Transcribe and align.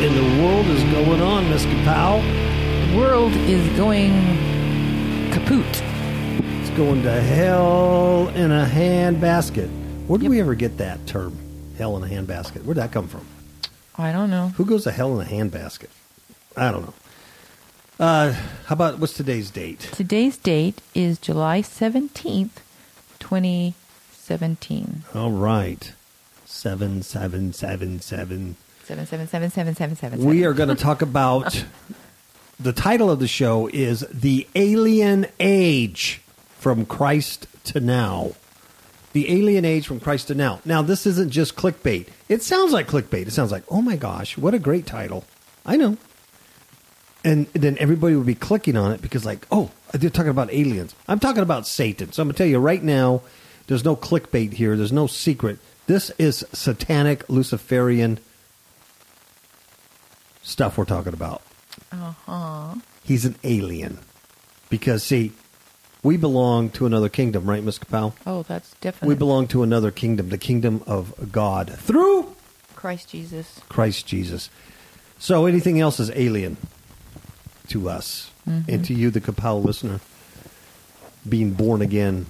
in 0.00 0.14
the 0.14 0.42
world 0.42 0.66
is 0.66 0.82
going 0.92 1.20
on, 1.20 1.48
Miss 1.50 1.64
Kapow? 1.64 2.20
The 2.90 2.96
world 2.96 3.32
is 3.32 3.66
going 3.76 4.12
kaput. 5.32 5.66
It's 6.60 6.70
going 6.70 7.02
to 7.02 7.20
hell 7.20 8.28
in 8.28 8.52
a 8.52 8.64
handbasket. 8.64 9.68
Where 10.06 10.18
did 10.18 10.24
Yep. 10.24 10.30
we 10.30 10.40
ever 10.40 10.54
get 10.54 10.78
that 10.78 11.04
term? 11.06 11.36
Hell 11.76 11.96
in 11.96 12.04
a 12.04 12.06
handbasket. 12.14 12.62
Where'd 12.64 12.76
that 12.78 12.92
come 12.92 13.08
from? 13.08 13.26
I 13.96 14.12
don't 14.12 14.30
know. 14.30 14.48
Who 14.56 14.64
goes 14.64 14.84
to 14.84 14.92
hell 14.92 15.18
in 15.20 15.26
a 15.26 15.30
handbasket? 15.30 15.88
I 16.56 16.70
don't 16.70 16.82
know. 16.86 16.94
Uh, 17.98 18.32
how 18.66 18.74
about 18.74 19.00
what's 19.00 19.14
today's 19.14 19.50
date? 19.50 19.80
Today's 19.92 20.36
date 20.36 20.80
is 20.94 21.18
July 21.18 21.60
17th, 21.62 22.50
2017. 23.18 25.02
All 25.14 25.32
right. 25.32 25.92
Seven, 26.46 27.02
seven, 27.02 27.52
seven, 27.52 28.00
seven. 28.00 28.54
7777777. 28.88 30.18
We 30.18 30.44
are 30.44 30.54
going 30.54 30.70
to 30.70 30.74
talk 30.74 31.02
about 31.02 31.64
the 32.58 32.72
title 32.72 33.10
of 33.10 33.18
the 33.18 33.28
show 33.28 33.66
is 33.66 34.06
The 34.10 34.46
Alien 34.54 35.26
Age 35.38 36.22
from 36.56 36.86
Christ 36.86 37.46
to 37.64 37.80
Now. 37.80 38.32
The 39.12 39.30
Alien 39.30 39.66
Age 39.66 39.86
from 39.86 40.00
Christ 40.00 40.28
to 40.28 40.34
Now. 40.34 40.60
Now, 40.64 40.80
this 40.80 41.04
isn't 41.06 41.30
just 41.30 41.54
clickbait. 41.54 42.08
It 42.30 42.42
sounds 42.42 42.72
like 42.72 42.88
clickbait. 42.88 43.26
It 43.26 43.32
sounds 43.32 43.52
like, 43.52 43.64
oh 43.68 43.82
my 43.82 43.96
gosh, 43.96 44.38
what 44.38 44.54
a 44.54 44.58
great 44.58 44.86
title. 44.86 45.24
I 45.66 45.76
know. 45.76 45.98
And 47.24 47.46
then 47.48 47.76
everybody 47.78 48.16
would 48.16 48.26
be 48.26 48.34
clicking 48.34 48.76
on 48.76 48.92
it 48.92 49.02
because, 49.02 49.26
like, 49.26 49.46
oh, 49.50 49.70
they're 49.92 50.08
talking 50.08 50.30
about 50.30 50.52
aliens. 50.52 50.94
I'm 51.06 51.18
talking 51.18 51.42
about 51.42 51.66
Satan. 51.66 52.12
So 52.12 52.22
I'm 52.22 52.28
going 52.28 52.34
to 52.34 52.38
tell 52.38 52.46
you 52.46 52.58
right 52.58 52.82
now, 52.82 53.20
there's 53.66 53.84
no 53.84 53.96
clickbait 53.96 54.54
here. 54.54 54.76
There's 54.76 54.92
no 54.92 55.06
secret. 55.06 55.58
This 55.86 56.10
is 56.18 56.44
satanic, 56.52 57.28
Luciferian 57.28 58.18
stuff 60.48 60.78
we're 60.78 60.84
talking 60.84 61.12
about. 61.12 61.42
Uh-huh. 61.92 62.74
He's 63.04 63.24
an 63.24 63.36
alien. 63.44 63.98
Because, 64.70 65.02
see, 65.02 65.32
we 66.02 66.16
belong 66.16 66.70
to 66.70 66.86
another 66.86 67.08
kingdom, 67.08 67.48
right, 67.48 67.62
Miss 67.62 67.78
Kapow? 67.78 68.12
Oh, 68.26 68.42
that's 68.42 68.72
definitely 68.80 69.08
We 69.14 69.18
belong 69.18 69.46
to 69.48 69.62
another 69.62 69.90
kingdom, 69.90 70.28
the 70.30 70.38
kingdom 70.38 70.82
of 70.86 71.30
God, 71.32 71.70
through 71.70 72.34
Christ 72.74 73.08
Jesus. 73.10 73.60
Christ 73.68 74.06
Jesus. 74.06 74.50
So 75.18 75.46
anything 75.46 75.80
else 75.80 76.00
is 76.00 76.10
alien 76.14 76.56
to 77.68 77.88
us 77.88 78.30
Mm-hmm. 78.48 78.70
and 78.70 78.84
to 78.86 78.94
you, 78.94 79.10
the 79.10 79.20
Kapow 79.20 79.62
listener, 79.62 80.00
being 81.28 81.50
born 81.52 81.82
again, 81.82 82.24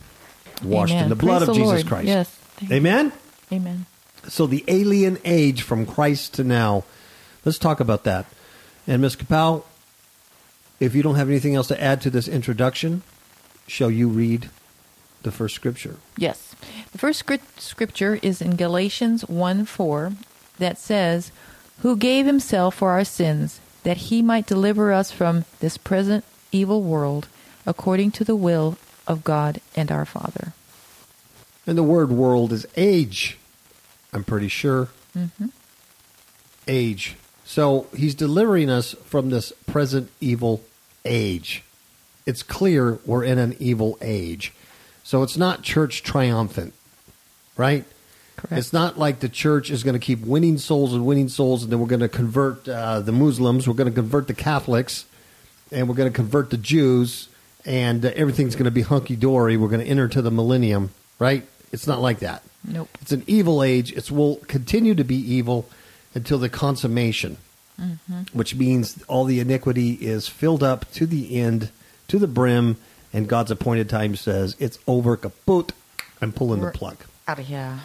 washed 0.65 0.93
in 0.93 1.09
the 1.11 1.15
blood 1.15 1.39
Praise 1.45 1.49
of 1.49 1.55
the 1.55 1.61
Jesus 1.61 1.73
Lord. 1.75 1.87
Christ. 1.87 2.07
Yes. 2.09 2.41
Amen? 2.73 3.13
Amen. 3.53 3.87
So 4.27 4.49
the 4.49 4.65
alien 4.67 5.19
age 5.25 5.63
from 5.63 5.87
Christ 5.87 6.35
to 6.35 6.45
now. 6.45 6.83
Let's 7.49 7.57
talk 7.57 7.81
about 7.81 8.05
that. 8.05 8.27
And 8.87 9.01
Ms. 9.01 9.17
Kapow, 9.17 9.63
if 10.81 10.95
you 10.95 11.03
don't 11.03 11.15
have 11.15 11.31
anything 11.31 11.55
else 11.55 11.69
to 11.69 11.83
add 11.83 12.03
to 12.03 12.11
this 12.11 12.29
introduction, 12.29 13.03
shall 13.67 13.91
you 13.91 14.07
read 14.07 14.51
the 15.23 15.33
first 15.33 15.55
scripture? 15.55 15.97
Yes. 16.19 16.55
The 16.93 16.99
first 16.99 17.25
scripture 17.57 18.19
is 18.21 18.43
in 18.43 18.57
Galatians 18.57 19.23
1 19.31 19.65
4 19.65 20.13
that 20.59 20.77
says, 20.77 21.33
Who 21.79 21.97
gave 21.97 22.27
himself 22.27 22.75
for 22.75 22.91
our 22.91 23.03
sins, 23.03 23.61
that 23.83 23.97
he 23.97 24.21
might 24.21 24.47
deliver 24.47 24.93
us 24.93 25.11
from 25.11 25.47
this 25.61 25.79
present 25.79 26.27
evil 26.53 26.83
world, 26.83 27.29
according 27.65 28.11
to 28.11 28.25
the 28.25 28.37
will 28.37 28.77
of 29.07 29.25
God 29.25 29.63
and 29.75 29.91
our 29.91 30.05
Father. 30.05 30.53
And 31.67 31.79
the 31.79 31.83
word 31.83 32.11
world 32.11 32.53
is 32.53 32.67
age. 32.77 33.39
I'm 34.13 34.25
pretty 34.25 34.49
sure. 34.49 34.91
Mm-hmm. 35.17 35.47
Age. 36.67 37.17
So 37.49 37.87
he's 37.97 38.15
delivering 38.15 38.69
us 38.69 38.93
from 39.07 39.31
this 39.31 39.53
present 39.67 40.11
evil 40.21 40.63
age. 41.07 41.65
It's 42.27 42.43
clear 42.43 42.99
we're 43.07 43.25
in 43.25 43.39
an 43.39 43.57
evil 43.59 43.97
age. 44.03 44.53
So 45.03 45.23
it's 45.23 45.39
not 45.39 45.63
church 45.63 46.03
triumphant, 46.03 46.75
right? 47.57 47.87
Correct. 48.37 48.53
It's 48.53 48.75
not 48.75 48.99
like 48.99 49.21
the 49.21 49.31
church 49.31 49.71
is 49.71 49.83
going 49.83 49.95
to 49.95 49.99
keep 49.99 50.21
winning 50.21 50.59
souls 50.59 50.93
and 50.93 51.07
winning 51.07 51.31
souls, 51.31 51.63
and 51.63 51.73
then 51.73 51.81
we're 51.81 51.87
going 51.87 52.01
to 52.01 52.09
convert 52.11 52.69
uh, 52.69 53.01
the 53.01 53.13
Muslims, 53.13 53.67
we're 53.67 53.73
going 53.73 53.91
to 53.91 53.95
convert 53.95 54.27
the 54.27 54.35
Catholics, 54.35 55.07
and 55.73 55.89
we're 55.89 55.95
going 55.95 56.13
to 56.13 56.15
convert 56.15 56.51
the 56.51 56.59
Jews, 56.59 57.31
and 57.65 58.05
uh, 58.05 58.11
everything's 58.15 58.57
going 58.57 58.67
to 58.67 58.71
be 58.71 58.83
hunky 58.83 59.17
dory. 59.17 59.57
We're 59.57 59.69
going 59.69 59.81
to 59.81 59.91
enter 59.91 60.07
to 60.07 60.21
the 60.21 60.31
millennium, 60.31 60.91
right? 61.19 61.45
It's 61.73 61.87
not 61.87 62.03
like 62.03 62.19
that. 62.19 62.43
Nope. 62.63 62.91
It's 63.01 63.13
an 63.13 63.25
evil 63.27 63.63
age. 63.63 63.91
It 63.93 64.11
will 64.11 64.37
continue 64.37 64.95
to 64.95 65.05
be 65.05 65.17
evil 65.17 65.67
until 66.15 66.39
the 66.39 66.49
consummation, 66.49 67.37
Mm-hmm. 67.81 68.23
which 68.37 68.57
means 68.57 69.01
all 69.07 69.25
the 69.25 69.39
iniquity 69.39 69.93
is 69.93 70.27
filled 70.27 70.65
up 70.65 70.91
to 70.95 71.07
the 71.07 71.37
end, 71.41 71.71
to 72.09 72.19
the 72.19 72.27
brim, 72.27 72.77
and 73.13 73.29
God's 73.29 73.53
appointed 73.53 73.89
time 73.89 74.17
says 74.17 74.57
it's 74.59 74.81
over, 74.89 75.17
kaput. 75.17 75.73
I'm 76.21 76.33
pulling 76.33 76.61
We're- 76.61 76.73
the 76.73 76.79
plug. 76.79 76.97
Out 77.29 77.39
of 77.39 77.47
here. 77.47 77.79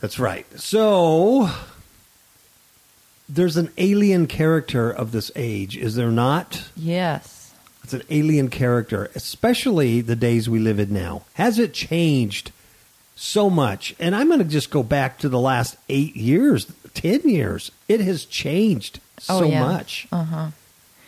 That's 0.00 0.18
right. 0.18 0.46
So 0.60 1.48
there's 3.28 3.56
an 3.56 3.70
alien 3.78 4.26
character 4.26 4.90
of 4.90 5.12
this 5.12 5.30
age, 5.36 5.76
is 5.76 5.94
there 5.94 6.10
not? 6.10 6.68
Yes. 6.76 7.54
It's 7.84 7.94
an 7.94 8.02
alien 8.10 8.48
character, 8.48 9.10
especially 9.14 10.00
the 10.02 10.16
days 10.16 10.48
we 10.48 10.58
live 10.58 10.78
in 10.78 10.92
now. 10.92 11.22
Has 11.34 11.58
it 11.58 11.72
changed 11.72 12.52
so 13.16 13.48
much? 13.48 13.94
And 13.98 14.14
I'm 14.14 14.28
going 14.28 14.38
to 14.40 14.44
just 14.44 14.70
go 14.70 14.82
back 14.82 15.18
to 15.20 15.28
the 15.28 15.40
last 15.40 15.76
eight 15.88 16.14
years, 16.16 16.66
10 16.98 17.28
years. 17.28 17.70
It 17.88 18.00
has 18.00 18.24
changed 18.24 18.98
so 19.18 19.44
oh, 19.44 19.48
yeah. 19.48 19.60
much. 19.60 20.08
Uh 20.10 20.24
huh. 20.24 20.46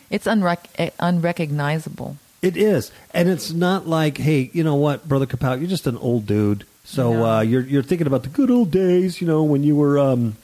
It's 0.09 0.25
unrec- 0.25 0.69
eh, 0.77 0.89
unrecognizable. 0.99 2.17
It 2.41 2.57
is, 2.57 2.91
and 3.13 3.29
it's 3.29 3.51
not 3.51 3.87
like, 3.87 4.17
hey, 4.17 4.49
you 4.51 4.63
know 4.63 4.75
what, 4.75 5.07
brother 5.07 5.25
Kapow, 5.27 5.59
you're 5.59 5.69
just 5.69 5.85
an 5.87 5.97
old 5.97 6.25
dude. 6.25 6.65
So 6.83 7.13
No. 7.13 7.25
uh, 7.25 7.41
you're 7.41 7.61
you're 7.61 7.83
thinking 7.83 8.07
about 8.07 8.23
the 8.23 8.29
good 8.29 8.49
old 8.49 8.71
days, 8.71 9.21
you 9.21 9.27
know, 9.27 9.43
when 9.43 9.63
you 9.63 9.75
were, 9.75 9.99
um, 9.99 10.35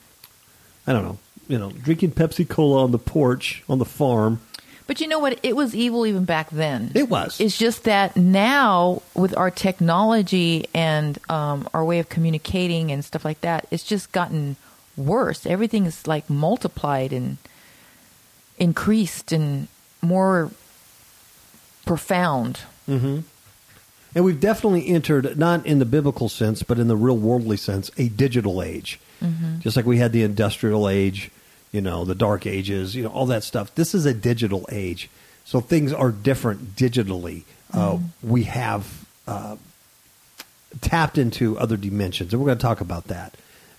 I 0.86 0.94
don't 0.94 1.04
know, 1.04 1.18
you 1.48 1.58
know, 1.58 1.72
drinking 1.72 2.12
Pepsi 2.12 2.48
Cola 2.48 2.84
on 2.84 2.92
the 2.92 3.00
porch 3.00 3.64
on 3.68 3.80
the 3.80 3.86
farm. 3.86 4.42
But 4.86 5.02
you 5.02 5.08
know 5.08 5.20
what? 5.20 5.40
It 5.44 5.56
was 5.56 5.74
evil 5.76 6.06
even 6.06 6.24
back 6.24 6.50
then. 6.52 6.92
It 6.94 7.10
was. 7.10 7.42
It's 7.42 7.58
just 7.58 7.84
that 7.86 8.16
now, 8.16 9.02
with 9.16 9.36
our 9.36 9.50
technology 9.52 10.68
and 10.74 11.18
um, 11.30 11.68
our 11.74 11.84
way 11.84 12.00
of 12.00 12.08
communicating 12.10 12.92
and 12.92 13.04
stuff 13.04 13.26
like 13.26 13.42
that, 13.42 13.68
it's 13.72 13.84
just 13.84 14.12
gotten 14.12 14.56
worse. 14.98 15.46
Everything 15.46 15.86
is 15.86 16.08
like 16.08 16.30
multiplied 16.30 17.14
and 17.14 17.38
increased 18.58 19.32
and 19.32 19.68
more 20.02 20.52
profound. 21.86 22.62
Mm-hmm. 22.90 23.20
And 24.16 24.26
we've 24.26 24.40
definitely 24.40 24.88
entered, 24.88 25.38
not 25.38 25.66
in 25.66 25.80
the 25.80 25.86
biblical 25.86 26.28
sense, 26.28 26.64
but 26.64 26.80
in 26.80 26.88
the 26.88 26.96
real 26.96 27.18
worldly 27.18 27.58
sense, 27.58 27.92
a 27.98 28.10
digital 28.10 28.64
age. 28.64 29.00
Just 29.60 29.76
like 29.76 29.86
we 29.86 29.98
had 29.98 30.12
the 30.12 30.24
industrial 30.24 30.90
age, 30.90 31.30
you 31.72 31.82
know, 31.82 32.06
the 32.06 32.16
dark 32.16 32.48
ages, 32.48 32.96
you 32.96 33.04
know, 33.04 33.10
all 33.10 33.26
that 33.28 33.44
stuff. 33.44 33.74
This 33.76 33.94
is 33.94 34.06
a 34.06 34.14
digital 34.14 34.66
age. 34.72 35.10
So 35.46 35.60
things 35.60 35.94
are 35.94 36.12
different 36.12 36.76
digitally. 36.76 37.44
Uh, 37.74 38.00
we 38.24 38.44
have 38.44 39.06
uh, 39.28 39.58
tapped 40.82 41.18
into 41.18 41.58
other 41.60 41.78
dimensions, 41.78 42.34
and 42.34 42.42
we're 42.42 42.48
going 42.48 42.58
to 42.58 42.62
talk 42.62 42.82
about 42.82 43.06
that. 43.06 43.36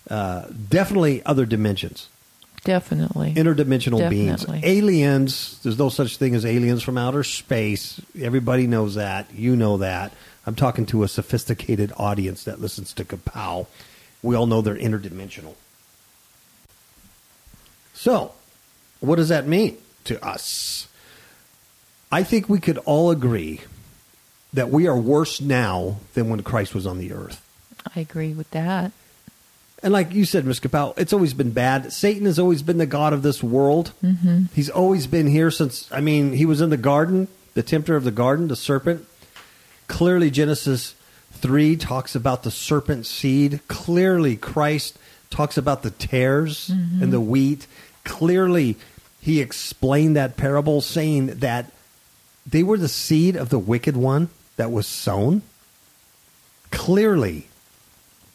Uh, 0.08 0.46
definitely 0.70 1.22
other 1.24 1.44
dimensions 1.44 2.08
Definitely. 2.64 3.34
interdimensional 3.34 4.08
beings. 4.10 4.44
Aliens, 4.48 5.60
there's 5.62 5.78
no 5.78 5.88
such 5.88 6.16
thing 6.16 6.34
as 6.34 6.44
aliens 6.44 6.82
from 6.82 6.98
outer 6.98 7.24
space. 7.24 8.00
Everybody 8.20 8.66
knows 8.66 8.96
that. 8.96 9.32
You 9.32 9.56
know 9.56 9.78
that. 9.78 10.12
I'm 10.46 10.54
talking 10.54 10.86
to 10.86 11.02
a 11.02 11.08
sophisticated 11.08 11.92
audience 11.96 12.44
that 12.44 12.60
listens 12.60 12.92
to 12.94 13.04
Kapow. 13.04 13.66
We 14.22 14.34
all 14.34 14.46
know 14.46 14.60
they're 14.60 14.74
interdimensional. 14.74 15.54
So, 17.94 18.32
what 19.00 19.16
does 19.16 19.28
that 19.28 19.46
mean 19.46 19.78
to 20.04 20.24
us? 20.24 20.88
I 22.10 22.22
think 22.22 22.48
we 22.48 22.60
could 22.60 22.78
all 22.78 23.10
agree 23.10 23.60
that 24.52 24.70
we 24.70 24.86
are 24.86 24.96
worse 24.96 25.40
now 25.40 25.96
than 26.14 26.28
when 26.28 26.42
Christ 26.42 26.74
was 26.74 26.86
on 26.86 26.98
the 26.98 27.12
earth. 27.12 27.44
I 27.94 28.00
agree 28.00 28.32
with 28.32 28.50
that. 28.52 28.92
And 29.82 29.92
like 29.92 30.12
you 30.12 30.24
said, 30.24 30.44
Ms. 30.44 30.60
Kapow, 30.60 30.98
it's 30.98 31.12
always 31.12 31.34
been 31.34 31.52
bad. 31.52 31.92
Satan 31.92 32.26
has 32.26 32.38
always 32.38 32.62
been 32.62 32.78
the 32.78 32.86
god 32.86 33.12
of 33.12 33.22
this 33.22 33.42
world. 33.42 33.92
Mm-hmm. 34.02 34.46
He's 34.52 34.70
always 34.70 35.06
been 35.06 35.28
here 35.28 35.50
since, 35.50 35.90
I 35.92 36.00
mean, 36.00 36.32
he 36.32 36.46
was 36.46 36.60
in 36.60 36.70
the 36.70 36.76
garden, 36.76 37.28
the 37.54 37.62
tempter 37.62 37.94
of 37.94 38.02
the 38.02 38.10
garden, 38.10 38.48
the 38.48 38.56
serpent. 38.56 39.06
Clearly, 39.86 40.30
Genesis 40.30 40.94
3 41.32 41.76
talks 41.76 42.16
about 42.16 42.42
the 42.42 42.50
serpent 42.50 43.06
seed. 43.06 43.60
Clearly, 43.68 44.36
Christ 44.36 44.98
talks 45.30 45.56
about 45.56 45.82
the 45.82 45.92
tares 45.92 46.70
and 46.70 47.12
the 47.12 47.20
wheat. 47.20 47.66
Clearly, 48.04 48.76
he 49.20 49.40
explained 49.40 50.16
that 50.16 50.36
parable 50.36 50.80
saying 50.80 51.26
that 51.38 51.70
they 52.44 52.62
were 52.62 52.78
the 52.78 52.88
seed 52.88 53.36
of 53.36 53.50
the 53.50 53.58
wicked 53.58 53.96
one 53.96 54.30
that 54.56 54.72
was 54.72 54.86
sown. 54.86 55.42
Clearly, 56.70 57.46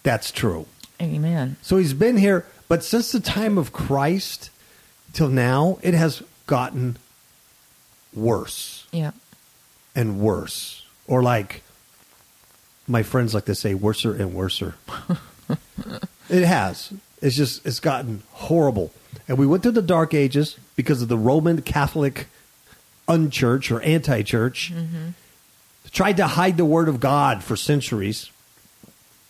that's 0.04 0.32
true. 0.32 0.68
Amen. 1.04 1.58
So 1.62 1.78
he's 1.78 1.94
been 1.94 2.18
here, 2.18 2.46
but 2.68 2.84
since 2.84 3.12
the 3.12 3.20
time 3.20 3.58
of 3.58 3.74
Christ, 3.74 4.50
till 5.12 5.28
now, 5.30 5.78
it 5.82 5.94
has 5.94 6.24
gotten 6.48 6.98
worse 8.14 8.88
Yeah. 8.92 9.12
and 9.96 10.20
worse. 10.20 10.86
Or 11.08 11.22
like 11.22 11.62
my 12.88 13.04
friends 13.04 13.34
like 13.34 13.46
to 13.46 13.56
say, 13.56 13.74
worser 13.74 14.14
and 14.16 14.34
worser. 14.34 14.76
it 16.30 16.44
has. 16.46 16.94
It's 17.22 17.36
just 17.36 17.66
it's 17.66 17.80
gotten 17.80 18.24
horrible. 18.32 18.92
And 19.28 19.38
we 19.38 19.48
went 19.48 19.64
through 19.64 19.74
the 19.74 19.82
dark 19.82 20.14
ages 20.14 20.58
because 20.76 21.02
of 21.02 21.08
the 21.08 21.18
Roman 21.18 21.62
Catholic 21.62 22.28
unchurch 23.08 23.72
or 23.72 23.82
anti-church. 23.82 24.74
Mm-hmm. 24.74 25.10
Tried 25.92 26.18
to 26.18 26.28
hide 26.28 26.58
the 26.58 26.66
word 26.66 26.90
of 26.90 27.00
God 27.00 27.44
for 27.44 27.56
centuries 27.56 28.30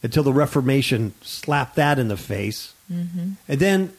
until 0.03 0.23
the 0.23 0.33
Reformation 0.33 1.13
slapped 1.21 1.75
that 1.77 1.97
in 1.97 2.09
the 2.09 2.17
face. 2.17 2.73
And 2.89 3.37
then 3.47 3.93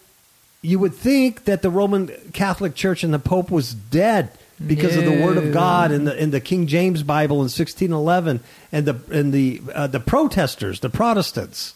you 0.62 0.78
would 0.78 0.94
think 0.94 1.44
that 1.44 1.62
the 1.62 1.70
Roman 1.70 2.08
Catholic 2.32 2.74
Church 2.74 3.02
and 3.02 3.12
the 3.12 3.18
Pope 3.18 3.50
was 3.50 3.74
dead 3.74 4.30
because 4.64 4.96
of 4.96 5.04
the 5.04 5.20
Word 5.22 5.36
of 5.36 5.52
God 5.52 5.90
in 5.90 6.04
the 6.04 6.16
in 6.16 6.30
the 6.30 6.40
King 6.40 6.66
James 6.66 7.02
Bible 7.02 7.36
in 7.36 7.50
1611 7.50 8.40
and 8.70 8.86
the 8.86 9.00
and 9.10 9.32
the 9.32 9.60
uh, 9.74 9.86
the 9.88 10.00
protesters, 10.00 10.80
the 10.80 10.90
Protestants, 10.90 11.74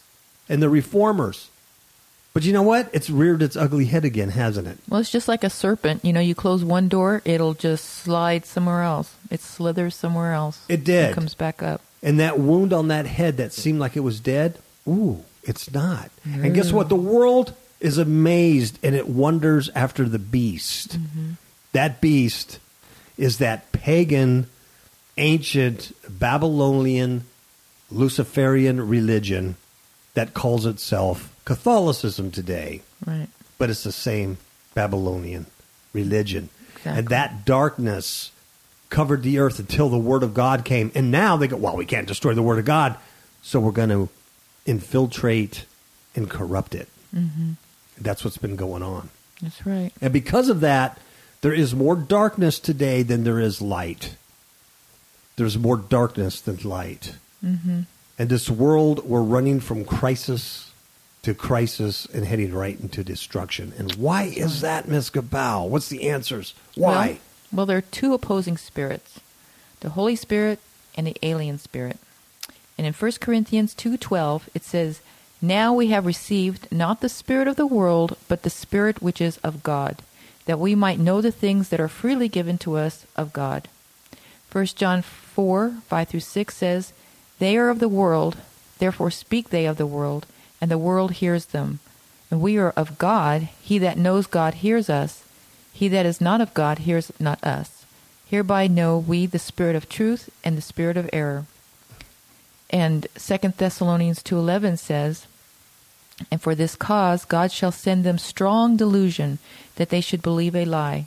and 0.48 0.62
the 0.62 0.68
Reformers. 0.68 1.48
But 2.34 2.44
you 2.44 2.52
know 2.52 2.62
what? 2.62 2.88
It's 2.92 3.10
reared 3.10 3.42
its 3.42 3.56
ugly 3.56 3.86
head 3.86 4.04
again, 4.04 4.28
hasn't 4.28 4.68
it? 4.68 4.78
Well, 4.88 5.00
it's 5.00 5.10
just 5.10 5.26
like 5.26 5.42
a 5.42 5.50
serpent. 5.50 6.04
You 6.04 6.12
know, 6.12 6.20
you 6.20 6.36
close 6.36 6.62
one 6.62 6.88
door, 6.88 7.20
it'll 7.24 7.54
just 7.54 7.84
slide 7.84 8.46
somewhere 8.46 8.82
else. 8.82 9.16
It 9.28 9.40
slithers 9.40 9.96
somewhere 9.96 10.32
else. 10.34 10.64
It 10.68 10.84
did. 10.84 11.06
And 11.06 11.14
comes 11.14 11.34
back 11.34 11.62
up. 11.62 11.80
And 12.02 12.20
that 12.20 12.38
wound 12.38 12.72
on 12.72 12.88
that 12.88 13.06
head 13.06 13.36
that 13.38 13.52
seemed 13.52 13.80
like 13.80 13.96
it 13.96 14.00
was 14.00 14.20
dead, 14.20 14.58
ooh, 14.86 15.24
it's 15.42 15.70
not. 15.72 16.10
And 16.24 16.54
guess 16.54 16.72
what? 16.72 16.88
The 16.88 16.94
world 16.96 17.54
is 17.80 17.98
amazed 17.98 18.78
and 18.82 18.94
it 18.94 19.08
wonders 19.08 19.68
after 19.74 20.04
the 20.08 20.18
beast. 20.18 20.98
Mm-hmm. 20.98 21.30
That 21.72 22.00
beast 22.00 22.58
is 23.16 23.38
that 23.38 23.72
pagan, 23.72 24.46
ancient, 25.16 25.92
Babylonian, 26.08 27.24
Luciferian 27.90 28.86
religion 28.88 29.56
that 30.14 30.34
calls 30.34 30.66
itself 30.66 31.34
Catholicism 31.44 32.30
today, 32.30 32.82
Right. 33.06 33.28
but 33.58 33.70
it's 33.70 33.84
the 33.84 33.92
same 33.92 34.38
Babylonian 34.74 35.46
religion. 35.92 36.48
Exactly. 36.76 36.98
And 36.98 37.08
that 37.08 37.44
darkness 37.44 38.30
covered 38.90 39.22
the 39.22 39.38
earth 39.38 39.58
until 39.58 39.88
the 39.88 39.98
word 39.98 40.22
of 40.22 40.34
God 40.34 40.64
came. 40.64 40.90
And 40.94 41.10
now 41.10 41.36
they 41.36 41.48
go, 41.48 41.56
well, 41.56 41.76
we 41.76 41.86
can't 41.86 42.08
destroy 42.08 42.34
the 42.34 42.42
word 42.42 42.58
of 42.58 42.64
God, 42.64 42.96
so 43.42 43.60
we're 43.60 43.72
going 43.72 43.90
to 43.90 44.08
infiltrate 44.66 45.64
and 46.14 46.28
corrupt 46.28 46.74
it. 46.74 46.88
Mm-hmm. 47.14 47.52
That's 48.00 48.24
what's 48.24 48.38
been 48.38 48.56
going 48.56 48.82
on. 48.82 49.10
That's 49.42 49.66
right. 49.66 49.92
And 50.00 50.12
because 50.12 50.48
of 50.48 50.60
that, 50.60 50.98
there 51.40 51.52
is 51.52 51.74
more 51.74 51.96
darkness 51.96 52.58
today 52.58 53.02
than 53.02 53.24
there 53.24 53.38
is 53.38 53.62
light. 53.62 54.16
There's 55.36 55.56
more 55.56 55.76
darkness 55.76 56.40
than 56.40 56.56
light. 56.64 57.14
Mm-hmm. 57.44 57.82
And 58.18 58.28
this 58.28 58.50
world, 58.50 59.04
we're 59.04 59.22
running 59.22 59.60
from 59.60 59.84
crisis 59.84 60.72
to 61.22 61.34
crisis 61.34 62.06
and 62.06 62.24
heading 62.24 62.52
right 62.52 62.78
into 62.80 63.04
destruction. 63.04 63.72
And 63.78 63.94
why 63.94 64.24
is 64.24 64.60
that, 64.62 64.88
Ms. 64.88 65.10
Kapow? 65.10 65.68
What's 65.68 65.88
the 65.88 66.08
answers? 66.08 66.54
Why? 66.74 67.06
Well, 67.06 67.18
well, 67.52 67.66
there 67.66 67.78
are 67.78 67.82
two 67.82 68.14
opposing 68.14 68.56
spirits 68.56 69.20
the 69.80 69.90
Holy 69.90 70.16
Spirit 70.16 70.58
and 70.96 71.06
the 71.06 71.16
alien 71.22 71.58
spirit. 71.58 71.98
And 72.76 72.86
in 72.86 72.92
1 72.92 73.20
Corinthians 73.20 73.74
2:12 73.74 74.48
it 74.54 74.64
says, 74.64 75.00
"Now 75.40 75.72
we 75.72 75.88
have 75.88 76.06
received 76.06 76.66
not 76.72 77.00
the 77.00 77.08
spirit 77.08 77.46
of 77.46 77.56
the 77.56 77.66
world, 77.66 78.16
but 78.26 78.42
the 78.42 78.50
spirit 78.50 79.00
which 79.00 79.20
is 79.20 79.38
of 79.38 79.62
God, 79.62 80.02
that 80.46 80.58
we 80.58 80.74
might 80.74 80.98
know 80.98 81.20
the 81.20 81.30
things 81.30 81.68
that 81.68 81.80
are 81.80 81.88
freely 81.88 82.28
given 82.28 82.58
to 82.58 82.76
us 82.76 83.04
of 83.16 83.32
God." 83.32 83.68
1 84.50 84.76
John 84.76 85.02
4, 85.02 85.74
5 85.88 86.08
through 86.08 86.20
6 86.20 86.56
says, 86.56 86.92
They 87.38 87.56
are 87.56 87.68
of 87.68 87.80
the 87.80 87.88
world, 87.88 88.38
therefore 88.78 89.10
speak 89.10 89.50
they 89.50 89.66
of 89.66 89.76
the 89.76 89.86
world, 89.86 90.26
and 90.60 90.70
the 90.70 90.78
world 90.78 91.12
hears 91.12 91.46
them. 91.46 91.80
And 92.30 92.40
we 92.40 92.56
are 92.56 92.70
of 92.70 92.98
God, 92.98 93.48
he 93.62 93.78
that 93.78 93.98
knows 93.98 94.26
God 94.26 94.54
hears 94.54 94.88
us, 94.88 95.22
he 95.78 95.86
that 95.86 96.04
is 96.04 96.20
not 96.20 96.40
of 96.40 96.52
God 96.54 96.80
hears 96.80 97.12
not 97.20 97.38
us. 97.44 97.86
Hereby 98.26 98.66
know 98.66 98.98
we 98.98 99.26
the 99.26 99.38
spirit 99.38 99.76
of 99.76 99.88
truth 99.88 100.28
and 100.42 100.58
the 100.58 100.60
spirit 100.60 100.96
of 100.96 101.08
error. 101.12 101.46
And 102.68 103.06
2 103.14 103.54
Thessalonians 103.56 104.20
2:11 104.24 104.76
says, 104.76 105.28
and 106.32 106.42
for 106.42 106.56
this 106.56 106.74
cause 106.74 107.24
God 107.24 107.52
shall 107.52 107.70
send 107.70 108.02
them 108.02 108.18
strong 108.18 108.76
delusion 108.76 109.38
that 109.76 109.90
they 109.90 110.00
should 110.00 110.20
believe 110.20 110.56
a 110.56 110.64
lie. 110.64 111.06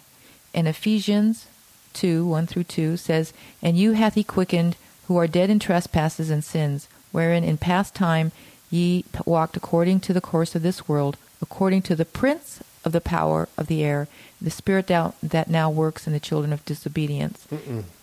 And 0.53 0.69
Ephesians 0.69 1.47
2 1.91 2.25
1 2.25 2.47
through 2.47 2.63
2 2.63 2.95
says, 2.95 3.33
And 3.61 3.77
you 3.77 3.91
hath 3.91 4.13
he 4.13 4.23
quickened, 4.23 4.77
who 5.07 5.17
are 5.17 5.27
dead 5.27 5.49
in 5.49 5.59
trespasses 5.59 6.29
and 6.29 6.45
sins, 6.45 6.87
wherein 7.11 7.43
in 7.43 7.57
past 7.57 7.93
time 7.93 8.31
ye 8.69 9.03
walked 9.25 9.57
according 9.57 9.99
to 9.99 10.13
the 10.13 10.21
course 10.21 10.55
of 10.55 10.61
this 10.61 10.87
world, 10.87 11.17
according 11.41 11.81
to 11.81 11.93
the 11.97 12.05
prince 12.05 12.61
of 12.83 12.91
the 12.91 13.01
power 13.01 13.47
of 13.57 13.67
the 13.67 13.83
air, 13.83 14.07
the 14.41 14.49
spirit 14.51 14.87
thou- 14.87 15.13
that 15.21 15.49
now 15.49 15.69
works 15.69 16.07
in 16.07 16.13
the 16.13 16.19
children 16.19 16.51
of 16.53 16.65
disobedience. 16.65 17.45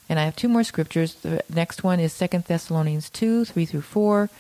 And 0.09 0.19
I 0.19 0.25
have 0.25 0.37
two 0.37 0.49
more 0.49 0.65
scriptures. 0.65 1.15
The 1.23 1.43
next 1.53 1.85
one 1.85 2.01
is 2.01 2.13
Second 2.13 2.45
Thessalonians 2.45 3.11
2 3.11 3.45
3 3.45 3.67
through 3.67 3.83
4. 3.83 4.31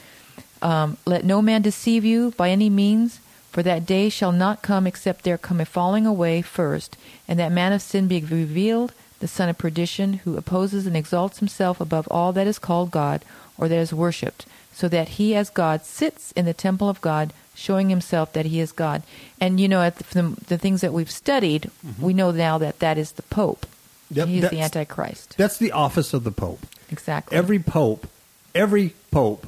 Um, 0.63 0.97
Let 1.07 1.25
no 1.25 1.43
man 1.43 1.63
deceive 1.63 2.05
you 2.05 2.33
by 2.37 2.51
any 2.51 2.71
means, 2.71 3.21
for 3.53 3.63
that 3.63 3.87
day 3.87 4.09
shall 4.09 4.33
not 4.33 4.63
come 4.63 4.87
except 4.87 5.25
there 5.25 5.39
come 5.39 5.61
a 5.61 5.65
falling 5.65 6.07
away 6.07 6.43
first, 6.43 6.97
and 7.27 7.39
that 7.39 7.53
man 7.53 7.73
of 7.73 7.83
sin 7.83 8.09
be 8.09 8.21
revealed, 8.21 8.93
the 9.21 9.29
son 9.29 9.49
of 9.49 9.59
perdition, 9.59 10.15
who 10.25 10.37
opposes 10.37 10.87
and 10.87 10.97
exalts 10.97 11.39
himself 11.41 11.81
above 11.81 12.07
all 12.11 12.33
that 12.33 12.47
is 12.47 12.59
called 12.59 12.91
God 12.91 13.25
or 13.59 13.69
that 13.69 13.77
is 13.79 13.93
worshipped, 13.93 14.47
so 14.73 14.89
that 14.89 15.11
he 15.11 15.35
as 15.35 15.51
God 15.51 15.85
sits 15.85 16.33
in 16.33 16.45
the 16.45 16.55
temple 16.55 16.89
of 16.89 17.01
God, 17.01 17.33
showing 17.59 17.91
himself 17.91 18.33
that 18.33 18.47
he 18.47 18.61
is 18.61 18.73
God. 18.73 19.03
And 19.41 19.59
you 19.59 19.69
know, 19.69 19.83
at 19.83 19.97
the, 19.97 20.05
from 20.05 20.37
the 20.47 20.57
things 20.57 20.81
that 20.81 20.93
we've 20.93 21.11
studied, 21.11 21.71
we 22.01 22.15
know 22.15 22.31
now 22.31 22.59
that 22.59 22.79
that 22.79 22.97
is 22.97 23.13
the 23.13 23.23
Pope. 23.25 23.67
Yep, 24.11 24.29
He's 24.29 24.49
the 24.49 24.61
Antichrist. 24.61 25.37
That's 25.37 25.59
the 25.59 25.73
office 25.73 26.15
of 26.15 26.25
the 26.25 26.33
Pope. 26.33 26.61
Exactly. 26.91 27.37
Every 27.37 27.59
pope, 27.59 28.07
every 28.55 28.95
pope 29.11 29.47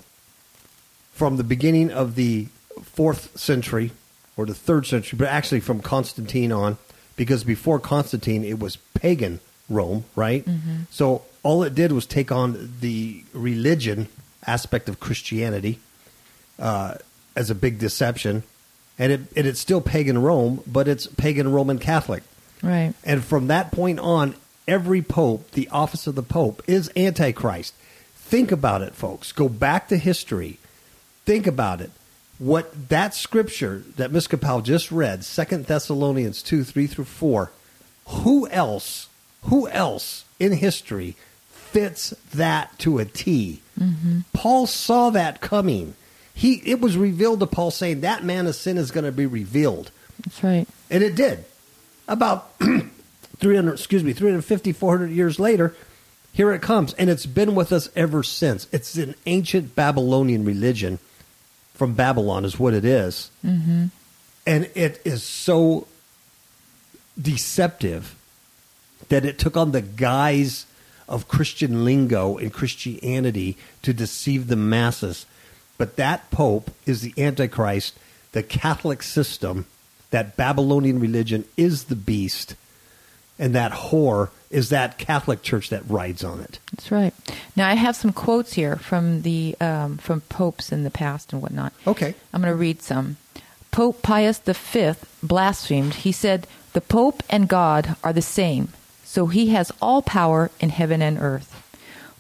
from 1.15 1.39
the 1.39 1.45
beginning 1.45 1.91
of 1.91 2.15
the 2.15 2.49
fourth 2.83 3.39
century 3.39 3.93
or 4.37 4.45
the 4.45 4.55
third 4.55 4.87
century, 4.87 5.17
but 5.17 5.29
actually 5.29 5.61
from 5.61 5.81
Constantine 5.81 6.53
on, 6.53 6.77
because 7.17 7.45
before 7.45 7.79
Constantine 7.79 8.45
it 8.45 8.59
was 8.59 8.77
pagan 8.95 9.41
Rome, 9.71 10.05
right? 10.17 10.47
So 10.91 11.23
all 11.43 11.63
it 11.63 11.75
did 11.75 11.93
was 11.93 12.05
take 12.05 12.31
on 12.31 12.75
the 12.81 13.25
religion 13.33 14.09
aspect 14.47 14.89
of 14.89 15.01
Christianity 15.01 15.79
uh, 16.59 16.95
as 17.37 17.51
a 17.51 17.55
big 17.55 17.79
deception, 17.79 18.43
and 18.99 19.13
it 19.13 19.21
and 19.37 19.47
it's 19.47 19.61
still 19.61 19.81
pagan 19.81 20.21
Rome, 20.21 20.63
but 20.67 20.89
it's 20.89 21.07
pagan 21.07 21.53
Roman 21.53 21.79
Catholic. 21.79 22.23
right. 22.63 22.95
And 23.05 23.25
from 23.25 23.47
that 23.49 23.73
point 23.73 23.99
on, 23.99 24.35
every 24.69 25.03
pope, 25.03 25.51
the 25.53 25.69
office 25.71 26.07
of 26.07 26.15
the 26.15 26.23
pope, 26.23 26.63
is 26.67 26.91
Antichrist. 26.97 27.75
Think 28.15 28.53
about 28.53 28.83
it, 28.83 28.95
folks. 28.95 29.33
Go 29.33 29.49
back 29.49 29.89
to 29.89 29.97
history. 29.97 30.59
Think 31.25 31.47
about 31.47 31.81
it. 31.81 31.91
What 32.39 32.89
that 32.89 33.15
scripture 33.15 33.83
that 33.97 34.13
Miss 34.13 34.27
Kapow 34.27 34.63
just 34.63 34.91
read, 34.91 35.25
Second 35.25 35.67
Thessalonians 35.67 36.43
2, 36.43 36.65
3 36.65 36.87
through 36.87 37.05
4, 37.05 37.51
who 38.07 38.49
else, 38.49 39.09
who 39.43 39.69
else 39.69 40.25
in 40.39 40.53
history 40.53 41.17
fits 41.51 42.15
that 42.33 42.79
to 42.79 42.99
a 42.99 43.05
T? 43.05 43.61
Mm-hmm. 43.79 44.21
Paul 44.33 44.67
saw 44.67 45.11
that 45.11 45.41
coming. 45.41 45.95
He 46.41 46.55
it 46.65 46.81
was 46.81 46.97
revealed 46.97 47.41
to 47.41 47.47
Paul 47.47 47.71
saying 47.71 48.01
that 48.01 48.25
man 48.25 48.47
of 48.47 48.55
sin 48.55 48.79
is 48.79 48.91
going 48.91 49.05
to 49.05 49.13
be 49.13 49.27
revealed. 49.27 49.91
That's 50.25 50.43
right. 50.43 50.67
And 50.89 51.03
it 51.03 51.15
did. 51.15 51.45
About 52.09 52.59
300, 53.41 53.75
excuse 53.75 54.03
me, 54.03 54.15
350, 54.15 54.73
400 54.73 55.11
years 55.11 55.39
later, 55.39 55.77
here 56.33 56.51
it 56.55 56.63
comes. 56.63 56.95
And 56.95 57.11
it's 57.11 57.27
been 57.27 57.55
with 57.55 57.75
us 57.75 57.91
ever 57.95 58.23
since. 58.23 58.69
It's 58.73 58.97
an 58.97 59.17
ancient 59.27 59.77
Babylonian 59.77 60.47
religion 60.47 60.99
from 61.75 61.93
Babylon, 61.93 62.47
is 62.47 62.59
what 62.59 62.73
it 62.73 62.87
is. 62.87 63.31
Mm-hmm. 63.45 63.89
And 64.47 64.71
it 64.75 65.03
is 65.05 65.23
so 65.23 65.89
deceptive 67.21 68.17
that 69.11 69.27
it 69.27 69.39
took 69.39 69.59
on 69.59 69.73
the 69.73 69.83
guise 69.83 70.65
of 71.07 71.29
Christian 71.29 71.85
lingo 71.85 72.39
and 72.39 72.51
Christianity 72.51 73.59
to 73.83 73.93
deceive 73.93 74.47
the 74.47 74.57
masses. 74.57 75.27
But 75.81 75.97
that 75.97 76.31
pope 76.31 76.71
is 76.85 77.01
the 77.01 77.15
Antichrist. 77.17 77.99
The 78.33 78.43
Catholic 78.43 79.03
system, 79.03 79.65
that 80.11 80.37
Babylonian 80.37 81.01
religion, 81.01 81.47
is 81.57 81.85
the 81.85 81.97
beast. 81.97 82.55
And 83.39 83.55
that 83.55 83.73
whore 83.73 84.29
is 84.51 84.69
that 84.69 84.99
Catholic 84.99 85.41
church 85.41 85.71
that 85.71 85.89
rides 85.89 86.23
on 86.23 86.41
it. 86.41 86.59
That's 86.71 86.93
right. 86.93 87.15
Now 87.57 87.67
I 87.67 87.77
have 87.77 87.97
some 87.97 88.13
quotes 88.13 88.53
here 88.53 88.77
from 88.77 89.23
the 89.23 89.57
um, 89.59 89.97
from 89.97 90.21
popes 90.21 90.71
in 90.71 90.85
the 90.85 90.91
past 90.91 91.33
and 91.33 91.41
whatnot. 91.41 91.73
Okay. 91.87 92.15
I'm 92.35 92.43
going 92.43 92.53
to 92.53 92.57
read 92.59 92.83
some. 92.83 93.17
Pope 93.71 94.03
Pius 94.03 94.39
V 94.39 94.93
blasphemed. 95.23 95.95
He 95.95 96.13
said, 96.13 96.47
The 96.75 96.83
Pope 96.83 97.23
and 97.31 97.49
God 97.49 97.97
are 98.05 98.13
the 98.13 98.21
same, 98.21 98.75
so 99.03 99.29
he 99.29 99.49
has 99.55 99.73
all 99.81 100.03
power 100.03 100.51
in 100.61 100.69
heaven 100.69 101.01
and 101.01 101.19
earth. 101.19 101.57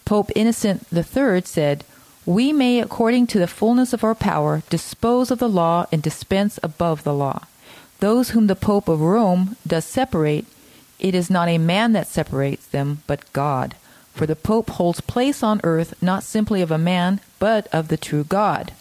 Pope 0.07 0.31
Innocent 0.35 0.87
III 0.91 1.43
said, 1.43 1.85
We 2.27 2.53
may, 2.53 2.81
according 2.81 3.29
to 3.29 3.39
the 3.39 3.47
fullness 3.47 3.93
of 3.93 4.05
our 4.05 4.15
power, 4.15 4.63
dispose 4.69 5.31
of 5.31 5.39
the 5.39 5.49
law 5.49 5.87
and 5.91 6.03
dispense 6.03 6.59
above 6.63 7.03
the 7.03 7.15
law. 7.15 7.47
Those 8.01 8.31
whom 8.31 8.47
the 8.47 8.57
Pope 8.57 8.89
of 8.89 9.01
Rome 9.01 9.57
does 9.67 9.85
separate, 9.85 10.45
it 10.99 11.15
is 11.15 11.31
not 11.31 11.49
a 11.49 11.59
man 11.59 11.93
that 11.93 12.07
separates 12.07 12.67
them, 12.67 13.03
but 13.07 13.33
God. 13.33 13.75
For 14.15 14.27
the 14.27 14.37
Pope 14.37 14.71
holds 14.71 15.01
place 15.01 15.43
on 15.43 15.61
earth 15.65 15.95
not 16.03 16.23
simply 16.23 16.61
of 16.61 16.71
a 16.71 16.79
man, 16.79 17.21
but 17.39 17.67
of 17.73 17.89
the 17.89 17.97
true 17.97 18.25
God. 18.25 18.73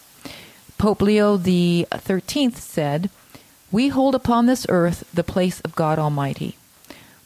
Pope 0.76 1.00
Leo 1.00 1.36
the 1.36 1.86
Thirteenth 1.92 2.60
said, 2.60 3.10
"We 3.70 3.88
hold 3.88 4.14
upon 4.14 4.46
this 4.46 4.66
earth 4.68 5.04
the 5.14 5.24
place 5.24 5.60
of 5.60 5.74
God 5.74 5.98
Almighty." 5.98 6.56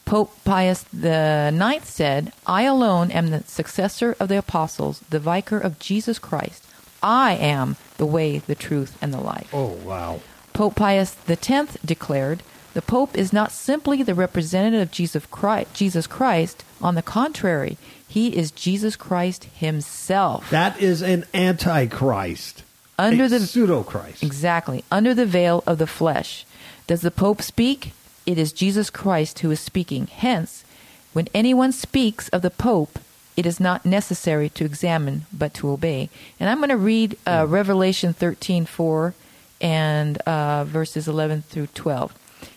Pope 0.05 0.37
Pius 0.45 0.85
the 0.93 1.51
Ninth 1.51 1.89
said, 1.89 2.33
"I 2.47 2.63
alone 2.63 3.11
am 3.11 3.31
the 3.31 3.43
successor 3.47 4.17
of 4.21 4.29
the 4.29 4.39
apostles, 4.39 5.01
the 5.11 5.19
vicar 5.19 5.59
of 5.59 5.79
Jesus 5.79 6.19
Christ. 6.19 6.63
I 7.03 7.33
am 7.35 7.77
the 7.97 8.07
way, 8.07 8.39
the 8.39 8.55
truth, 8.55 8.97
and 9.01 9.13
the 9.13 9.21
life." 9.21 9.49
Oh, 9.53 9.77
wow. 9.85 10.21
Pope 10.53 10.77
Pius 10.77 11.17
X 11.29 11.77
declared, 11.85 12.43
"The 12.75 12.83
Pope 12.83 13.17
is 13.17 13.33
not 13.33 13.51
simply 13.51 14.03
the 14.03 14.15
representative 14.15 14.83
of 14.83 14.91
Jesus 14.91 15.25
Christ. 15.31 15.75
Jesus 15.75 16.07
Christ. 16.07 16.65
On 16.83 16.95
the 16.95 17.03
contrary, 17.03 17.79
he 18.07 18.29
is 18.37 18.51
Jesus 18.51 18.97
Christ 18.97 19.47
himself." 19.55 20.51
That 20.51 20.81
is 20.81 21.03
an 21.03 21.25
antichrist. 21.33 22.63
Under 22.99 23.25
a 23.25 23.29
the 23.29 23.41
pseudo 23.41 23.83
Christ. 23.83 24.23
Exactly. 24.23 24.85
Under 24.91 25.15
the 25.15 25.27
veil 25.27 25.65
of 25.67 25.79
the 25.79 25.87
flesh. 25.87 26.45
Does 26.87 27.01
the 27.01 27.11
Pope 27.11 27.43
speak? 27.43 27.93
It 28.27 28.39
is 28.39 28.53
Jesus 28.53 28.91
Christ 28.91 29.41
who 29.41 29.51
is 29.51 29.61
speaking. 29.61 30.07
Hence, 30.07 30.65
when 31.13 31.29
anyone 31.35 31.73
speaks 31.73 32.29
of 32.31 32.43
the 32.43 32.51
Pope, 32.51 32.99
it 33.37 33.47
is 33.47 33.61
not 33.61 33.85
necessary 33.85 34.49
to 34.51 34.65
examine, 34.65 35.27
but 35.33 35.55
to 35.55 35.71
obey. 35.71 36.09
And 36.39 36.49
I'm 36.49 36.59
going 36.59 36.69
to 36.71 36.77
read 36.77 37.19
uh, 37.27 37.47
Revelation 37.49 38.13
13 38.13 38.65
4 38.67 39.15
and 39.61 40.19
uh, 40.19 40.65
verses 40.65 41.09
11 41.09 41.43
through 41.43 41.69
12. 41.69 42.15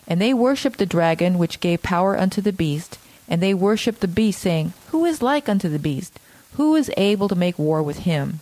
And 0.08 0.22
they 0.22 0.34
worshipped 0.34 0.80
the 0.80 0.86
dragon, 0.86 1.38
which 1.38 1.60
gave 1.60 1.82
power 1.84 2.18
unto 2.18 2.42
the 2.42 2.54
beast, 2.54 3.00
and 3.28 3.42
they 3.42 3.54
worshipped 3.54 4.02
the 4.02 4.08
beast, 4.08 4.42
saying, 4.42 4.74
Who 4.88 5.06
is 5.06 5.22
like 5.22 5.50
unto 5.50 5.70
the 5.70 5.80
beast? 5.80 6.20
Who 6.54 6.76
is 6.76 6.92
able 6.98 7.28
to 7.28 7.36
make 7.36 7.60
war 7.60 7.84
with 7.84 8.00
him? 8.00 8.40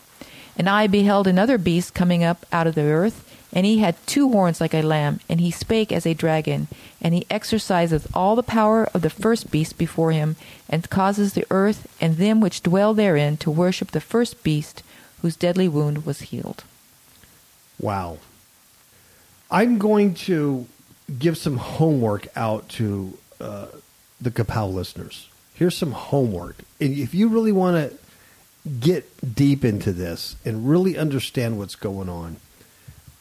And 0.58 0.70
I 0.70 0.88
beheld 0.88 1.27
another 1.27 1.58
beast 1.58 1.94
coming 1.94 2.24
up 2.24 2.46
out 2.51 2.67
of 2.67 2.75
the 2.75 2.84
earth, 2.84 3.25
and 3.55 3.65
he 3.65 3.77
had 3.77 3.95
two 4.05 4.29
horns 4.29 4.59
like 4.59 4.74
a 4.74 4.81
lamb, 4.81 5.21
and 5.29 5.39
he 5.39 5.50
spake 5.50 5.91
as 5.93 6.05
a 6.05 6.13
dragon, 6.13 6.67
and 7.01 7.13
he 7.13 7.25
exerciseth 7.29 8.07
all 8.13 8.35
the 8.35 8.43
power 8.43 8.89
of 8.93 9.01
the 9.01 9.09
first 9.09 9.50
beast 9.50 9.77
before 9.77 10.12
him, 10.12 10.35
and 10.69 10.89
causes 10.89 11.33
the 11.33 11.47
earth 11.50 11.88
and 12.01 12.17
them 12.17 12.41
which 12.41 12.62
dwell 12.62 12.93
therein 12.93 13.38
to 13.38 13.50
worship 13.50 13.91
the 13.91 14.01
first 14.01 14.43
beast, 14.43 14.83
whose 15.21 15.38
deadly 15.38 15.69
wound 15.69 16.05
was 16.05 16.19
healed. 16.19 16.65
Wow. 17.79 18.17
I'm 19.50 19.77
going 19.77 20.15
to 20.15 20.67
give 21.17 21.38
some 21.38 21.57
homework 21.57 22.27
out 22.35 22.67
to 22.69 23.17
uh, 23.39 23.67
the 24.19 24.31
Kapow 24.31 24.71
listeners. 24.74 25.29
Here's 25.53 25.77
some 25.77 25.93
homework. 25.93 26.57
And 26.81 26.93
if 26.93 27.13
you 27.13 27.29
really 27.29 27.53
want 27.53 27.77
to 27.77 27.97
get 28.79 29.35
deep 29.35 29.63
into 29.63 29.93
this 29.93 30.35
and 30.43 30.69
really 30.69 30.97
understand 30.97 31.57
what's 31.57 31.75
going 31.75 32.09
on, 32.09 32.38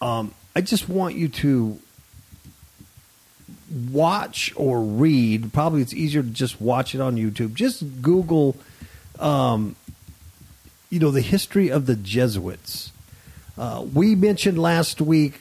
um, 0.04 0.34
I 0.54 0.60
just 0.60 0.86
want 0.86 1.14
you 1.14 1.28
to 1.28 1.78
watch 3.90 4.52
or 4.54 4.82
read. 4.82 5.52
Probably 5.54 5.80
it's 5.80 5.94
easier 5.94 6.22
to 6.22 6.28
just 6.28 6.60
watch 6.60 6.94
it 6.94 7.00
on 7.00 7.16
YouTube. 7.16 7.54
Just 7.54 8.02
Google, 8.02 8.54
um, 9.18 9.76
you 10.90 11.00
know, 11.00 11.10
the 11.10 11.22
history 11.22 11.70
of 11.70 11.86
the 11.86 11.96
Jesuits. 11.96 12.92
Uh, 13.56 13.86
we 13.94 14.14
mentioned 14.14 14.58
last 14.58 15.00
week 15.00 15.40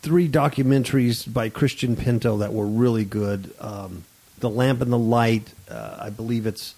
three 0.00 0.28
documentaries 0.28 1.32
by 1.32 1.48
Christian 1.48 1.94
Pinto 1.94 2.38
that 2.38 2.52
were 2.52 2.66
really 2.66 3.04
good. 3.04 3.54
Um, 3.60 4.02
the 4.40 4.50
Lamp 4.50 4.80
and 4.80 4.92
the 4.92 4.98
Light, 4.98 5.52
uh, 5.70 5.98
I 6.00 6.10
believe 6.10 6.46
it's 6.46 6.74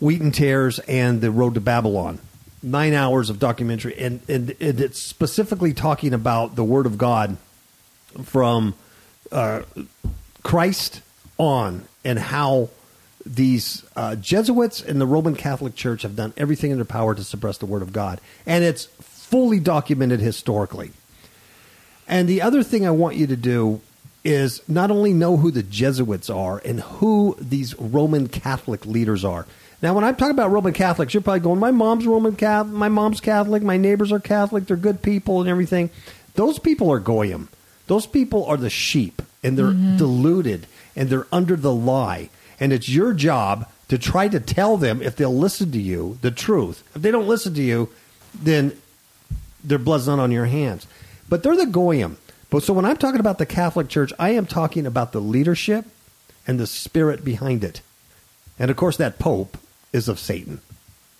Wheat 0.00 0.20
and 0.20 0.34
Tears, 0.34 0.80
and 0.80 1.20
The 1.20 1.30
Road 1.30 1.54
to 1.54 1.60
Babylon. 1.60 2.18
Nine 2.64 2.94
hours 2.94 3.28
of 3.28 3.38
documentary, 3.38 3.94
and, 3.98 4.20
and, 4.26 4.56
and 4.58 4.80
it's 4.80 4.98
specifically 4.98 5.74
talking 5.74 6.14
about 6.14 6.56
the 6.56 6.64
Word 6.64 6.86
of 6.86 6.96
God 6.96 7.36
from 8.22 8.74
uh, 9.30 9.62
Christ 10.42 11.02
on 11.36 11.84
and 12.04 12.18
how 12.18 12.70
these 13.26 13.84
uh, 13.96 14.16
Jesuits 14.16 14.80
and 14.82 14.98
the 14.98 15.06
Roman 15.06 15.36
Catholic 15.36 15.74
Church 15.74 16.02
have 16.02 16.16
done 16.16 16.32
everything 16.38 16.70
in 16.70 16.78
their 16.78 16.86
power 16.86 17.14
to 17.14 17.22
suppress 17.22 17.58
the 17.58 17.66
Word 17.66 17.82
of 17.82 17.92
God. 17.92 18.18
And 18.46 18.64
it's 18.64 18.86
fully 18.86 19.60
documented 19.60 20.20
historically. 20.20 20.92
And 22.08 22.28
the 22.28 22.40
other 22.40 22.62
thing 22.62 22.86
I 22.86 22.90
want 22.90 23.16
you 23.16 23.26
to 23.26 23.36
do 23.36 23.82
is 24.24 24.66
not 24.66 24.90
only 24.90 25.12
know 25.12 25.36
who 25.36 25.50
the 25.50 25.62
Jesuits 25.62 26.30
are 26.30 26.58
and 26.64 26.80
who 26.80 27.36
these 27.38 27.78
Roman 27.78 28.26
Catholic 28.28 28.86
leaders 28.86 29.22
are. 29.22 29.46
Now, 29.84 29.92
when 29.92 30.02
I'm 30.02 30.16
talking 30.16 30.30
about 30.30 30.50
Roman 30.50 30.72
Catholics, 30.72 31.12
you're 31.12 31.20
probably 31.22 31.40
going, 31.40 31.60
"My 31.60 31.70
mom's 31.70 32.06
Roman 32.06 32.36
Catholic. 32.36 32.74
My 32.74 32.88
mom's 32.88 33.20
Catholic. 33.20 33.62
My 33.62 33.76
neighbors 33.76 34.12
are 34.12 34.18
Catholic. 34.18 34.64
They're 34.64 34.78
good 34.78 35.02
people 35.02 35.40
and 35.42 35.50
everything." 35.50 35.90
Those 36.36 36.58
people 36.58 36.90
are 36.90 36.98
goyim. 36.98 37.50
Those 37.86 38.06
people 38.06 38.46
are 38.46 38.56
the 38.56 38.70
sheep, 38.70 39.20
and 39.42 39.58
they're 39.58 39.66
mm-hmm. 39.66 39.98
deluded, 39.98 40.66
and 40.96 41.10
they're 41.10 41.26
under 41.30 41.54
the 41.54 41.74
lie. 41.74 42.30
And 42.58 42.72
it's 42.72 42.88
your 42.88 43.12
job 43.12 43.66
to 43.88 43.98
try 43.98 44.26
to 44.26 44.40
tell 44.40 44.78
them 44.78 45.02
if 45.02 45.16
they'll 45.16 45.36
listen 45.36 45.70
to 45.72 45.78
you 45.78 46.16
the 46.22 46.30
truth. 46.30 46.82
If 46.96 47.02
they 47.02 47.10
don't 47.10 47.28
listen 47.28 47.52
to 47.52 47.62
you, 47.62 47.90
then 48.34 48.72
their 49.62 49.76
blood's 49.76 50.06
not 50.06 50.18
on 50.18 50.32
your 50.32 50.46
hands. 50.46 50.86
But 51.28 51.42
they're 51.42 51.56
the 51.56 51.66
goyim. 51.66 52.16
But 52.48 52.62
so 52.62 52.72
when 52.72 52.86
I'm 52.86 52.96
talking 52.96 53.20
about 53.20 53.36
the 53.36 53.44
Catholic 53.44 53.90
Church, 53.90 54.14
I 54.18 54.30
am 54.30 54.46
talking 54.46 54.86
about 54.86 55.12
the 55.12 55.20
leadership 55.20 55.84
and 56.46 56.58
the 56.58 56.66
spirit 56.66 57.22
behind 57.22 57.62
it. 57.62 57.82
And 58.58 58.70
of 58.70 58.78
course, 58.78 58.96
that 58.96 59.18
Pope 59.18 59.58
is 59.94 60.08
of 60.08 60.18
Satan. 60.18 60.60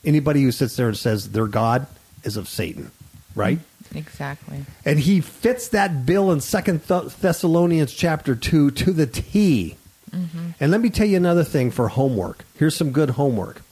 Anybody 0.04 0.42
who 0.42 0.52
sits 0.52 0.76
there 0.76 0.88
and 0.88 0.96
says 0.96 1.30
they're 1.30 1.46
God 1.46 1.86
is 2.24 2.36
of 2.36 2.48
Satan, 2.48 2.90
right? 3.34 3.58
Mm-hmm. 3.58 3.98
Exactly. 3.98 4.66
And 4.84 4.98
he 4.98 5.22
fits 5.22 5.68
that 5.68 6.04
bill 6.04 6.30
in 6.30 6.40
Second 6.40 6.82
Thessalonians 6.82 7.94
chapter 7.94 8.34
two 8.34 8.70
to 8.72 8.92
the 8.92 9.06
T. 9.06 9.76
Mm-hmm. 10.10 10.50
And 10.60 10.70
let 10.70 10.80
me 10.80 10.90
tell 10.90 11.06
you 11.06 11.16
another 11.16 11.44
thing 11.44 11.70
for 11.70 11.88
homework. 11.88 12.44
Here's 12.58 12.76
some 12.76 12.90
good 12.90 13.10
homework. 13.10 13.62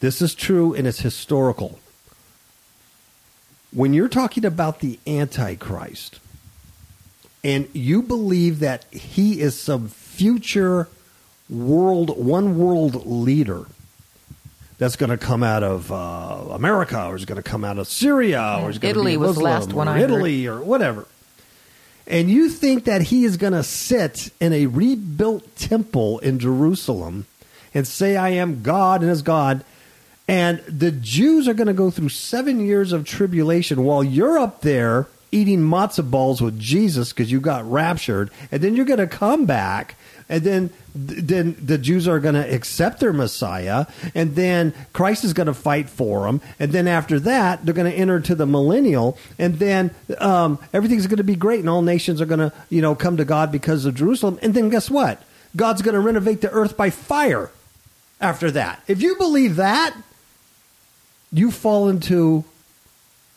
This 0.00 0.22
is 0.22 0.34
true 0.34 0.72
and 0.72 0.86
it's 0.86 1.00
historical. 1.00 1.78
When 3.72 3.92
you're 3.94 4.08
talking 4.08 4.44
about 4.44 4.80
the 4.80 4.98
Antichrist, 5.06 6.20
and 7.44 7.68
you 7.72 8.02
believe 8.02 8.60
that 8.60 8.84
he 8.92 9.40
is 9.40 9.58
some 9.58 9.88
future 9.88 10.88
world, 11.50 12.16
one 12.16 12.56
world 12.56 13.04
leader 13.06 13.66
that's 14.82 14.96
going 14.96 15.10
to 15.10 15.16
come 15.16 15.44
out 15.44 15.62
of 15.62 15.92
uh, 15.92 15.94
America, 16.50 17.06
or 17.06 17.14
is 17.14 17.24
going 17.24 17.40
to 17.40 17.48
come 17.48 17.64
out 17.64 17.78
of 17.78 17.86
Syria, 17.86 18.58
or 18.60 18.70
is 18.70 18.78
going 18.78 18.90
Italy 18.90 19.12
to 19.12 19.18
be 19.18 19.26
was 19.26 19.36
Muslim, 19.36 19.44
last 19.44 19.72
one 19.72 19.88
or 19.88 19.92
I 19.92 20.00
heard. 20.00 20.10
Italy, 20.10 20.46
or 20.48 20.60
whatever. 20.60 21.06
And 22.06 22.28
you 22.28 22.48
think 22.48 22.84
that 22.84 23.02
he 23.02 23.24
is 23.24 23.36
going 23.36 23.52
to 23.52 23.62
sit 23.62 24.32
in 24.40 24.52
a 24.52 24.66
rebuilt 24.66 25.54
temple 25.54 26.18
in 26.18 26.40
Jerusalem 26.40 27.26
and 27.72 27.86
say, 27.86 28.16
I 28.16 28.30
am 28.30 28.62
God 28.62 29.02
and 29.02 29.10
as 29.10 29.22
God. 29.22 29.64
And 30.26 30.58
the 30.66 30.90
Jews 30.90 31.46
are 31.46 31.54
going 31.54 31.68
to 31.68 31.72
go 31.72 31.90
through 31.90 32.08
seven 32.08 32.64
years 32.64 32.92
of 32.92 33.04
tribulation 33.04 33.84
while 33.84 34.02
you're 34.02 34.38
up 34.38 34.62
there 34.62 35.06
eating 35.30 35.60
matzo 35.60 36.08
balls 36.08 36.42
with 36.42 36.58
Jesus 36.58 37.12
because 37.12 37.30
you 37.30 37.40
got 37.40 37.70
raptured. 37.70 38.30
And 38.50 38.60
then 38.60 38.74
you're 38.74 38.84
going 38.84 38.98
to 38.98 39.06
come 39.06 39.46
back. 39.46 39.94
And 40.28 40.42
then, 40.42 40.70
then 40.94 41.56
the 41.62 41.78
Jews 41.78 42.06
are 42.06 42.20
going 42.20 42.34
to 42.34 42.54
accept 42.54 43.00
their 43.00 43.12
Messiah, 43.12 43.86
and 44.14 44.34
then 44.34 44.74
Christ 44.92 45.24
is 45.24 45.32
going 45.32 45.46
to 45.46 45.54
fight 45.54 45.88
for 45.88 46.26
them, 46.26 46.40
and 46.58 46.72
then 46.72 46.86
after 46.86 47.18
that, 47.20 47.64
they're 47.64 47.74
going 47.74 47.90
to 47.90 47.96
enter 47.96 48.20
to 48.20 48.34
the 48.34 48.46
millennial, 48.46 49.16
and 49.38 49.58
then 49.58 49.94
um, 50.18 50.58
everything's 50.72 51.06
going 51.06 51.16
to 51.16 51.24
be 51.24 51.36
great, 51.36 51.60
and 51.60 51.70
all 51.70 51.82
nations 51.82 52.20
are 52.20 52.26
going 52.26 52.40
to, 52.40 52.52
you 52.68 52.82
know, 52.82 52.94
come 52.94 53.16
to 53.16 53.24
God 53.24 53.50
because 53.50 53.86
of 53.86 53.94
Jerusalem. 53.94 54.38
And 54.42 54.54
then 54.54 54.68
guess 54.68 54.90
what? 54.90 55.22
God's 55.56 55.82
going 55.82 55.94
to 55.94 56.00
renovate 56.00 56.40
the 56.40 56.50
earth 56.50 56.76
by 56.76 56.90
fire 56.90 57.50
after 58.20 58.50
that. 58.50 58.82
If 58.86 59.02
you 59.02 59.16
believe 59.16 59.56
that, 59.56 59.96
you 61.32 61.50
fall 61.50 61.88
into 61.88 62.44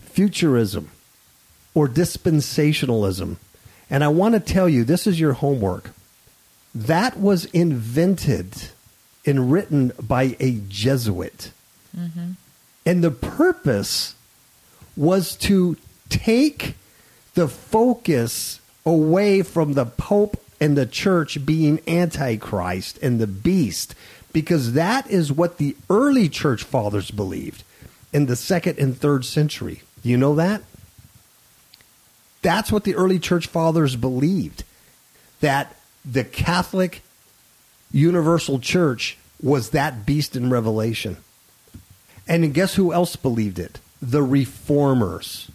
futurism 0.02 0.92
or 1.74 1.88
dispensationalism. 1.88 3.38
And 3.90 4.04
I 4.04 4.08
want 4.08 4.34
to 4.34 4.40
tell 4.40 4.68
you 4.68 4.84
this 4.84 5.08
is 5.08 5.20
your 5.20 5.34
homework. 5.34 5.92
That 6.76 7.18
was 7.18 7.46
invented 7.46 8.70
and 9.26 9.52
written 9.52 9.94
by 10.00 10.36
a 10.40 10.60
Jesuit. 10.68 11.52
Mm-hmm. 11.98 12.32
And 12.86 13.04
the 13.04 13.12
purpose 13.12 14.16
was 14.96 15.36
to 15.38 15.78
take 16.10 16.76
the 17.34 17.48
focus 17.48 18.60
away 18.86 19.42
from 19.42 19.74
the 19.74 19.86
Pope 19.86 20.42
and 20.60 20.78
the 20.78 20.86
church 20.86 21.46
being 21.46 21.82
antichrist 21.88 23.00
and 23.02 23.20
the 23.20 23.28
beast 23.28 23.96
because 24.32 24.74
that 24.74 25.10
is 25.10 25.32
what 25.32 25.58
the 25.58 25.76
early 25.90 26.28
church 26.28 26.64
fathers 26.64 27.10
believed 27.10 27.64
in 28.14 28.26
the 28.26 28.36
second 28.36 28.78
and 28.78 28.98
third 28.98 29.26
century. 29.26 29.82
Do 30.04 30.10
you 30.10 30.18
know 30.18 30.36
that? 30.36 30.62
That's 32.42 32.72
what 32.72 32.84
the 32.84 32.96
early 32.96 33.18
church 33.18 33.48
fathers 33.48 33.96
believed 33.96 34.64
that 35.40 35.76
the 36.06 36.24
Catholic 36.24 37.02
universal 37.92 38.60
church 38.60 39.18
was 39.42 39.72
that 39.72 40.06
beast 40.06 40.36
in 40.36 40.50
Revelation. 40.50 41.18
And 42.28 42.54
guess 42.54 42.76
who 42.76 42.94
else 42.94 43.16
believed 43.16 43.60
it? 43.60 43.80
The 44.02 44.24
reformers. 44.24 45.50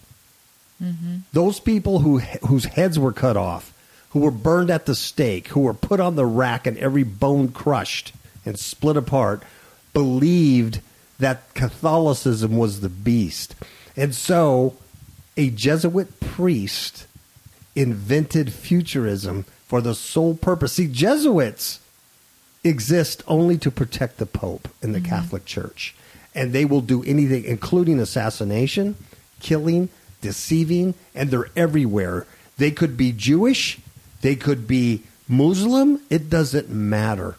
Mm-hmm. 0.81 1.17
Those 1.33 1.59
people 1.59 1.99
who 1.99 2.19
whose 2.19 2.65
heads 2.65 2.97
were 2.97 3.11
cut 3.11 3.37
off, 3.37 3.73
who 4.11 4.19
were 4.19 4.31
burned 4.31 4.69
at 4.69 4.85
the 4.85 4.95
stake, 4.95 5.49
who 5.49 5.61
were 5.61 5.73
put 5.73 5.99
on 5.99 6.15
the 6.15 6.25
rack 6.25 6.65
and 6.65 6.77
every 6.77 7.03
bone 7.03 7.49
crushed 7.49 8.13
and 8.45 8.57
split 8.57 8.97
apart, 8.97 9.43
believed 9.93 10.79
that 11.19 11.53
Catholicism 11.53 12.57
was 12.57 12.81
the 12.81 12.89
beast. 12.89 13.55
And 13.95 14.15
so 14.15 14.75
a 15.37 15.49
Jesuit 15.49 16.19
priest 16.19 17.05
invented 17.75 18.51
futurism 18.51 19.45
for 19.71 19.79
the 19.79 19.95
sole 19.95 20.33
purpose. 20.33 20.73
See, 20.73 20.87
Jesuits 20.89 21.79
exist 22.61 23.23
only 23.25 23.57
to 23.59 23.71
protect 23.71 24.17
the 24.17 24.25
Pope 24.25 24.67
and 24.81 24.93
the 24.93 24.99
mm-hmm. 24.99 25.07
Catholic 25.07 25.45
Church. 25.45 25.95
And 26.35 26.51
they 26.51 26.65
will 26.65 26.81
do 26.81 27.05
anything, 27.05 27.45
including 27.45 27.97
assassination, 27.97 28.97
killing, 29.39 29.87
deceiving, 30.19 30.93
and 31.15 31.31
they're 31.31 31.51
everywhere. 31.55 32.27
They 32.57 32.71
could 32.71 32.97
be 32.97 33.13
Jewish, 33.13 33.79
they 34.19 34.35
could 34.35 34.67
be 34.67 35.03
Muslim, 35.29 36.01
it 36.09 36.29
doesn't 36.29 36.69
matter. 36.69 37.37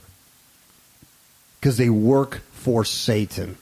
Because 1.60 1.76
they 1.76 1.90
work 1.90 2.40
for 2.52 2.82
Satan. 2.82 3.58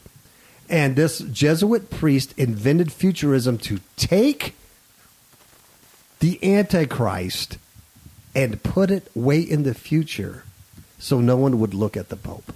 And 0.69 0.95
this 0.95 1.19
Jesuit 1.19 1.91
priest 1.91 2.35
invented 2.37 2.93
futurism 2.93 3.59
to 3.59 3.81
take 3.97 4.55
the 6.21 6.39
Antichrist 6.57 7.59
and 8.35 8.63
put 8.63 8.91
it 8.91 9.11
way 9.15 9.41
in 9.41 9.63
the 9.63 9.75
future 9.75 10.45
so 10.99 11.21
no 11.21 11.37
one 11.37 11.59
would 11.59 11.75
look 11.75 11.97
at 11.97 12.09
the 12.09 12.17
Pope. 12.17 12.53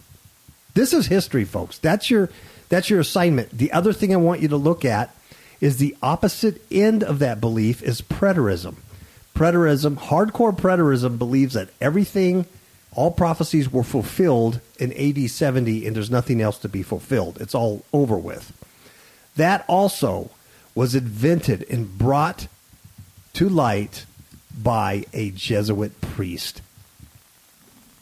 This 0.75 0.93
is 0.93 1.07
history, 1.07 1.45
folks. 1.45 1.79
That's 1.79 2.11
your 2.11 2.31
that's 2.69 2.91
your 2.91 3.01
assignment. 3.01 3.51
The 3.51 3.73
other 3.73 3.93
thing 3.93 4.13
I 4.13 4.17
want 4.17 4.41
you 4.41 4.49
to 4.49 4.57
look 4.57 4.85
at 4.85 5.15
is 5.61 5.77
the 5.77 5.97
opposite 6.03 6.61
end 6.71 7.03
of 7.03 7.21
that 7.21 7.41
belief 7.41 7.83
is 7.83 8.01
preterism. 8.01 8.77
Preterism, 9.35 9.97
hardcore 9.97 10.57
preterism 10.57 11.19
believes 11.19 11.55
that 11.55 11.69
everything 11.81 12.47
all 12.93 13.11
prophecies 13.11 13.73
were 13.73 13.83
fulfilled 13.83 14.61
in 14.79 14.93
AD 14.93 15.31
70 15.31 15.87
and 15.87 15.97
there's 15.97 16.11
nothing 16.11 16.41
else 16.41 16.59
to 16.59 16.69
be 16.69 16.83
fulfilled. 16.83 17.39
It's 17.41 17.55
all 17.55 17.85
over 17.93 18.17
with. 18.17 18.53
That 19.37 19.65
also 19.69 20.31
was 20.75 20.95
invented 20.95 21.65
and 21.69 21.97
brought 21.99 22.49
to 23.35 23.49
light 23.49 24.07
by 24.63 25.05
a 25.13 25.31
Jesuit 25.31 26.01
priest 26.01 26.63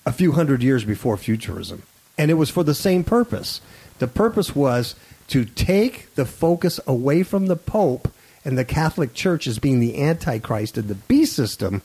a 0.05 0.13
few 0.13 0.33
hundred 0.33 0.63
years 0.63 0.85
before 0.85 1.17
futurism. 1.17 1.83
And 2.19 2.31
it 2.31 2.35
was 2.35 2.51
for 2.51 2.65
the 2.65 2.75
same 2.75 3.05
purpose. 3.05 3.61
The 3.99 4.09
purpose 4.09 4.55
was 4.55 4.95
to 5.29 5.45
take 5.45 6.15
the 6.15 6.27
focus 6.27 6.81
away 6.87 7.23
from 7.23 7.47
the 7.47 7.57
Pope 7.57 8.09
and 8.45 8.59
the 8.59 8.65
Catholic 8.65 9.15
Church 9.15 9.47
as 9.47 9.59
being 9.59 9.81
the 9.81 10.03
Antichrist 10.03 10.77
and 10.77 10.89
the 10.89 10.95
beast 10.95 11.35
system 11.35 11.83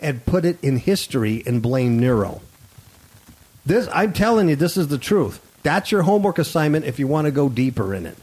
and 0.00 0.24
put 0.24 0.44
it 0.44 0.58
in 0.62 0.78
history 0.78 1.42
and 1.46 1.62
blame 1.62 1.98
Nero. 1.98 2.40
This 3.66 3.88
I'm 3.92 4.12
telling 4.12 4.48
you, 4.48 4.56
this 4.56 4.76
is 4.76 4.88
the 4.88 4.98
truth. 4.98 5.44
That's 5.62 5.92
your 5.92 6.02
homework 6.02 6.38
assignment 6.38 6.86
if 6.86 6.98
you 6.98 7.06
want 7.06 7.26
to 7.26 7.30
go 7.30 7.48
deeper 7.48 7.94
in 7.94 8.06
it. 8.06 8.16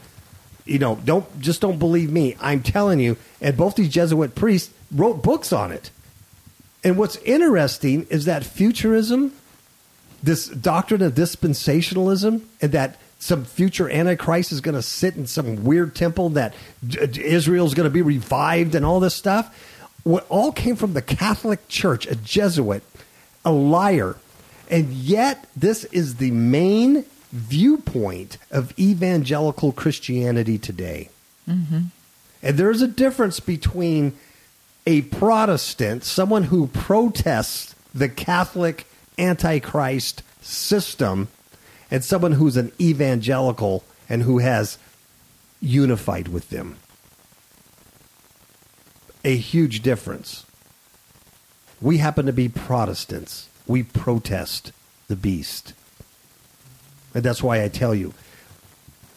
You 0.64 0.80
know, 0.80 0.96
don't 1.04 1.40
just 1.40 1.60
don't 1.60 1.78
believe 1.78 2.10
me. 2.10 2.36
I'm 2.40 2.62
telling 2.62 2.98
you, 2.98 3.16
and 3.40 3.56
both 3.56 3.76
these 3.76 3.88
Jesuit 3.88 4.34
priests 4.34 4.72
wrote 4.92 5.22
books 5.22 5.52
on 5.52 5.72
it. 5.72 5.90
And 6.84 6.96
what's 6.96 7.16
interesting 7.16 8.06
is 8.10 8.26
that 8.26 8.44
futurism, 8.44 9.32
this 10.22 10.48
doctrine 10.48 11.02
of 11.02 11.14
dispensationalism, 11.14 12.42
and 12.60 12.72
that 12.72 13.00
some 13.18 13.44
future 13.44 13.90
antichrist 13.90 14.52
is 14.52 14.60
going 14.60 14.74
to 14.74 14.82
sit 14.82 15.16
in 15.16 15.26
some 15.26 15.64
weird 15.64 15.94
temple 15.94 16.30
that 16.30 16.54
Israel's 16.88 17.74
going 17.74 17.88
to 17.88 17.90
be 17.90 18.02
revived 18.02 18.74
and 18.74 18.84
all 18.84 19.00
this 19.00 19.14
stuff. 19.14 19.74
What 20.04 20.26
all 20.28 20.52
came 20.52 20.76
from 20.76 20.92
the 20.92 21.02
Catholic 21.02 21.66
Church, 21.68 22.06
a 22.06 22.14
Jesuit, 22.14 22.82
a 23.44 23.50
liar, 23.50 24.16
and 24.68 24.92
yet, 24.92 25.46
this 25.56 25.84
is 25.84 26.16
the 26.16 26.30
main 26.32 27.04
viewpoint 27.32 28.38
of 28.50 28.76
evangelical 28.78 29.72
Christianity 29.72 30.58
today. 30.58 31.10
Mm-hmm. 31.48 31.80
And 32.42 32.58
there's 32.58 32.82
a 32.82 32.88
difference 32.88 33.40
between 33.40 34.16
a 34.86 35.02
Protestant, 35.02 36.04
someone 36.04 36.44
who 36.44 36.68
protests 36.68 37.74
the 37.94 38.08
Catholic 38.08 38.86
Antichrist 39.18 40.22
system, 40.40 41.28
and 41.90 42.04
someone 42.04 42.32
who's 42.32 42.56
an 42.56 42.72
evangelical 42.80 43.84
and 44.08 44.22
who 44.22 44.38
has 44.38 44.78
unified 45.60 46.28
with 46.28 46.50
them. 46.50 46.76
A 49.24 49.36
huge 49.36 49.82
difference. 49.82 50.44
We 51.80 51.98
happen 51.98 52.26
to 52.26 52.32
be 52.32 52.48
Protestants 52.48 53.48
we 53.66 53.82
protest 53.82 54.72
the 55.08 55.16
beast. 55.16 55.72
And 57.14 57.22
that's 57.24 57.42
why 57.42 57.62
I 57.62 57.68
tell 57.68 57.94
you 57.94 58.14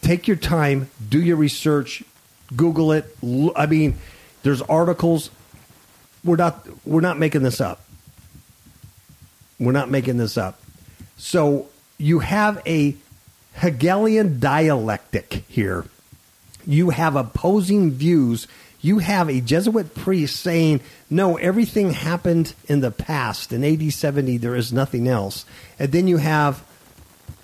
take 0.01 0.27
your 0.27 0.37
time, 0.37 0.89
do 1.07 1.21
your 1.21 1.35
research, 1.35 2.03
Google 2.55 2.91
it. 2.91 3.15
I 3.55 3.65
mean, 3.65 3.97
there's 4.43 4.61
articles. 4.63 5.29
We're 6.23 6.35
not 6.35 6.67
we're 6.85 7.01
not 7.01 7.17
making 7.17 7.43
this 7.43 7.61
up. 7.61 7.81
We're 9.59 9.71
not 9.71 9.89
making 9.89 10.17
this 10.17 10.37
up. 10.37 10.59
So 11.17 11.67
you 11.97 12.19
have 12.19 12.61
a 12.65 12.95
Hegelian 13.55 14.39
dialectic 14.39 15.43
here. 15.47 15.85
You 16.65 16.91
have 16.91 17.15
opposing 17.15 17.91
views 17.91 18.47
you 18.81 18.99
have 18.99 19.29
a 19.29 19.41
Jesuit 19.41 19.93
priest 19.93 20.39
saying, 20.39 20.81
no, 21.09 21.37
everything 21.37 21.91
happened 21.91 22.53
in 22.67 22.79
the 22.79 22.91
past. 22.91 23.51
In 23.51 23.63
AD 23.63 23.91
70, 23.91 24.37
there 24.37 24.55
is 24.55 24.71
nothing 24.71 25.07
else. 25.07 25.45
And 25.77 25.91
then 25.91 26.07
you 26.07 26.17
have 26.17 26.63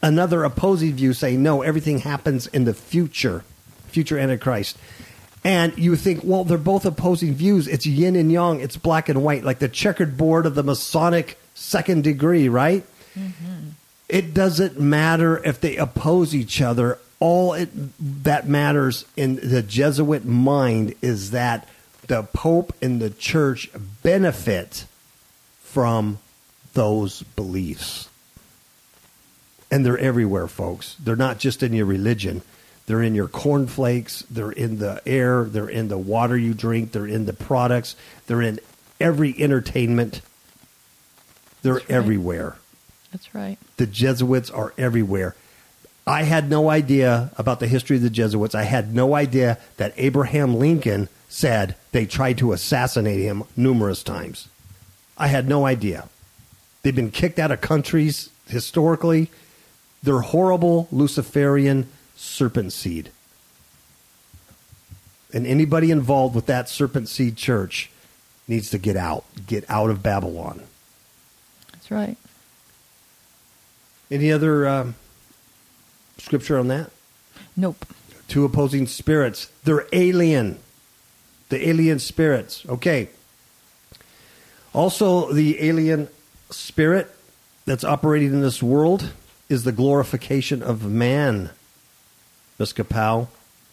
another 0.02 0.44
opposing 0.44 0.94
view 0.94 1.14
saying, 1.14 1.44
no, 1.44 1.62
everything 1.62 2.00
happens 2.00 2.48
in 2.48 2.64
the 2.64 2.74
future, 2.74 3.44
future 3.88 4.18
Antichrist. 4.18 4.78
And 5.45 5.77
you 5.77 5.95
think, 5.95 6.21
well, 6.23 6.43
they're 6.43 6.58
both 6.58 6.86
opposing 6.86 7.36
views. 7.36 7.67
It's 7.67 7.86
yin 7.86 8.15
and 8.15 8.31
yang, 8.31 8.60
it's 8.62 8.77
black 8.77 9.10
and 9.10 9.23
white, 9.23 9.43
like 9.43 9.60
the 9.60 9.69
checkered 9.69 10.17
board 10.17 10.47
of 10.47 10.55
the 10.55 10.63
Masonic 10.63 11.38
second 11.53 12.03
degree, 12.03 12.49
right? 12.49 12.84
Mm-hmm. 13.17 13.69
It 14.10 14.34
doesn't 14.34 14.79
matter 14.79 15.41
if 15.45 15.62
they 15.62 15.77
oppose 15.77 16.34
each 16.34 16.62
other 16.62 16.97
all 17.19 17.53
it, 17.53 17.69
that 18.23 18.47
matters 18.47 19.05
in 19.15 19.36
the 19.36 19.62
Jesuit 19.62 20.25
mind 20.25 20.95
is 21.01 21.31
that 21.31 21.67
the 22.08 22.23
Pope 22.23 22.73
and 22.81 23.01
the 23.01 23.10
Church 23.10 23.69
benefit 24.03 24.86
from 25.62 26.19
those 26.73 27.23
beliefs. 27.36 28.10
And 29.71 29.86
they're 29.86 29.97
everywhere, 29.97 30.47
folks. 30.47 30.95
They're 30.95 31.15
not 31.15 31.39
just 31.39 31.63
in 31.63 31.73
your 31.73 31.86
religion. 31.86 32.41
They're 32.88 33.02
in 33.02 33.15
your 33.15 33.28
cornflakes. 33.28 34.24
They're 34.30 34.52
in 34.52 34.78
the 34.78 35.02
air. 35.06 35.45
They're 35.45 35.69
in 35.69 35.88
the 35.88 35.98
water 35.98 36.38
you 36.38 36.54
drink. 36.54 36.91
They're 36.91 37.08
in 37.08 37.26
the 37.26 37.34
products. 37.34 37.95
They're 38.28 38.41
in 38.41 38.60
every 39.00 39.36
entertainment. 39.41 40.21
They're 41.62 41.76
That's 41.76 41.89
right. 41.89 41.95
everywhere. 41.95 42.56
That's 43.12 43.34
right. 43.34 43.58
The 43.78 43.88
Jesuits 43.88 44.52
are 44.52 44.74
everywhere. 44.78 45.36
I 46.06 46.24
had 46.24 46.50
no 46.50 46.69
idea 46.69 47.32
about 47.38 47.60
the 47.60 47.67
history 47.67 47.95
of 47.95 48.04
the 48.04 48.10
Jesuits. 48.12 48.54
I 48.54 48.63
had 48.63 48.93
no 48.93 49.15
idea 49.15 49.58
that 49.78 49.93
Abraham 49.98 50.56
Lincoln 50.56 51.10
said 51.28 51.76
they 51.91 52.06
tried 52.06 52.38
to 52.38 52.54
assassinate 52.54 53.19
him 53.19 53.43
numerous 53.58 54.04
times. 54.04 54.48
I 55.17 55.28
had 55.28 55.50
no 55.50 55.65
idea. 55.65 56.08
They've 56.84 56.95
been 56.95 57.10
kicked 57.10 57.39
out 57.39 57.52
of 57.52 57.62
countries 57.62 58.30
historically. 58.48 59.32
They're 60.04 60.19
horrible 60.19 60.88
Luciferian 60.91 61.89
serpent 62.15 62.73
seed. 62.73 63.12
And 65.34 65.45
anybody 65.45 65.91
involved 65.91 66.36
with 66.36 66.45
that 66.45 66.69
serpent 66.69 67.10
seed 67.10 67.36
church 67.36 67.89
needs 68.47 68.69
to 68.69 68.78
get 68.78 68.95
out, 68.95 69.25
get 69.45 69.65
out 69.69 69.89
of 69.89 70.01
Babylon. 70.01 70.62
That's 71.71 71.91
right. 71.91 72.17
Any 74.10 74.32
other 74.32 74.67
um, 74.67 74.95
scripture 76.17 76.58
on 76.58 76.67
that? 76.69 76.91
Nope. 77.58 77.86
Two 78.28 78.45
opposing 78.45 78.88
spirits. 78.88 79.49
They're 79.63 79.88
alien. 79.91 80.60
The 81.49 81.67
alien 81.67 81.99
spirits. 81.99 82.65
Okay. 82.67 83.10
Also, 84.73 85.32
the 85.32 85.62
alien 85.63 86.08
spirit 86.49 87.10
that's 87.65 87.84
operating 87.84 88.30
in 88.30 88.41
this 88.41 88.62
world 88.62 89.12
is 89.49 89.63
the 89.63 89.71
glorification 89.71 90.62
of 90.62 90.86
man. 90.86 91.49
Miss 92.58 92.74
Kapow. 92.74 93.28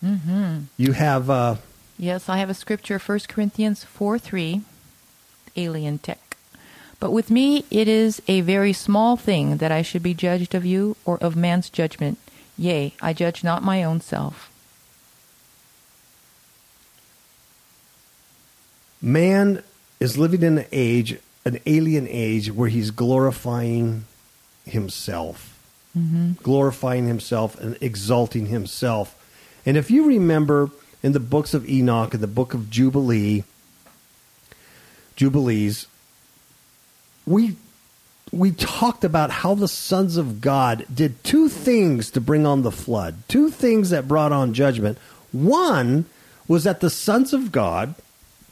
Mm-hmm. 0.04 0.64
You 0.76 0.92
have 0.92 1.30
uh, 1.30 1.56
Yes, 1.98 2.28
I 2.28 2.38
have 2.38 2.50
a 2.50 2.54
scripture, 2.54 2.98
1 2.98 3.20
Corinthians 3.28 3.84
4 3.84 4.18
3, 4.18 4.62
alien 5.56 5.98
tech. 5.98 6.36
But 6.98 7.12
with 7.12 7.30
me 7.30 7.64
it 7.70 7.88
is 7.88 8.22
a 8.28 8.40
very 8.40 8.72
small 8.72 9.16
thing 9.16 9.58
that 9.58 9.72
I 9.72 9.82
should 9.82 10.02
be 10.02 10.14
judged 10.14 10.54
of 10.54 10.64
you 10.64 10.96
or 11.04 11.18
of 11.18 11.36
man's 11.36 11.70
judgment. 11.70 12.18
Yea, 12.58 12.94
I 13.00 13.12
judge 13.12 13.42
not 13.42 13.62
my 13.62 13.82
own 13.82 14.00
self. 14.00 14.52
man 19.02 19.62
is 19.98 20.16
living 20.16 20.42
in 20.42 20.58
an 20.58 20.66
age, 20.70 21.18
an 21.44 21.58
alien 21.66 22.06
age, 22.08 22.50
where 22.52 22.68
he's 22.68 22.92
glorifying 22.92 24.04
himself, 24.64 25.51
Mm-hmm. 25.96 26.42
glorifying 26.42 27.06
himself 27.06 27.60
and 27.60 27.76
exalting 27.82 28.46
himself. 28.46 29.14
And 29.66 29.76
if 29.76 29.90
you 29.90 30.06
remember 30.06 30.70
in 31.02 31.12
the 31.12 31.20
books 31.20 31.52
of 31.52 31.68
Enoch 31.68 32.14
and 32.14 32.22
the 32.22 32.26
book 32.26 32.54
of 32.54 32.70
Jubilee, 32.70 33.44
Jubilees, 35.16 35.86
we 37.26 37.56
we 38.32 38.52
talked 38.52 39.04
about 39.04 39.30
how 39.30 39.54
the 39.54 39.68
sons 39.68 40.16
of 40.16 40.40
God 40.40 40.86
did 40.92 41.22
two 41.22 41.50
things 41.50 42.10
to 42.12 42.20
bring 42.20 42.46
on 42.46 42.62
the 42.62 42.72
flood, 42.72 43.16
two 43.28 43.50
things 43.50 43.90
that 43.90 44.08
brought 44.08 44.32
on 44.32 44.54
judgment. 44.54 44.96
One 45.30 46.06
was 46.48 46.64
that 46.64 46.80
the 46.80 46.88
sons 46.88 47.34
of 47.34 47.52
God, 47.52 47.94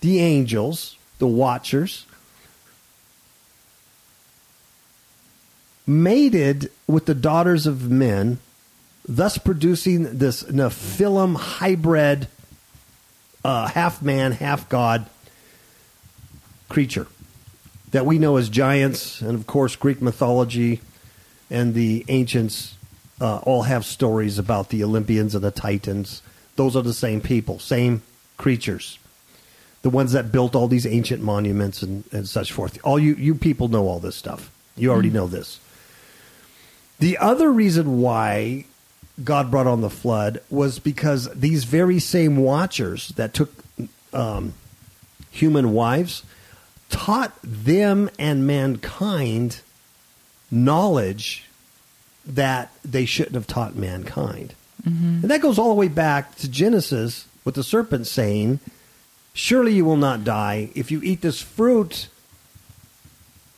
the 0.02 0.20
angels, 0.20 0.98
the 1.18 1.26
watchers, 1.26 2.04
mated 5.90 6.70
with 6.86 7.06
the 7.06 7.14
daughters 7.14 7.66
of 7.66 7.90
men, 7.90 8.38
thus 9.06 9.38
producing 9.38 10.18
this 10.18 10.44
Nephilim 10.44 11.36
hybrid, 11.36 12.28
uh, 13.44 13.68
half 13.68 14.02
man, 14.02 14.32
half 14.32 14.68
god 14.68 15.06
creature 16.68 17.06
that 17.90 18.06
we 18.06 18.18
know 18.18 18.36
as 18.36 18.48
giants, 18.48 19.20
and 19.20 19.34
of 19.34 19.46
course, 19.46 19.76
Greek 19.76 20.00
mythology 20.00 20.80
and 21.50 21.74
the 21.74 22.04
ancients 22.08 22.76
uh, 23.20 23.38
all 23.38 23.62
have 23.62 23.84
stories 23.84 24.38
about 24.38 24.68
the 24.68 24.84
Olympians 24.84 25.34
and 25.34 25.42
the 25.42 25.50
Titans. 25.50 26.22
Those 26.56 26.76
are 26.76 26.82
the 26.82 26.94
same 26.94 27.20
people, 27.20 27.58
same 27.58 28.02
creatures. 28.36 28.98
The 29.82 29.90
ones 29.90 30.12
that 30.12 30.30
built 30.30 30.54
all 30.54 30.68
these 30.68 30.86
ancient 30.86 31.22
monuments 31.22 31.82
and, 31.82 32.04
and 32.12 32.28
such 32.28 32.52
forth. 32.52 32.78
All 32.84 32.98
you, 32.98 33.14
you 33.14 33.34
people 33.34 33.68
know 33.68 33.88
all 33.88 33.98
this 33.98 34.16
stuff. 34.16 34.50
You 34.76 34.90
already 34.90 35.10
know 35.10 35.26
this. 35.26 35.58
The 37.00 37.18
other 37.18 37.50
reason 37.50 38.00
why 38.00 38.66
God 39.22 39.50
brought 39.50 39.66
on 39.66 39.80
the 39.80 39.90
flood 39.90 40.40
was 40.50 40.78
because 40.78 41.28
these 41.34 41.64
very 41.64 41.98
same 41.98 42.36
watchers 42.36 43.08
that 43.16 43.34
took 43.34 43.52
um, 44.12 44.54
human 45.30 45.72
wives 45.72 46.22
taught 46.90 47.32
them 47.42 48.10
and 48.18 48.46
mankind 48.46 49.60
knowledge 50.50 51.44
that 52.26 52.70
they 52.84 53.04
shouldn't 53.06 53.34
have 53.34 53.46
taught 53.46 53.74
mankind. 53.74 54.54
And 55.22 55.30
that 55.30 55.42
goes 55.42 55.58
all 55.58 55.68
the 55.68 55.74
way 55.74 55.88
back 55.88 56.36
to 56.36 56.50
Genesis 56.50 57.26
with 57.44 57.54
the 57.54 57.62
serpent 57.62 58.06
saying, 58.06 58.60
Surely 59.32 59.74
you 59.74 59.84
will 59.84 59.96
not 59.96 60.24
die. 60.24 60.70
If 60.74 60.90
you 60.90 61.00
eat 61.02 61.20
this 61.20 61.40
fruit 61.40 62.08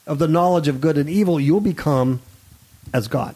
of 0.07 0.19
the 0.19 0.29
knowledge 0.29 0.69
of 0.69 0.81
good 0.81 0.99
and 0.99 1.09
evil, 1.09 1.41
you'll 1.41 1.61
become 1.61 2.21
as 2.93 3.09
God. 3.09 3.35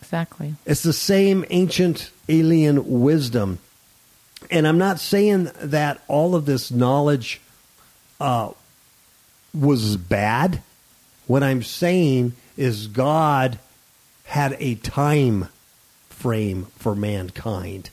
Exactly. 0.00 0.54
It's 0.64 0.82
the 0.82 0.94
same 0.94 1.44
ancient 1.50 2.10
alien 2.30 3.02
wisdom. 3.02 3.58
And 4.50 4.66
I'm 4.66 4.78
not 4.78 5.00
saying 5.00 5.50
that 5.60 6.02
all 6.08 6.34
of 6.34 6.46
this 6.46 6.70
knowledge 6.70 7.42
uh, 8.18 8.52
was 9.52 9.98
bad. 9.98 10.62
What 11.26 11.42
I'm 11.42 11.62
saying 11.62 12.32
is 12.56 12.86
God 12.86 13.58
had 14.24 14.56
a 14.58 14.76
time 14.76 15.48
frame 16.08 16.68
for 16.78 16.94
mankind. 16.94 17.90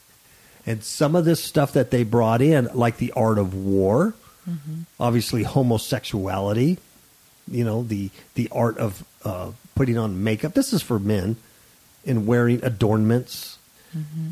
And 0.65 0.84
some 0.86 1.17
of 1.17 1.26
this 1.26 1.43
stuff 1.43 1.74
that 1.74 1.91
they 1.91 2.04
brought 2.04 2.41
in, 2.41 2.69
like 2.74 2.98
the 2.98 3.12
art 3.12 3.38
of 3.38 3.54
war, 3.54 4.13
obviously 5.00 5.43
homosexuality, 5.43 6.78
you 7.50 7.63
know, 7.63 7.84
the 7.84 8.10
the 8.36 8.48
art 8.52 8.78
of 8.78 9.04
uh, 9.24 9.52
putting 9.76 9.98
on 9.98 10.24
makeup. 10.24 10.54
This 10.54 10.74
is 10.74 10.82
for 10.82 10.98
men 10.98 11.36
and 12.06 12.26
wearing 12.26 12.64
adornments. 12.64 13.58
Mm-hmm. 13.96 14.30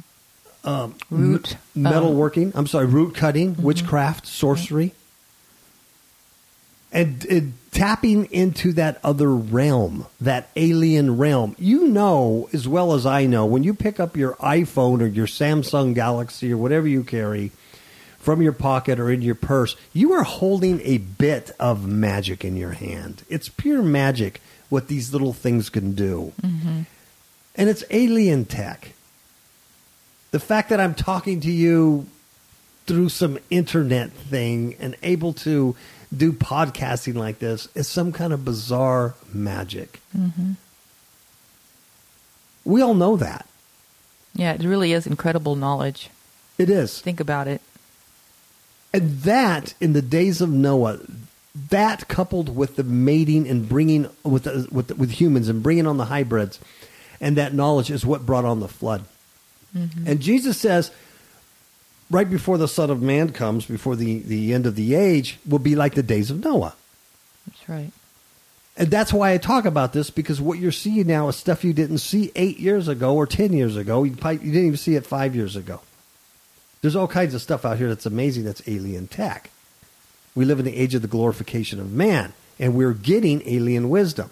Um, 0.67 0.95
Root, 1.10 1.58
m- 1.75 1.86
um, 1.86 1.93
metalworking. 1.93 2.51
I'm 2.56 2.67
sorry, 2.67 2.86
root 2.86 3.15
cutting, 3.15 3.53
mm-hmm. 3.53 3.63
witchcraft, 3.63 4.25
sorcery, 4.25 4.93
and, 6.91 7.25
and 7.25 7.53
tapping 7.71 8.25
into 8.32 8.71
that 8.73 8.99
other 9.03 9.29
realm, 9.36 10.06
that 10.21 10.49
alien 10.56 11.17
realm. 11.17 11.56
You 11.60 11.88
know 11.88 12.49
as 12.53 12.67
well 12.67 12.93
as 12.93 13.06
I 13.06 13.25
know 13.25 13.45
when 13.45 13.63
you 13.63 13.73
pick 13.73 13.99
up 13.99 14.15
your 14.15 14.36
iPhone 14.36 15.01
or 15.01 15.08
your 15.08 15.27
Samsung 15.27 15.93
Galaxy 15.93 16.53
or 16.53 16.58
whatever 16.58 16.88
you 16.88 17.03
carry 17.03 17.51
from 18.19 18.41
your 18.41 18.53
pocket 18.53 19.01
or 19.01 19.12
in 19.12 19.21
your 19.21 19.36
purse, 19.36 19.75
you 19.91 20.13
are 20.13 20.23
holding 20.23 20.79
a 20.82 20.97
bit 20.97 21.51
of 21.60 21.86
magic 21.86 22.45
in 22.45 22.56
your 22.56 22.71
hand. 22.71 23.23
It's 23.27 23.49
pure 23.49 23.82
magic 23.82 24.39
what 24.73 24.88
these 24.88 25.13
little 25.13 25.33
things 25.33 25.69
can 25.69 25.93
do. 25.93 26.33
Mm-hmm. 26.41 26.81
And 27.55 27.69
it's 27.69 27.83
alien 27.91 28.45
tech. 28.45 28.93
The 30.31 30.39
fact 30.39 30.69
that 30.69 30.79
I'm 30.79 30.95
talking 30.95 31.39
to 31.41 31.51
you 31.51 32.07
through 32.88 33.09
some 33.09 33.38
internet 33.51 34.12
thing 34.12 34.75
and 34.79 34.95
able 35.03 35.31
to 35.33 35.75
do 36.15 36.33
podcasting 36.33 37.13
like 37.13 37.38
this 37.38 37.67
is 37.75 37.88
some 37.88 38.12
kind 38.12 38.33
of 38.33 38.43
bizarre 38.43 39.13
magic. 39.31 40.01
Mm-hmm. 40.17 40.53
We 42.65 42.81
all 42.81 42.95
know 42.95 43.15
that. 43.15 43.45
Yeah, 44.33 44.53
it 44.53 44.63
really 44.63 44.91
is 44.91 45.05
incredible 45.05 45.55
knowledge. 45.55 46.09
It 46.57 46.71
is. 46.71 46.99
Think 46.99 47.19
about 47.19 47.47
it. 47.47 47.62
And 48.91 49.19
that, 49.21 49.75
in 49.79 49.93
the 49.93 50.01
days 50.01 50.41
of 50.41 50.49
Noah, 50.49 50.99
that 51.69 52.07
coupled 52.07 52.55
with 52.55 52.75
the 52.75 52.83
mating 52.83 53.47
and 53.47 53.69
bringing 53.69 54.09
with 54.23 54.43
the, 54.43 54.67
with 54.71 54.87
the, 54.87 54.95
with 54.95 55.11
humans 55.11 55.49
and 55.49 55.61
bringing 55.61 55.85
on 55.85 55.97
the 55.97 56.05
hybrids, 56.05 56.59
and 57.21 57.37
that 57.37 57.53
knowledge 57.53 57.91
is 57.91 58.05
what 58.05 58.25
brought 58.25 58.45
on 58.45 58.59
the 58.59 58.67
flood. 58.67 59.05
Mm-hmm. 59.75 60.07
And 60.07 60.19
Jesus 60.19 60.57
says, 60.57 60.91
right 62.09 62.29
before 62.29 62.57
the 62.57 62.67
Son 62.67 62.89
of 62.89 63.01
Man 63.01 63.31
comes, 63.31 63.65
before 63.65 63.95
the, 63.95 64.19
the 64.19 64.53
end 64.53 64.65
of 64.65 64.75
the 64.75 64.95
age, 64.95 65.39
will 65.47 65.59
be 65.59 65.75
like 65.75 65.95
the 65.95 66.03
days 66.03 66.31
of 66.31 66.43
Noah. 66.43 66.75
That's 67.47 67.69
right. 67.69 67.91
And 68.75 68.89
that's 68.89 69.13
why 69.13 69.33
I 69.33 69.37
talk 69.37 69.65
about 69.65 69.93
this 69.93 70.09
because 70.09 70.41
what 70.41 70.57
you're 70.57 70.71
seeing 70.71 71.05
now 71.05 71.27
is 71.27 71.35
stuff 71.35 71.63
you 71.63 71.73
didn't 71.73 71.99
see 71.99 72.31
eight 72.35 72.59
years 72.59 72.87
ago 72.87 73.15
or 73.15 73.27
ten 73.27 73.53
years 73.53 73.77
ago. 73.77 74.03
You, 74.03 74.15
probably, 74.15 74.45
you 74.45 74.51
didn't 74.51 74.67
even 74.67 74.77
see 74.77 74.95
it 74.95 75.05
five 75.05 75.35
years 75.35 75.55
ago. 75.55 75.81
There's 76.81 76.95
all 76.95 77.07
kinds 77.07 77.35
of 77.35 77.41
stuff 77.41 77.65
out 77.65 77.77
here 77.77 77.89
that's 77.89 78.07
amazing 78.07 78.45
that's 78.45 78.67
alien 78.67 79.07
tech. 79.07 79.51
We 80.35 80.45
live 80.45 80.59
in 80.59 80.65
the 80.65 80.75
age 80.75 80.95
of 80.95 81.01
the 81.01 81.07
glorification 81.07 81.79
of 81.79 81.91
man, 81.91 82.33
and 82.59 82.75
we're 82.75 82.93
getting 82.93 83.41
alien 83.45 83.89
wisdom. 83.89 84.29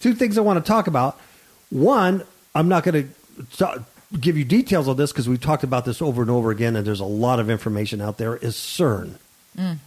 Two 0.00 0.14
things 0.14 0.38
I 0.38 0.42
want 0.42 0.64
to 0.64 0.68
talk 0.68 0.86
about. 0.86 1.20
One, 1.70 2.24
I'm 2.54 2.68
not 2.68 2.84
going 2.84 3.12
to 3.58 3.84
give 4.20 4.36
you 4.38 4.44
details 4.44 4.86
on 4.88 4.96
this 4.96 5.10
because 5.12 5.28
we've 5.28 5.40
talked 5.40 5.64
about 5.64 5.84
this 5.84 6.00
over 6.00 6.22
and 6.22 6.30
over 6.30 6.50
again, 6.50 6.76
and 6.76 6.86
there's 6.86 7.00
a 7.00 7.04
lot 7.04 7.40
of 7.40 7.50
information 7.50 8.00
out 8.00 8.18
there, 8.18 8.36
is 8.36 8.54
CERN. 8.54 9.16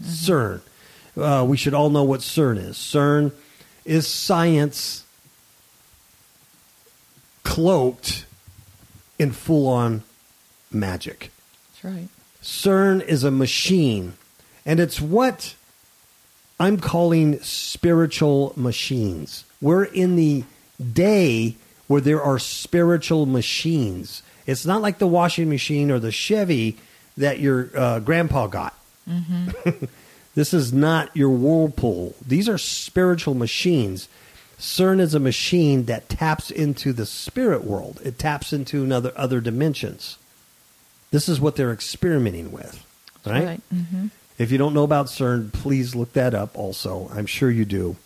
CERN. 0.03 0.61
Uh, 1.15 1.45
we 1.47 1.55
should 1.57 1.73
all 1.73 1.89
know 1.89 2.03
what 2.03 2.19
CERN 2.19 2.57
is. 2.57 2.75
CERN 2.75 3.31
is 3.85 4.07
science 4.07 5.05
cloaked 7.43 8.25
in 9.17 9.31
full 9.31 9.67
on 9.67 10.03
magic. 10.71 11.31
That's 11.71 11.95
right. 11.95 12.07
CERN 12.41 13.01
is 13.01 13.23
a 13.23 13.31
machine, 13.31 14.13
and 14.69 14.79
it's 14.79 15.01
what 15.01 15.55
I'm 16.59 16.77
calling 16.77 17.39
spiritual 17.39 18.53
machines. 18.55 19.43
We're 19.59 19.85
in 19.85 20.15
the 20.15 20.43
day 20.93 21.55
where 21.87 22.01
there 22.01 22.21
are 22.21 22.37
spiritual 22.37 23.25
machines. 23.25 24.21
It's 24.45 24.67
not 24.67 24.83
like 24.83 24.99
the 24.99 25.07
washing 25.07 25.49
machine 25.49 25.89
or 25.89 25.97
the 25.97 26.11
Chevy 26.11 26.77
that 27.17 27.39
your 27.39 27.71
uh, 27.75 27.99
grandpa 27.99 28.45
got. 28.45 28.77
this 30.35 30.53
is 30.53 30.71
not 30.71 31.17
your 31.17 31.31
Whirlpool. 31.31 32.13
These 32.23 32.47
are 32.47 32.59
spiritual 32.59 33.33
machines. 33.33 34.07
CERN 34.59 34.99
is 34.99 35.15
a 35.15 35.19
machine 35.19 35.85
that 35.85 36.09
taps 36.09 36.51
into 36.51 36.93
the 36.93 37.07
spirit 37.07 37.63
world. 37.63 37.99
It 38.03 38.19
taps 38.19 38.53
into 38.53 38.83
another 38.83 39.13
other 39.15 39.41
dimensions. 39.41 40.19
This 41.09 41.27
is 41.27 41.41
what 41.41 41.55
they're 41.55 41.73
experimenting 41.73 42.51
with, 42.51 42.85
right? 43.25 43.59
hmm 43.73 44.07
If 44.39 44.51
you 44.51 44.57
don't 44.57 44.73
know 44.73 44.83
about 44.83 45.07
CERN, 45.07 45.51
please 45.53 45.95
look 45.95 46.13
that 46.13 46.33
up 46.33 46.57
also. 46.57 47.11
I'm 47.13 47.25
sure 47.27 47.51
you 47.51 47.65
do. 47.65 47.97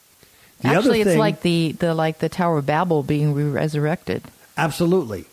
The 0.62 0.70
other 0.70 0.78
Actually, 0.80 1.02
it's 1.02 1.10
thing- 1.12 1.20
like 1.20 1.42
the, 1.42 1.74
the 1.74 1.94
like 1.94 2.20
the 2.20 2.30
Tower 2.30 2.58
of 2.58 2.66
Babel 2.66 3.04
being 3.04 3.34
re- 3.34 3.44
resurrected. 3.44 4.24
Absolutely. 4.58 5.26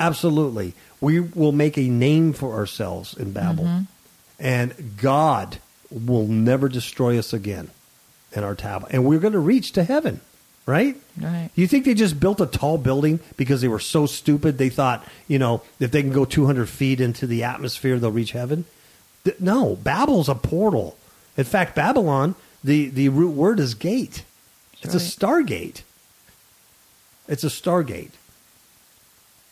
Absolutely. 0.00 0.74
We 1.00 1.20
will 1.20 1.52
make 1.52 1.76
a 1.76 1.88
name 1.88 2.32
for 2.32 2.54
ourselves 2.54 3.14
in 3.14 3.32
Babel. 3.32 3.64
Mm-hmm. 3.64 3.82
And 4.38 4.96
God 4.96 5.58
will 5.90 6.26
never 6.26 6.68
destroy 6.68 7.18
us 7.18 7.32
again 7.32 7.70
in 8.32 8.44
our 8.44 8.54
tablet. 8.54 8.92
And 8.92 9.04
we're 9.04 9.18
going 9.18 9.32
to 9.32 9.38
reach 9.38 9.72
to 9.72 9.84
heaven, 9.84 10.20
right? 10.66 10.96
Right. 11.20 11.50
You 11.54 11.66
think 11.66 11.84
they 11.84 11.94
just 11.94 12.20
built 12.20 12.40
a 12.40 12.46
tall 12.46 12.76
building 12.76 13.20
because 13.36 13.60
they 13.62 13.68
were 13.68 13.78
so 13.80 14.06
stupid 14.06 14.58
they 14.58 14.68
thought, 14.68 15.06
you 15.26 15.38
know, 15.38 15.62
if 15.80 15.90
they 15.90 16.02
can 16.02 16.12
go 16.12 16.24
200 16.24 16.68
feet 16.68 17.00
into 17.00 17.26
the 17.26 17.44
atmosphere, 17.44 17.98
they'll 17.98 18.10
reach 18.10 18.32
heaven? 18.32 18.66
No, 19.38 19.76
Babel's 19.76 20.28
a 20.28 20.34
portal. 20.34 20.96
In 21.36 21.44
fact, 21.44 21.74
Babylon, 21.74 22.34
the, 22.62 22.88
the 22.88 23.08
root 23.08 23.34
word 23.34 23.60
is 23.60 23.74
gate. 23.74 24.24
It's 24.82 24.94
a 24.94 24.98
stargate. 24.98 25.82
It's 27.28 27.44
a 27.44 27.48
stargate. 27.48 28.12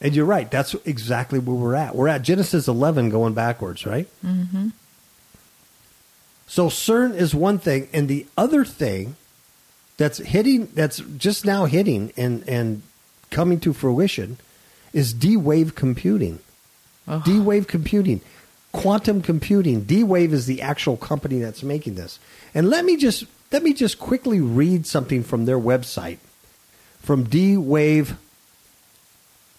And 0.01 0.15
you're 0.15 0.27
right. 0.27 0.51
That's 0.51 0.75
exactly 0.85 1.39
where 1.39 1.57
we're 1.57 1.75
at. 1.75 1.95
We're 1.95 2.09
at 2.09 2.23
Genesis 2.23 2.69
11 2.69 3.11
going 3.11 3.35
backwards, 3.35 3.87
right? 3.87 4.07
Mm-hmm. 4.25 4.69
So 6.47 6.69
CERN 6.69 7.15
is 7.15 7.35
one 7.35 7.59
thing. 7.59 7.89
And 7.93 8.07
the 8.09 8.27
other 8.37 8.65
thing 8.65 9.17
that's 9.97 10.19
hitting, 10.19 10.67
that's 10.75 10.99
just 10.99 11.45
now 11.45 11.65
hitting 11.65 12.13
and, 12.17 12.47
and 12.49 12.83
coming 13.31 13.61
to 13.61 13.73
fruition 13.73 14.39
is 14.93 15.13
D 15.13 15.37
wave 15.37 15.75
computing. 15.75 16.39
D 17.25 17.39
wave 17.41 17.67
computing. 17.67 18.21
Quantum 18.75 19.23
computing. 19.23 19.85
D 19.85 20.03
Wave 20.03 20.33
is 20.35 20.47
the 20.47 20.61
actual 20.61 20.97
company 20.97 21.39
that's 21.39 21.63
making 21.63 21.95
this. 21.95 22.19
And 22.55 22.69
let 22.69 22.85
me 22.85 22.97
just 22.97 23.25
let 23.51 23.63
me 23.63 23.73
just 23.73 23.99
quickly 23.99 24.41
read 24.41 24.87
something 24.87 25.23
from 25.23 25.45
their 25.45 25.59
website 25.59 26.19
from 27.01 27.25
D 27.25 27.57
Wave 27.57 28.19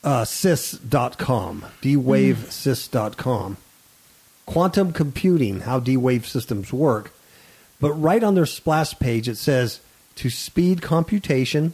uh, 0.05 0.23
sys.com. 0.23 1.65
dwavesys.com. 1.81 3.57
Quantum 4.45 4.93
computing, 4.93 5.61
how 5.61 5.79
D 5.79 5.97
wave 5.97 6.27
systems 6.27 6.71
work. 6.71 7.11
But 7.81 7.93
right 7.93 8.23
on 8.23 8.35
their 8.35 8.45
splash 8.45 8.97
page, 8.99 9.27
it 9.27 9.37
says 9.37 9.79
to 10.17 10.29
speed 10.29 10.83
computation, 10.83 11.73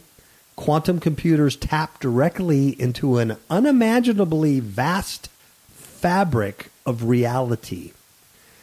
quantum 0.56 0.98
computers 0.98 1.54
tap 1.54 2.00
directly 2.00 2.70
into 2.80 3.18
an 3.18 3.36
unimaginably 3.50 4.60
vast 4.60 5.28
fabric 5.68 6.71
of 6.86 7.04
reality. 7.04 7.92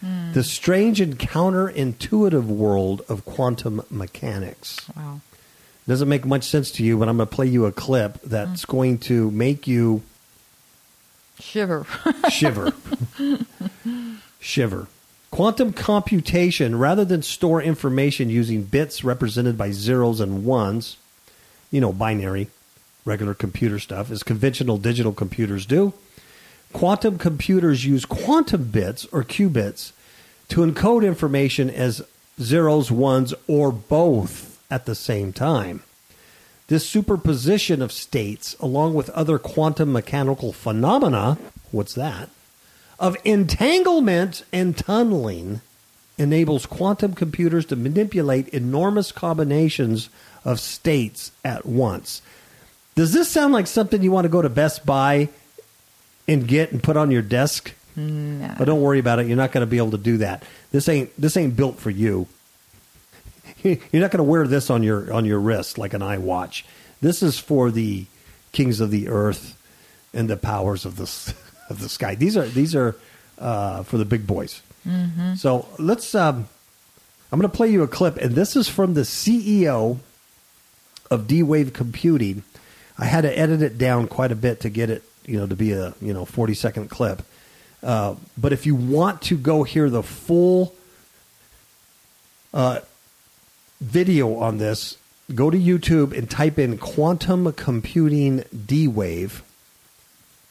The 0.01 0.43
strange 0.43 1.01
and 1.01 1.19
counterintuitive 1.19 2.45
world 2.45 3.01
of 3.09 3.25
quantum 3.25 3.81
mechanics. 3.89 4.87
Wow. 4.95 5.19
Doesn't 5.89 6.07
make 6.07 6.25
much 6.25 6.43
sense 6.43 6.71
to 6.73 6.83
you, 6.83 6.97
but 6.97 7.09
I'm 7.09 7.17
going 7.17 7.27
to 7.27 7.35
play 7.35 7.47
you 7.47 7.65
a 7.65 7.73
clip 7.73 8.21
that's 8.21 8.63
mm. 8.63 8.69
going 8.69 8.97
to 8.99 9.29
make 9.31 9.67
you 9.67 10.03
Shiver. 11.39 11.85
shiver. 12.29 12.73
shiver. 14.39 14.87
Quantum 15.31 15.73
computation, 15.73 16.77
rather 16.77 17.05
than 17.05 17.21
store 17.21 17.61
information 17.61 18.29
using 18.29 18.63
bits 18.63 19.03
represented 19.03 19.57
by 19.57 19.71
zeros 19.71 20.19
and 20.19 20.43
ones, 20.45 20.97
you 21.71 21.79
know, 21.79 21.93
binary, 21.93 22.47
regular 23.05 23.33
computer 23.33 23.79
stuff, 23.79 24.11
as 24.11 24.23
conventional 24.23 24.77
digital 24.77 25.13
computers 25.13 25.65
do, 25.65 25.93
quantum 26.73 27.17
computers 27.17 27.85
use 27.85 28.05
quantum 28.05 28.65
bits 28.65 29.05
or 29.11 29.23
qubits 29.23 29.91
to 30.49 30.61
encode 30.61 31.05
information 31.05 31.69
as 31.69 32.01
zeros, 32.39 32.91
ones, 32.91 33.33
or 33.47 33.71
both 33.71 34.61
at 34.71 34.85
the 34.85 34.95
same 34.95 35.33
time. 35.33 35.83
This 36.67 36.87
superposition 36.87 37.81
of 37.81 37.91
states, 37.91 38.55
along 38.59 38.93
with 38.93 39.09
other 39.09 39.39
quantum 39.39 39.91
mechanical 39.91 40.53
phenomena, 40.53 41.37
what's 41.71 41.95
that? 41.95 42.29
Of 42.99 43.17
entanglement 43.25 44.43
and 44.53 44.77
tunneling, 44.77 45.61
enables 46.19 46.65
quantum 46.65 47.13
computers 47.13 47.65
to 47.67 47.75
manipulate 47.75 48.49
enormous 48.49 49.11
combinations 49.11 50.09
of 50.45 50.59
states 50.59 51.31
at 51.43 51.65
once. 51.65 52.21
Does 52.95 53.13
this 53.13 53.29
sound 53.29 53.53
like 53.53 53.67
something 53.67 54.03
you 54.03 54.11
want 54.11 54.25
to 54.25 54.29
go 54.29 54.41
to 54.41 54.49
Best 54.49 54.85
Buy 54.85 55.29
and 56.33 56.47
get 56.47 56.71
and 56.71 56.81
put 56.81 56.97
on 56.97 57.11
your 57.11 57.21
desk? 57.21 57.73
No. 57.95 58.55
But 58.57 58.65
don't 58.65 58.81
worry 58.81 58.99
about 58.99 59.19
it. 59.19 59.27
You're 59.27 59.37
not 59.37 59.51
going 59.51 59.65
to 59.65 59.69
be 59.69 59.77
able 59.77 59.91
to 59.91 59.97
do 59.97 60.17
that. 60.17 60.43
This 60.71 60.87
ain't 60.87 61.19
this 61.19 61.35
ain't 61.35 61.55
built 61.55 61.79
for 61.79 61.89
you. 61.89 62.27
You're 63.63 63.77
not 63.93 64.11
going 64.11 64.19
to 64.19 64.23
wear 64.23 64.47
this 64.47 64.69
on 64.69 64.83
your 64.83 65.11
on 65.11 65.25
your 65.25 65.39
wrist 65.39 65.77
like 65.77 65.93
an 65.93 66.01
iWatch. 66.01 66.63
This 67.01 67.23
is 67.23 67.39
for 67.39 67.71
the 67.71 68.05
kings 68.51 68.79
of 68.79 68.91
the 68.91 69.09
earth 69.09 69.55
and 70.13 70.29
the 70.29 70.37
powers 70.37 70.85
of 70.85 70.95
the 70.95 71.33
of 71.69 71.79
the 71.79 71.89
sky. 71.89 72.15
These 72.15 72.37
are 72.37 72.45
these 72.45 72.75
are 72.75 72.95
uh, 73.37 73.83
for 73.83 73.97
the 73.97 74.05
big 74.05 74.25
boys. 74.27 74.61
So 75.35 75.67
let's. 75.77 76.15
Um, 76.15 76.47
I'm 77.31 77.39
going 77.39 77.49
to 77.49 77.55
play 77.55 77.67
you 77.69 77.83
a 77.83 77.87
clip, 77.87 78.17
and 78.17 78.33
this 78.33 78.55
is 78.55 78.67
from 78.67 78.95
the 78.95 79.01
CEO 79.01 79.99
of 81.11 81.27
D 81.27 81.43
Wave 81.43 81.73
Computing. 81.73 82.43
I 82.97 83.05
had 83.05 83.21
to 83.21 83.37
edit 83.37 83.61
it 83.61 83.77
down 83.77 84.07
quite 84.07 84.31
a 84.31 84.35
bit 84.35 84.61
to 84.61 84.69
get 84.69 84.89
it, 84.89 85.03
you 85.29 85.37
know, 85.37 85.47
to 85.47 85.55
be 85.55 85.71
a 85.71 85.93
you 86.01 86.13
know 86.13 86.25
40 86.25 86.53
second 86.53 86.89
clip. 86.89 87.21
Uh, 87.81 88.15
but 88.37 88.51
if 88.51 88.65
you 88.65 88.75
want 88.75 89.21
to 89.23 89.37
go 89.37 89.63
hear 89.63 89.89
the 89.89 90.03
full 90.03 90.75
uh, 92.53 92.79
video 93.79 94.35
on 94.35 94.57
this, 94.57 94.97
go 95.33 95.49
to 95.49 95.57
YouTube 95.57 96.17
and 96.17 96.29
type 96.29 96.59
in 96.59 96.77
quantum 96.77 97.51
computing 97.53 98.43
D 98.65 98.87
Wave 98.87 99.43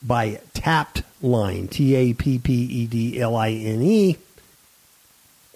by 0.02 0.40
Tapped 0.54 1.02
Line, 1.20 1.68
T 1.68 1.94
A 1.94 2.12
P 2.14 2.38
P 2.38 2.52
E 2.52 2.86
D 2.86 3.20
L 3.20 3.36
I 3.36 3.50
N 3.50 3.82
E. 3.82 4.16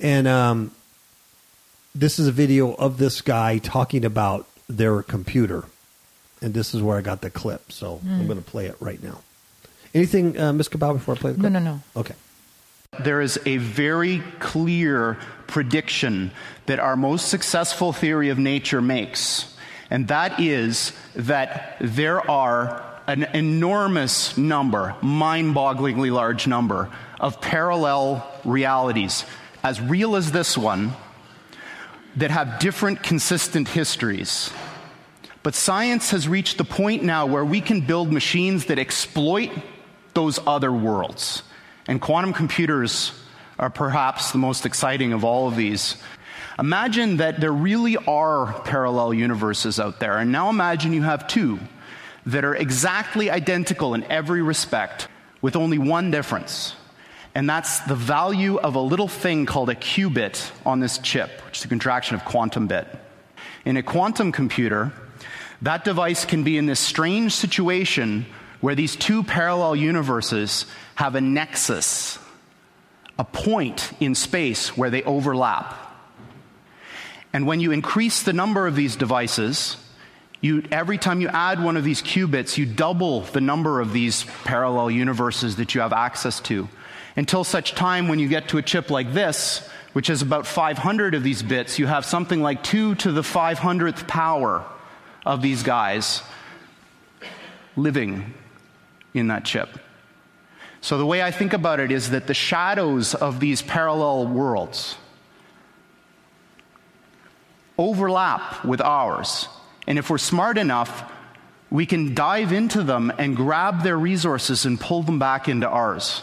And 0.01 0.27
um, 0.27 0.73
this 1.95 2.19
is 2.19 2.27
a 2.27 2.33
video 2.33 2.75
of 2.75 2.99
this 2.99 3.21
guy 3.21 3.59
talking 3.59 4.05
about 4.05 4.49
their 4.69 5.03
computer. 5.03 5.65
And 6.43 6.53
this 6.53 6.75
is 6.75 6.83
where 6.83 6.99
I 6.99 7.01
got 7.01 7.21
the 7.21 7.31
clip. 7.31 7.71
So 7.71 8.01
I'm 8.05 8.27
going 8.27 8.43
to 8.43 8.45
play 8.45 8.67
it 8.67 8.77
right 8.81 9.03
now. 9.03 9.21
Anything, 9.95 10.39
uh, 10.39 10.53
Ms. 10.53 10.69
Kapow, 10.69 10.95
before 10.95 11.15
I 11.15 11.19
play 11.19 11.33
the 11.33 11.39
clip? 11.39 11.53
No, 11.53 11.59
no, 11.59 11.73
no. 11.75 11.81
Okay. 11.97 12.15
There 13.01 13.21
is 13.23 13.39
a 13.47 13.57
very 13.57 14.23
clear 14.39 15.19
prediction 15.47 16.31
that 16.67 16.79
our 16.79 16.97
most 16.97 17.29
successful 17.29 17.93
theory 17.93 18.29
of 18.29 18.39
nature 18.39 18.83
makes, 18.83 19.55
and 19.89 20.09
that 20.09 20.41
is 20.41 20.93
that 21.15 21.77
there 21.81 22.29
are 22.31 22.85
an 23.07 23.25
enormous 23.35 24.37
number, 24.37 24.95
mind 25.01 25.55
bogglingly 25.55 26.13
large 26.13 26.47
number, 26.47 26.91
of 27.19 27.41
parallel 27.41 28.27
realities, 28.45 29.25
as 29.63 29.81
real 29.81 30.17
as 30.17 30.33
this 30.33 30.59
one, 30.59 30.93
that 32.17 32.31
have 32.31 32.59
different 32.59 33.03
consistent 33.03 33.69
histories. 33.69 34.51
But 35.43 35.55
science 35.55 36.11
has 36.11 36.29
reached 36.29 36.59
the 36.59 36.65
point 36.65 37.03
now 37.03 37.27
where 37.27 37.45
we 37.45 37.61
can 37.61 37.81
build 37.81 38.13
machines 38.13 38.67
that 38.67 38.79
exploit 38.79 39.51
those 40.15 40.39
other 40.47 40.73
worlds. 40.73 41.43
And 41.89 42.01
quantum 42.01 42.33
computers 42.33 43.13
are 43.59 43.71
perhaps 43.71 44.31
the 44.31 44.39
most 44.39 44.67
exciting 44.67 45.13
of 45.13 45.25
all 45.25 45.49
of 45.49 45.57
these. 45.57 45.97
Imagine 46.59 47.17
that 47.17 47.41
there 47.41 47.53
really 47.53 47.97
are 47.97 48.53
parallel 48.65 49.15
universes 49.15 49.81
out 49.81 49.99
there. 49.99 50.19
And 50.19 50.31
now 50.31 50.49
imagine 50.49 50.93
you 50.93 51.03
have 51.03 51.27
two 51.27 51.59
that 52.27 52.45
are 52.45 52.55
exactly 52.55 53.31
identical 53.31 53.95
in 53.95 54.05
every 54.05 54.43
respect, 54.43 55.09
with 55.41 55.57
only 55.57 55.79
one 55.79 56.13
difference. 56.13 56.77
And 57.35 57.49
that's 57.49 57.81
the 57.81 57.95
value 57.97 58.59
of 58.59 58.75
a 58.77 58.81
little 58.81 59.09
thing 59.09 59.47
called 59.47 59.71
a 59.71 59.75
qubit 59.75 60.51
on 60.65 60.79
this 60.79 60.99
chip, 60.99 61.31
which 61.47 61.59
is 61.59 61.65
a 61.65 61.69
contraction 61.69 62.15
of 62.15 62.25
quantum 62.25 62.69
bit. 62.69 62.87
In 63.65 63.77
a 63.77 63.83
quantum 63.83 64.31
computer, 64.31 64.93
that 65.63 65.85
device 65.85 66.25
can 66.25 66.43
be 66.43 66.59
in 66.59 66.67
this 66.67 66.81
strange 66.81 67.33
situation 67.33 68.27
where 68.61 68.75
these 68.75 68.97
two 68.97 69.23
parallel 69.23 69.75
universes 69.77 70.67
have 70.97 71.15
a 71.15 71.21
nexus, 71.21 72.19
a 73.19 73.25
point 73.25 73.93
in 74.01 74.15
space 74.15 74.77
where 74.77 74.91
they 74.91 75.03
overlap. 75.05 75.75
And 77.33 77.47
when 77.47 77.61
you 77.61 77.73
increase 77.73 78.23
the 78.23 78.33
number 78.33 78.67
of 78.67 78.77
these 78.77 78.97
devices, 78.97 79.77
you, 80.41 80.65
every 80.71 80.99
time 80.99 81.21
you 81.21 81.29
add 81.29 81.63
one 81.63 81.77
of 81.77 81.85
these 81.85 82.03
qubits, 82.03 82.59
you 82.59 82.67
double 82.67 83.21
the 83.21 83.41
number 83.41 83.81
of 83.81 83.93
these 83.93 84.25
parallel 84.45 84.91
universes 84.91 85.57
that 85.57 85.75
you 85.75 85.81
have 85.81 85.93
access 85.93 86.41
to. 86.41 86.69
Until 87.17 87.45
such 87.45 87.75
time 87.75 88.09
when 88.09 88.19
you 88.19 88.29
get 88.29 88.49
to 88.49 88.59
a 88.59 88.63
chip 88.63 88.91
like 88.91 89.13
this, 89.13 89.69
which 89.93 90.09
has 90.09 90.23
about 90.23 90.47
500 90.47 91.15
of 91.15 91.23
these 91.23 91.43
bits, 91.43 91.79
you 91.79 91.87
have 91.87 92.05
something 92.05 92.41
like 92.41 92.63
2 92.65 92.97
to 92.97 93.13
the 93.13 93.23
500th 93.23 94.09
power 94.09 94.65
of 95.25 95.43
these 95.43 95.63
guys 95.63 96.23
living 97.77 98.35
in 99.15 99.29
that 99.29 99.45
chip. 99.45 99.69
So 100.81 100.99
the 100.99 101.07
way 101.07 101.23
I 101.23 101.31
think 101.31 101.53
about 101.53 101.79
it 101.79 101.93
is 101.93 102.11
that 102.11 102.27
the 102.27 102.35
shadows 102.35 103.15
of 103.15 103.39
these 103.39 103.63
parallel 103.63 104.27
worlds 104.27 104.97
overlap 107.79 108.65
with 108.65 108.81
ours. 108.81 109.49
And 109.87 109.99
if 109.99 110.11
we're 110.11 110.19
smart 110.19 110.59
enough, 110.59 111.11
we 111.71 111.87
can 111.87 112.15
dive 112.15 112.53
into 112.53 112.83
them 112.83 113.13
and 113.17 113.35
grab 113.37 113.83
their 113.83 113.99
resources 113.99 114.67
and 114.67 114.79
pull 114.79 115.03
them 115.03 115.19
back 115.19 115.49
into 115.49 115.69
ours. 115.69 116.23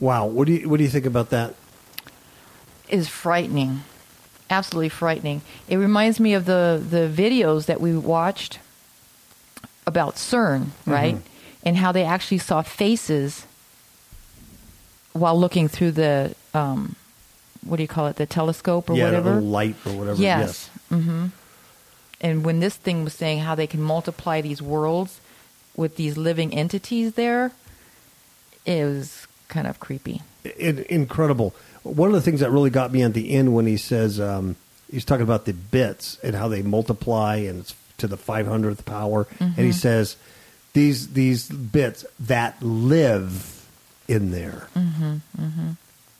Wow. 0.00 0.26
What 0.26 0.46
do 0.46 0.54
you 0.54 0.68
what 0.68 0.78
do 0.78 0.84
you 0.84 0.90
think 0.90 1.06
about 1.06 1.30
that? 1.30 1.54
Is 2.88 3.08
frightening, 3.08 3.82
absolutely 4.50 4.88
frightening. 4.88 5.42
It 5.68 5.76
reminds 5.76 6.20
me 6.20 6.34
of 6.34 6.44
the 6.44 6.82
the 6.88 7.08
videos 7.08 7.66
that 7.66 7.80
we 7.80 7.96
watched 7.96 8.58
about 9.86 10.16
CERN, 10.16 10.68
right? 10.86 11.16
And 11.64 11.76
how 11.76 11.92
they 11.92 12.04
actually 12.04 12.38
saw 12.38 12.62
faces 12.62 13.46
while 15.12 15.38
looking 15.38 15.68
through 15.68 15.92
the 15.92 16.34
um, 16.54 16.96
what 17.64 17.76
do 17.76 17.82
you 17.82 17.88
call 17.88 18.06
it, 18.06 18.16
the 18.16 18.26
telescope 18.26 18.90
or 18.90 18.94
yeah, 18.94 19.04
whatever. 19.04 19.34
little 19.34 19.48
light 19.48 19.76
or 19.86 19.92
whatever. 19.92 20.20
Yes. 20.20 20.70
mm-hmm 20.90 21.26
And 22.20 22.44
when 22.44 22.60
this 22.60 22.76
thing 22.76 23.04
was 23.04 23.14
saying 23.14 23.40
how 23.40 23.54
they 23.54 23.66
can 23.66 23.82
multiply 23.82 24.40
these 24.40 24.62
worlds 24.62 25.20
with 25.76 25.96
these 25.96 26.16
living 26.16 26.52
entities 26.52 27.14
there, 27.14 27.52
it 28.64 28.84
was 28.84 29.26
kind 29.48 29.66
of 29.66 29.78
creepy. 29.80 30.22
In, 30.58 30.84
incredible. 30.88 31.54
One 31.82 32.08
of 32.08 32.14
the 32.14 32.20
things 32.22 32.40
that 32.40 32.50
really 32.50 32.70
got 32.70 32.92
me 32.92 33.02
at 33.02 33.14
the 33.14 33.30
end 33.32 33.54
when 33.54 33.66
he 33.66 33.76
says 33.76 34.20
um, 34.20 34.56
he's 34.90 35.04
talking 35.04 35.22
about 35.22 35.44
the 35.44 35.52
bits 35.52 36.18
and 36.22 36.34
how 36.34 36.48
they 36.48 36.62
multiply 36.62 37.36
and 37.36 37.60
it's 37.60 37.74
to 37.98 38.06
the 38.06 38.16
500th 38.16 38.84
power, 38.84 39.26
and 39.40 39.58
he 39.58 39.72
says 39.72 40.16
these 40.72 41.12
these 41.14 41.48
bits 41.48 42.06
that 42.20 42.62
live 42.62 43.66
in 44.06 44.30
there, 44.30 44.68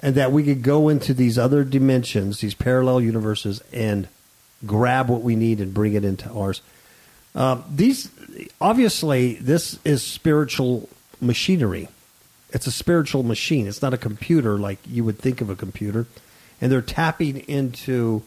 and 0.00 0.14
that 0.14 0.32
we 0.32 0.42
could 0.42 0.62
go 0.62 0.88
into 0.88 1.14
these 1.14 1.38
other 1.38 1.64
dimensions, 1.64 2.40
these 2.40 2.54
parallel 2.54 3.00
universes, 3.00 3.62
and 3.72 4.08
grab 4.66 5.08
what 5.08 5.22
we 5.22 5.36
need 5.36 5.60
and 5.60 5.72
bring 5.72 5.94
it 5.94 6.04
into 6.04 6.28
ours. 6.30 6.62
Um, 7.34 7.64
these 7.70 8.10
obviously 8.60 9.34
this 9.34 9.78
is 9.84 10.02
spiritual 10.02 10.88
machinery. 11.20 11.88
It's 12.50 12.66
a 12.66 12.72
spiritual 12.72 13.22
machine. 13.22 13.66
It's 13.66 13.82
not 13.82 13.92
a 13.92 13.98
computer 13.98 14.58
like 14.58 14.78
you 14.86 15.04
would 15.04 15.18
think 15.18 15.40
of 15.40 15.50
a 15.50 15.56
computer, 15.56 16.06
and 16.60 16.72
they're 16.72 16.80
tapping 16.80 17.38
into 17.40 18.22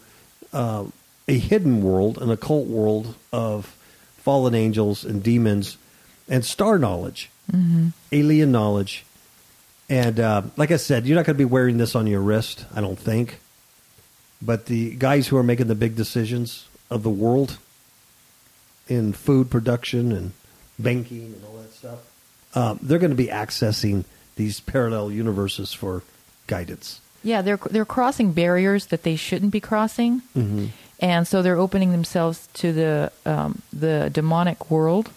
uh, 0.52 0.84
a 1.26 1.38
hidden 1.38 1.82
world, 1.82 2.18
an 2.20 2.30
occult 2.30 2.66
world 2.66 3.14
of 3.32 3.76
fallen 4.18 4.54
angels 4.54 5.04
and 5.04 5.22
demons, 5.22 5.76
and 6.28 6.44
star 6.44 6.78
knowledge, 6.78 7.30
alien 8.12 8.52
knowledge. 8.52 9.04
And 9.88 10.20
uh, 10.20 10.42
like 10.56 10.70
I 10.70 10.76
said, 10.76 11.06
you're 11.06 11.16
not 11.16 11.26
going 11.26 11.34
to 11.34 11.38
be 11.38 11.44
wearing 11.44 11.78
this 11.78 11.94
on 11.94 12.06
your 12.06 12.20
wrist, 12.20 12.64
I 12.74 12.80
don't 12.80 12.98
think. 12.98 13.40
But 14.40 14.66
the 14.66 14.94
guys 14.94 15.28
who 15.28 15.36
are 15.36 15.42
making 15.42 15.66
the 15.66 15.74
big 15.74 15.96
decisions 15.96 16.66
of 16.90 17.02
the 17.02 17.10
world 17.10 17.58
in 18.88 19.12
food 19.12 19.50
production 19.50 20.12
and 20.12 20.32
banking 20.78 21.34
and 21.34 21.44
all 21.44 21.56
that 21.56 21.72
stuff, 21.72 21.98
um, 22.54 22.78
they're 22.82 22.98
going 22.98 23.10
to 23.10 23.16
be 23.16 23.28
accessing 23.28 24.04
these 24.36 24.60
parallel 24.60 25.10
universes 25.10 25.72
for 25.72 26.02
guidance. 26.46 27.00
Yeah, 27.22 27.42
they're 27.42 27.58
they're 27.70 27.84
crossing 27.84 28.32
barriers 28.32 28.86
that 28.86 29.02
they 29.04 29.16
shouldn't 29.16 29.52
be 29.52 29.60
crossing, 29.60 30.22
Mm-hmm. 30.36 30.66
and 31.00 31.26
so 31.28 31.40
they're 31.42 31.56
opening 31.58 31.92
themselves 31.92 32.48
to 32.54 32.72
the 32.72 33.12
um, 33.24 33.62
the 33.72 34.10
demonic 34.12 34.70
world. 34.70 35.10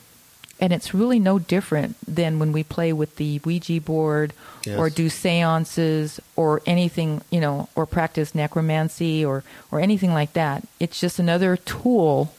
And 0.57 0.71
it's 0.71 0.93
really 0.93 1.19
no 1.19 1.37
different 1.37 1.97
than 2.07 2.39
when 2.39 2.53
we 2.53 2.63
play 2.63 2.93
with 2.93 3.17
the 3.17 3.39
Ouija 3.43 3.81
board 3.81 4.31
or 4.77 4.89
do 4.89 5.09
seances 5.09 6.21
or 6.37 6.61
anything, 6.65 7.19
you 7.29 7.41
know, 7.41 7.67
or 7.75 7.85
practice 7.85 8.33
necromancy 8.33 9.25
or, 9.25 9.43
or 9.69 9.81
anything 9.81 10.13
like 10.13 10.31
that. 10.31 10.65
It's 10.79 10.97
just 11.01 11.19
another 11.19 11.57
tool 11.57 12.33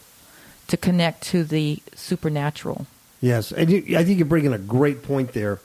to 0.68 0.78
connect 0.78 1.24
to 1.24 1.44
the 1.44 1.82
supernatural. 1.94 2.86
Yes, 3.20 3.52
and 3.52 3.68
you, 3.70 3.98
I 3.98 4.02
think 4.04 4.18
you're 4.18 4.24
bringing 4.26 4.54
a 4.54 4.58
great 4.58 5.02
point 5.02 5.34
there. 5.34 5.60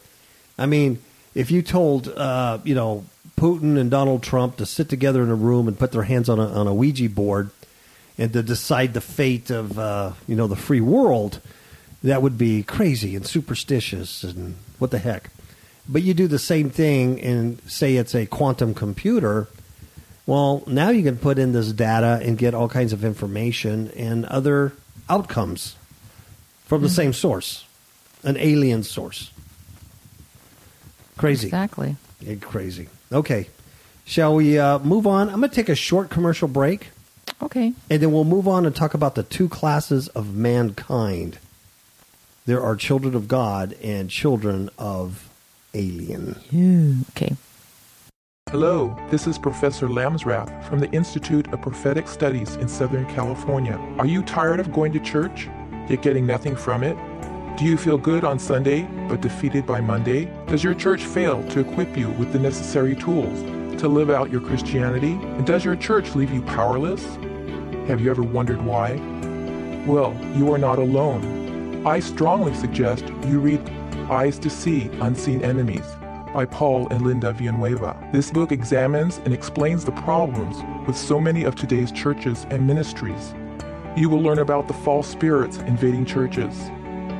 I 0.57 0.65
mean, 0.65 0.99
if 1.33 1.51
you 1.51 1.61
told 1.61 2.07
uh, 2.07 2.59
you 2.63 2.75
know 2.75 3.05
Putin 3.37 3.79
and 3.79 3.89
Donald 3.89 4.23
Trump 4.23 4.57
to 4.57 4.65
sit 4.65 4.89
together 4.89 5.23
in 5.23 5.29
a 5.29 5.35
room 5.35 5.67
and 5.67 5.77
put 5.77 5.91
their 5.91 6.03
hands 6.03 6.29
on 6.29 6.39
a, 6.39 6.47
on 6.47 6.67
a 6.67 6.73
Ouija 6.73 7.09
board 7.09 7.49
and 8.17 8.31
to 8.33 8.43
decide 8.43 8.93
the 8.93 9.01
fate 9.01 9.49
of 9.49 9.79
uh, 9.79 10.13
you 10.27 10.35
know 10.35 10.47
the 10.47 10.55
free 10.55 10.81
world, 10.81 11.39
that 12.03 12.21
would 12.21 12.37
be 12.37 12.63
crazy 12.63 13.15
and 13.15 13.25
superstitious 13.25 14.23
and 14.23 14.55
what 14.79 14.91
the 14.91 14.99
heck. 14.99 15.29
But 15.87 16.03
you 16.03 16.13
do 16.13 16.27
the 16.27 16.39
same 16.39 16.69
thing 16.69 17.19
and 17.21 17.61
say 17.69 17.95
it's 17.95 18.13
a 18.13 18.25
quantum 18.25 18.73
computer. 18.73 19.47
Well, 20.25 20.63
now 20.67 20.89
you 20.89 21.03
can 21.03 21.17
put 21.17 21.39
in 21.39 21.51
this 21.51 21.71
data 21.73 22.19
and 22.21 22.37
get 22.37 22.53
all 22.53 22.69
kinds 22.69 22.93
of 22.93 23.03
information 23.03 23.91
and 23.95 24.25
other 24.25 24.73
outcomes 25.09 25.75
from 26.65 26.83
the 26.83 26.89
same 26.89 27.11
source, 27.11 27.65
an 28.23 28.37
alien 28.37 28.83
source. 28.83 29.31
Crazy. 31.21 31.47
Exactly. 31.47 31.95
Yeah, 32.19 32.35
crazy. 32.41 32.89
Okay. 33.11 33.47
Shall 34.05 34.35
we 34.35 34.57
uh, 34.57 34.79
move 34.79 35.05
on? 35.05 35.29
I'm 35.29 35.37
going 35.39 35.49
to 35.51 35.55
take 35.55 35.69
a 35.69 35.75
short 35.75 36.09
commercial 36.09 36.47
break, 36.47 36.89
Okay. 37.41 37.73
and 37.91 38.01
then 38.01 38.11
we'll 38.11 38.23
move 38.23 38.47
on 38.47 38.65
and 38.65 38.75
talk 38.75 38.95
about 38.95 39.13
the 39.13 39.21
two 39.23 39.47
classes 39.47 40.07
of 40.09 40.33
mankind. 40.35 41.37
There 42.47 42.61
are 42.61 42.75
children 42.75 43.13
of 43.15 43.27
God 43.27 43.73
and 43.83 44.09
children 44.09 44.71
of 44.79 45.29
alien. 45.75 47.03
Okay. 47.11 47.35
Hello, 48.49 48.97
this 49.11 49.27
is 49.27 49.37
Professor 49.37 49.87
Lamsrath 49.87 50.63
from 50.67 50.79
the 50.79 50.89
Institute 50.89 51.47
of 51.53 51.61
Prophetic 51.61 52.07
Studies 52.07 52.55
in 52.55 52.67
Southern 52.67 53.05
California. 53.13 53.77
Are 53.99 54.07
you 54.07 54.23
tired 54.23 54.59
of 54.59 54.73
going 54.73 54.91
to 54.93 54.99
church, 54.99 55.47
yet 55.87 56.01
getting 56.01 56.25
nothing 56.25 56.55
from 56.55 56.83
it? 56.83 56.97
Do 57.57 57.65
you 57.67 57.77
feel 57.77 57.97
good 57.97 58.23
on 58.23 58.39
Sunday, 58.39 58.83
but 59.07 59.21
defeated 59.21 59.67
by 59.67 59.81
Monday? 59.81 60.25
Does 60.47 60.63
your 60.63 60.73
church 60.73 61.03
fail 61.03 61.47
to 61.49 61.59
equip 61.59 61.95
you 61.95 62.09
with 62.11 62.33
the 62.33 62.39
necessary 62.39 62.95
tools 62.95 63.39
to 63.79 63.87
live 63.87 64.09
out 64.09 64.31
your 64.31 64.41
Christianity? 64.41 65.11
And 65.11 65.45
does 65.45 65.63
your 65.63 65.75
church 65.75 66.15
leave 66.15 66.31
you 66.31 66.41
powerless? 66.41 67.05
Have 67.87 68.01
you 68.01 68.09
ever 68.09 68.23
wondered 68.23 68.63
why? 68.63 68.93
Well, 69.85 70.17
you 70.35 70.51
are 70.51 70.57
not 70.57 70.79
alone. 70.79 71.85
I 71.85 71.99
strongly 71.99 72.55
suggest 72.55 73.05
you 73.27 73.39
read 73.39 73.61
Eyes 74.09 74.39
to 74.39 74.49
See 74.49 74.89
Unseen 75.01 75.43
Enemies 75.43 75.85
by 76.33 76.45
Paul 76.45 76.87
and 76.87 77.03
Linda 77.03 77.31
Villanueva. 77.33 77.95
This 78.11 78.31
book 78.31 78.51
examines 78.51 79.19
and 79.19 79.33
explains 79.35 79.85
the 79.85 79.91
problems 79.91 80.57
with 80.87 80.97
so 80.97 81.19
many 81.19 81.43
of 81.43 81.55
today's 81.55 81.91
churches 81.91 82.47
and 82.49 82.65
ministries. 82.65 83.35
You 83.95 84.09
will 84.09 84.21
learn 84.21 84.39
about 84.39 84.67
the 84.67 84.73
false 84.73 85.07
spirits 85.07 85.57
invading 85.57 86.05
churches 86.05 86.71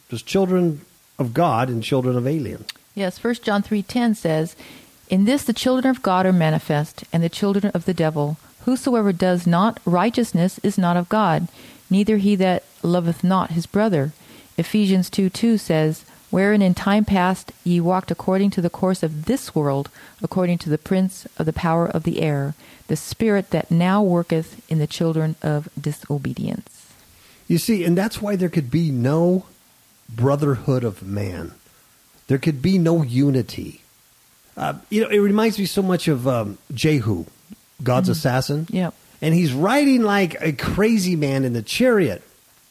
There's 0.09 0.23
children 0.23 0.83
of 1.19 1.35
God 1.35 1.69
and 1.69 1.83
children 1.83 2.17
of 2.17 2.27
alien. 2.27 2.65
Yes, 2.95 3.19
First 3.19 3.43
John 3.43 3.63
3:10 3.63 4.15
says, 4.15 4.57
"In 5.09 5.25
this 5.25 5.45
the 5.45 5.53
children 5.53 5.91
of 5.91 6.03
God 6.03 6.27
are 6.27 6.33
manifest, 6.33 7.05
and 7.13 7.23
the 7.23 7.29
children 7.29 7.71
of 7.75 7.85
the 7.85 7.95
devil. 7.95 8.39
Whosoever 8.65 9.13
does 9.13 9.47
not 9.47 9.81
righteousness 9.85 10.59
is 10.63 10.77
not 10.77 10.97
of 10.97 11.09
God, 11.09 11.49
neither 11.89 12.17
he 12.17 12.35
that 12.37 12.65
loveth 12.83 13.23
not 13.23 13.53
his 13.53 13.67
brother." 13.67 14.13
Ephesians 14.59 15.09
2 15.09 15.31
2 15.31 15.57
says, 15.57 16.05
"Wherein 16.31 16.61
in 16.61 16.75
time 16.75 17.05
past 17.05 17.53
ye 17.65 17.81
walked 17.81 18.11
according 18.11 18.51
to 18.51 18.61
the 18.61 18.69
course 18.69 19.03
of 19.03 19.25
this 19.25 19.55
world, 19.55 19.89
according 20.21 20.59
to 20.59 20.69
the 20.69 20.77
prince 20.77 21.27
of 21.39 21.47
the 21.47 21.53
power 21.53 21.87
of 21.87 22.03
the 22.03 22.21
air, 22.21 22.55
the 22.89 22.97
spirit 22.97 23.51
that 23.51 23.71
now 23.71 24.03
worketh 24.03 24.61
in 24.69 24.79
the 24.79 24.87
children 24.87 25.37
of 25.41 25.69
disobedience." 25.81 26.87
You 27.47 27.57
see, 27.57 27.85
and 27.85 27.97
that's 27.97 28.21
why 28.21 28.37
there 28.37 28.51
could 28.51 28.71
be 28.71 28.91
no 28.91 29.47
brotherhood 30.09 30.85
of 30.85 31.03
man. 31.03 31.53
There 32.27 32.39
could 32.39 32.61
be 32.61 32.77
no 32.77 33.03
unity. 33.03 33.81
Uh, 34.57 34.75
you 34.91 35.01
know, 35.03 35.09
it 35.09 35.19
reminds 35.19 35.59
me 35.59 35.65
so 35.65 35.83
much 35.83 36.09
of 36.09 36.27
um, 36.29 36.59
Jehu, 36.75 37.25
God's 37.83 38.09
assassin. 38.09 38.67
Yep. 38.71 38.93
and 39.23 39.35
he's 39.35 39.53
riding 39.53 40.03
like 40.03 40.37
a 40.41 40.53
crazy 40.53 41.17
man 41.17 41.45
in 41.45 41.53
the 41.53 41.63
chariot, 41.63 42.23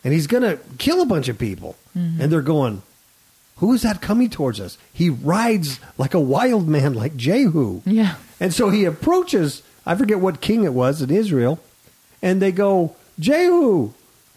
and 0.08 0.14
he's 0.14 0.28
going 0.28 0.44
to 0.44 0.58
kill 0.78 1.02
a 1.02 1.06
bunch 1.06 1.28
of 1.28 1.38
people. 1.38 1.76
Mm-hmm. 1.94 2.22
And 2.22 2.32
they're 2.32 2.42
going, 2.42 2.82
Who 3.58 3.74
is 3.74 3.82
that 3.82 4.02
coming 4.02 4.30
towards 4.30 4.58
us? 4.58 4.78
He 4.94 5.10
rides 5.10 5.82
like 5.98 6.14
a 6.14 6.20
wild 6.20 6.66
man, 6.66 6.94
like 6.94 7.18
Jehu. 7.18 7.82
Yeah. 7.86 8.16
And 8.40 8.54
so 8.54 8.70
he 8.70 8.86
approaches, 8.86 9.64
I 9.86 9.96
forget 9.96 10.22
what 10.22 10.40
king 10.40 10.64
it 10.64 10.74
was 10.74 11.02
in 11.02 11.10
Israel, 11.10 11.60
and 12.22 12.42
they 12.42 12.54
go, 12.54 12.96
Jehu, 13.20 13.92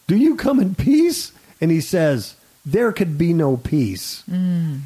do 0.08 0.16
you 0.16 0.34
come 0.34 0.58
in 0.58 0.74
peace? 0.74 1.30
And 1.60 1.70
he 1.70 1.80
says, 1.80 2.34
There 2.66 2.90
could 2.90 3.16
be 3.16 3.32
no 3.32 3.56
peace. 3.56 4.24
Mm. 4.28 4.80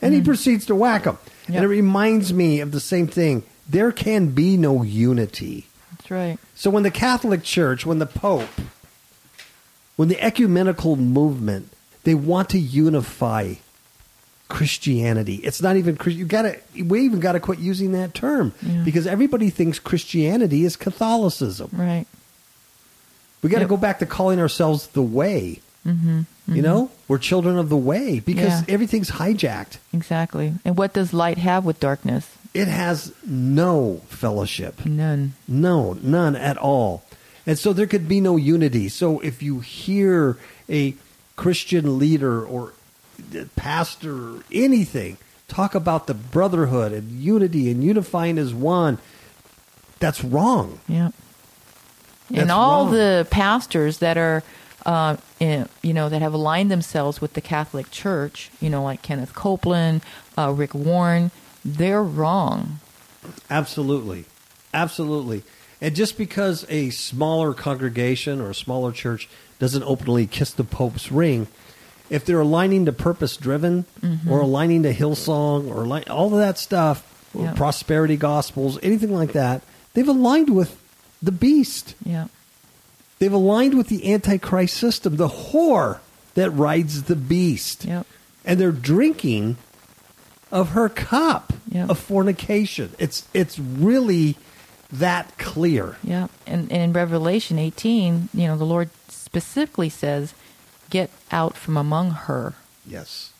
And 0.00 0.14
he 0.14 0.20
mm. 0.20 0.24
proceeds 0.24 0.66
to 0.66 0.76
whack 0.76 1.02
him. 1.02 1.18
And 1.48 1.64
it 1.64 1.68
reminds 1.68 2.32
me 2.32 2.60
of 2.60 2.70
the 2.70 2.78
same 2.78 3.08
thing. 3.08 3.42
There 3.68 3.90
can 3.90 4.28
be 4.28 4.56
no 4.56 4.84
unity. 4.84 5.66
That's 5.90 6.12
right. 6.12 6.38
So 6.54 6.70
when 6.70 6.84
the 6.84 6.92
Catholic 6.92 7.42
Church, 7.42 7.84
when 7.84 7.98
the 7.98 8.06
Pope, 8.06 8.60
when 10.02 10.08
the 10.08 10.20
ecumenical 10.20 10.96
movement, 10.96 11.68
they 12.02 12.12
want 12.12 12.48
to 12.50 12.58
unify 12.58 13.54
Christianity. 14.48 15.36
It's 15.36 15.62
not 15.62 15.76
even 15.76 15.96
you 16.06 16.24
got 16.24 16.42
to 16.42 16.58
we 16.84 17.02
even 17.02 17.20
got 17.20 17.32
to 17.32 17.40
quit 17.40 17.60
using 17.60 17.92
that 17.92 18.12
term 18.14 18.52
Yeah. 18.60 18.82
because 18.84 19.06
everybody 19.06 19.48
thinks 19.48 19.78
Christianity 19.78 20.64
is 20.64 20.74
Catholicism. 20.74 21.70
Right. 21.72 22.06
We 23.42 23.48
got 23.48 23.58
to 23.58 23.62
Yep. 23.62 23.68
go 23.70 23.76
back 23.76 23.98
to 24.00 24.06
calling 24.06 24.40
ourselves 24.40 24.88
the 24.88 25.02
way. 25.02 25.60
Mm-hmm. 25.86 26.22
You 26.48 26.62
know, 26.62 26.90
we're 27.06 27.18
children 27.18 27.56
of 27.58 27.68
the 27.68 27.76
way 27.76 28.18
because 28.18 28.48
Yeah. 28.48 28.62
everything's 28.74 29.10
hijacked. 29.12 29.76
Exactly. 29.92 30.54
And 30.64 30.76
what 30.76 30.92
does 30.92 31.12
light 31.12 31.38
have 31.38 31.64
with 31.64 31.78
darkness? 31.78 32.26
It 32.54 32.66
has 32.66 33.12
no 33.24 34.02
fellowship. 34.08 34.84
None. 34.84 35.34
No, 35.46 35.94
none 36.02 36.34
at 36.34 36.58
all. 36.58 37.04
And 37.46 37.58
so 37.58 37.72
there 37.72 37.86
could 37.86 38.08
be 38.08 38.20
no 38.20 38.36
unity. 38.36 38.88
So 38.88 39.20
if 39.20 39.42
you 39.42 39.60
hear 39.60 40.38
a 40.68 40.94
Christian 41.36 41.98
leader 41.98 42.44
or 42.44 42.72
pastor 43.56 44.36
or 44.36 44.44
anything 44.52 45.16
talk 45.48 45.74
about 45.74 46.06
the 46.06 46.14
brotherhood 46.14 46.92
and 46.92 47.10
unity 47.20 47.70
and 47.70 47.82
unifying 47.82 48.38
as 48.38 48.54
one, 48.54 48.98
that's 49.98 50.24
wrong. 50.24 50.80
Yeah. 50.88 51.10
That's 52.30 52.42
and 52.42 52.50
all 52.50 52.86
wrong. 52.86 52.94
the 52.94 53.26
pastors 53.30 53.98
that 53.98 54.16
are, 54.16 54.42
uh, 54.86 55.16
in, 55.38 55.68
you 55.82 55.92
know, 55.92 56.08
that 56.08 56.22
have 56.22 56.32
aligned 56.32 56.70
themselves 56.70 57.20
with 57.20 57.34
the 57.34 57.40
Catholic 57.40 57.90
Church, 57.90 58.50
you 58.60 58.70
know, 58.70 58.82
like 58.82 59.02
Kenneth 59.02 59.34
Copeland, 59.34 60.02
uh, 60.38 60.52
Rick 60.56 60.74
Warren, 60.74 61.30
they're 61.64 62.02
wrong. 62.02 62.80
Absolutely. 63.50 64.24
Absolutely. 64.72 65.42
And 65.82 65.96
just 65.96 66.16
because 66.16 66.64
a 66.70 66.90
smaller 66.90 67.52
congregation 67.52 68.40
or 68.40 68.48
a 68.50 68.54
smaller 68.54 68.92
church 68.92 69.28
doesn't 69.58 69.82
openly 69.82 70.28
kiss 70.28 70.52
the 70.52 70.62
Pope's 70.64 71.10
ring, 71.10 71.48
if 72.08 72.24
they're 72.24 72.40
aligning 72.40 72.86
to 72.86 72.92
purpose 72.92 73.36
driven 73.36 73.84
mm-hmm. 74.00 74.30
or 74.30 74.40
aligning 74.40 74.84
to 74.84 74.94
Hillsong 74.94 75.68
or 75.68 75.84
li- 75.84 76.04
all 76.08 76.26
of 76.32 76.38
that 76.38 76.56
stuff, 76.56 77.04
or 77.34 77.46
Yeah. 77.46 77.52
prosperity 77.54 78.16
gospels, 78.16 78.78
anything 78.82 79.12
like 79.12 79.32
that, 79.32 79.62
they've 79.94 80.06
aligned 80.08 80.50
with 80.54 80.78
the 81.20 81.32
beast. 81.32 81.94
Yeah. 82.04 82.28
They've 83.18 83.32
aligned 83.32 83.74
with 83.74 83.88
the 83.88 84.12
Antichrist 84.12 84.76
system, 84.76 85.16
the 85.16 85.28
whore 85.28 85.98
that 86.34 86.50
rides 86.50 87.04
the 87.04 87.16
beast. 87.16 87.84
Yep. 87.86 88.06
And 88.44 88.60
they're 88.60 88.72
drinking 88.72 89.56
of 90.52 90.70
her 90.70 90.88
cup 90.88 91.52
Yep. 91.70 91.90
of 91.90 91.98
fornication. 91.98 92.90
It's 92.98 93.24
it's 93.32 93.58
really 93.58 94.36
that 94.92 95.38
clear. 95.38 95.96
Yeah. 96.04 96.28
And, 96.46 96.70
and 96.70 96.82
in 96.82 96.92
Revelation 96.92 97.58
18, 97.58 98.28
you 98.34 98.46
know, 98.46 98.56
the 98.56 98.64
Lord 98.64 98.90
specifically 99.08 99.88
says, 99.88 100.34
get 100.90 101.10
out 101.30 101.56
from 101.56 101.76
among 101.76 102.10
her. 102.10 102.54
Yes. 102.86 103.32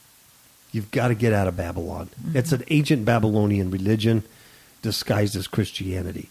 You've 0.72 0.90
got 0.90 1.09
to 1.09 1.14
get 1.14 1.34
out 1.34 1.48
of 1.48 1.57
Babylon. 1.57 2.09
Mm-hmm. 2.18 2.38
It's 2.38 2.53
an 2.53 2.64
ancient 2.70 3.05
Babylonian 3.05 3.70
religion 3.70 4.22
disguised 4.80 5.36
as 5.36 5.46
Christianity. 5.46 6.30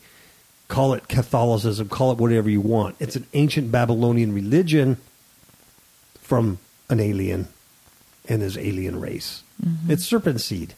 Call 0.68 0.94
it 0.94 1.08
Catholicism, 1.08 1.90
call 1.90 2.12
it 2.12 2.18
whatever 2.18 2.50
you 2.50 2.62
want. 2.62 2.96
It's 3.00 3.16
an 3.16 3.28
ancient 3.34 3.72
Babylonian 3.72 4.34
religion 4.34 4.98
from 6.22 6.58
an 6.90 7.00
alien 7.00 7.50
and 8.28 8.42
his 8.42 8.58
alien 8.58 9.00
race. 9.00 9.44
Mm-hmm. 9.64 9.92
It's 9.92 10.06
serpent 10.06 10.42
seed. 10.42 10.74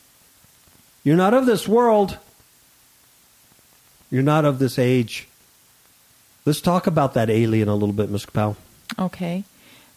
You're 1.03 1.15
not 1.15 1.33
of 1.33 1.45
this 1.45 1.67
world. 1.67 2.17
You're 4.13 4.21
not 4.21 4.45
of 4.45 4.59
this 4.59 4.77
age. 4.77 5.27
Let's 6.45 6.61
talk 6.61 6.85
about 6.85 7.15
that 7.15 7.31
alien 7.31 7.67
a 7.67 7.73
little 7.73 7.95
bit, 7.95 8.11
Mr. 8.11 8.31
Powell. 8.31 8.57
Okay. 8.99 9.43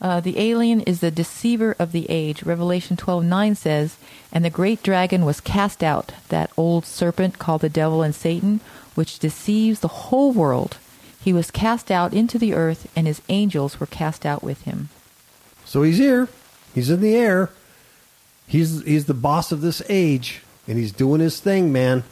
Uh, 0.00 0.20
the 0.20 0.38
alien 0.38 0.80
is 0.80 1.00
the 1.00 1.10
deceiver 1.10 1.76
of 1.78 1.92
the 1.92 2.06
age. 2.08 2.42
Revelation 2.42 2.96
12:9 2.96 3.54
says, 3.54 3.96
"And 4.32 4.42
the 4.42 4.48
great 4.48 4.82
dragon 4.82 5.26
was 5.26 5.42
cast 5.42 5.84
out, 5.84 6.12
that 6.30 6.50
old 6.56 6.86
serpent 6.86 7.38
called 7.38 7.60
the 7.60 7.68
devil 7.68 8.02
and 8.02 8.14
Satan, 8.14 8.60
which 8.94 9.18
deceives 9.18 9.80
the 9.80 10.08
whole 10.08 10.32
world. 10.32 10.78
He 11.22 11.34
was 11.34 11.50
cast 11.50 11.90
out 11.90 12.14
into 12.14 12.38
the 12.38 12.54
earth, 12.54 12.88
and 12.96 13.06
his 13.06 13.20
angels 13.28 13.78
were 13.78 13.86
cast 13.86 14.24
out 14.24 14.42
with 14.42 14.62
him." 14.62 14.88
So 15.66 15.82
he's 15.82 15.98
here. 15.98 16.30
He's 16.74 16.88
in 16.88 17.02
the 17.02 17.14
air. 17.14 17.50
He's 18.46 18.82
he's 18.84 19.04
the 19.04 19.12
boss 19.28 19.52
of 19.52 19.60
this 19.60 19.82
age, 19.90 20.40
and 20.66 20.78
he's 20.78 20.92
doing 20.92 21.20
his 21.20 21.38
thing, 21.38 21.70
man. 21.70 22.04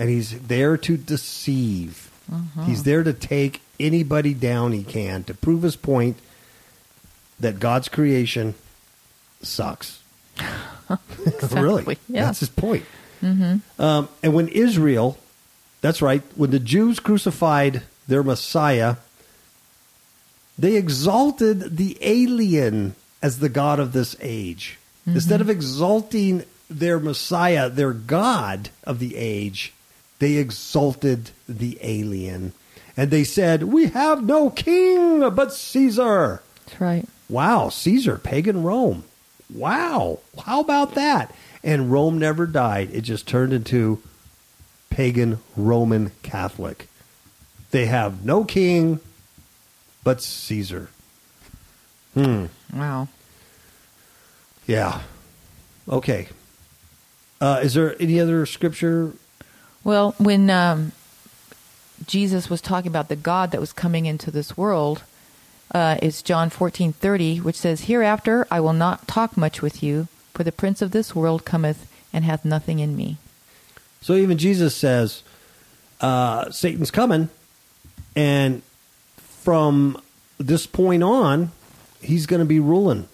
And 0.00 0.08
he's 0.08 0.40
there 0.40 0.78
to 0.78 0.96
deceive. 0.96 2.10
Mm-hmm. 2.32 2.64
He's 2.64 2.84
there 2.84 3.02
to 3.02 3.12
take 3.12 3.60
anybody 3.78 4.32
down 4.32 4.72
he 4.72 4.82
can 4.82 5.24
to 5.24 5.34
prove 5.34 5.62
his 5.62 5.76
point 5.76 6.16
that 7.38 7.60
God's 7.60 7.88
creation 7.88 8.54
sucks. 9.42 10.02
really, 11.52 11.98
yeah. 12.08 12.24
that's 12.24 12.40
his 12.40 12.48
point. 12.48 12.84
Mm-hmm. 13.22 13.80
Um, 13.80 14.08
and 14.22 14.32
when 14.32 14.48
Israel, 14.48 15.18
that's 15.82 16.00
right, 16.00 16.22
when 16.34 16.50
the 16.50 16.58
Jews 16.58 16.98
crucified 16.98 17.82
their 18.08 18.22
Messiah, 18.22 18.96
they 20.58 20.76
exalted 20.76 21.76
the 21.76 21.98
alien 22.00 22.94
as 23.22 23.38
the 23.38 23.50
God 23.50 23.78
of 23.78 23.92
this 23.92 24.16
age. 24.20 24.78
Instead 25.06 25.40
mm-hmm. 25.40 25.42
of 25.42 25.50
exalting 25.50 26.44
their 26.70 26.98
Messiah, 26.98 27.68
their 27.68 27.92
God 27.92 28.70
of 28.84 28.98
the 28.98 29.16
age, 29.16 29.72
they 30.20 30.36
exalted 30.36 31.30
the 31.48 31.76
alien. 31.82 32.52
And 32.96 33.10
they 33.10 33.24
said, 33.24 33.64
We 33.64 33.86
have 33.86 34.22
no 34.24 34.50
king 34.50 35.28
but 35.30 35.52
Caesar. 35.52 36.42
That's 36.66 36.80
right. 36.80 37.08
Wow, 37.28 37.68
Caesar, 37.68 38.18
pagan 38.18 38.62
Rome. 38.62 39.04
Wow, 39.52 40.20
how 40.44 40.60
about 40.60 40.94
that? 40.94 41.34
And 41.64 41.90
Rome 41.90 42.18
never 42.18 42.46
died. 42.46 42.90
It 42.92 43.02
just 43.02 43.26
turned 43.26 43.52
into 43.52 44.02
pagan 44.90 45.38
Roman 45.56 46.12
Catholic. 46.22 46.88
They 47.70 47.86
have 47.86 48.24
no 48.24 48.44
king 48.44 49.00
but 50.04 50.22
Caesar. 50.22 50.90
Hmm. 52.14 52.46
Wow. 52.74 53.08
Yeah. 54.66 55.02
Okay. 55.88 56.28
Uh, 57.40 57.60
is 57.62 57.74
there 57.74 58.00
any 58.00 58.20
other 58.20 58.44
scripture? 58.46 59.14
Well, 59.82 60.14
when 60.18 60.50
um, 60.50 60.92
Jesus 62.06 62.50
was 62.50 62.60
talking 62.60 62.88
about 62.88 63.08
the 63.08 63.16
God 63.16 63.50
that 63.50 63.60
was 63.60 63.72
coming 63.72 64.06
into 64.06 64.30
this 64.30 64.56
world, 64.56 65.02
uh, 65.72 65.96
it's 66.02 66.22
John 66.22 66.50
fourteen 66.50 66.92
thirty, 66.92 67.38
which 67.38 67.56
says, 67.56 67.82
"Hereafter 67.82 68.46
I 68.50 68.60
will 68.60 68.72
not 68.72 69.08
talk 69.08 69.36
much 69.36 69.62
with 69.62 69.82
you, 69.82 70.08
for 70.34 70.44
the 70.44 70.52
prince 70.52 70.82
of 70.82 70.90
this 70.90 71.14
world 71.14 71.44
cometh 71.44 71.90
and 72.12 72.24
hath 72.24 72.44
nothing 72.44 72.78
in 72.78 72.96
me." 72.96 73.16
So 74.02 74.14
even 74.14 74.36
Jesus 74.38 74.74
says 74.74 75.22
uh, 76.00 76.50
Satan's 76.50 76.90
coming, 76.90 77.28
and 78.16 78.62
from 79.16 80.00
this 80.38 80.66
point 80.66 81.02
on, 81.02 81.52
he's 82.02 82.26
going 82.26 82.40
to 82.40 82.46
be 82.46 82.60
ruling. 82.60 83.08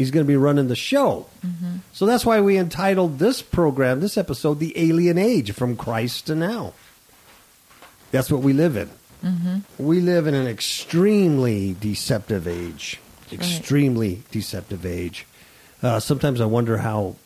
He's 0.00 0.10
going 0.10 0.24
to 0.24 0.28
be 0.28 0.36
running 0.36 0.68
the 0.68 0.74
show. 0.76 1.26
So 1.92 2.06
that's 2.06 2.24
why 2.24 2.40
we 2.40 2.56
entitled 2.56 3.18
this 3.18 3.42
program, 3.42 4.00
this 4.00 4.16
episode, 4.16 4.58
"The 4.58 4.72
Alien 4.76 5.18
Age: 5.18 5.52
From 5.52 5.76
Christ 5.76 6.26
to 6.28 6.34
Now." 6.34 6.72
That's 8.10 8.30
what 8.30 8.40
we 8.40 8.54
live 8.54 8.76
in. 8.76 8.88
We 9.78 10.00
live 10.00 10.26
in 10.26 10.34
an 10.34 10.46
extremely 10.46 11.76
deceptive 11.78 12.48
age. 12.48 12.98
right. 13.30 13.34
Extremely 13.40 14.22
deceptive 14.30 14.86
age. 14.86 15.26
Uh, 15.82 16.00
sometimes 16.00 16.40
I 16.40 16.46
wonder 16.46 16.78
how. 16.78 17.16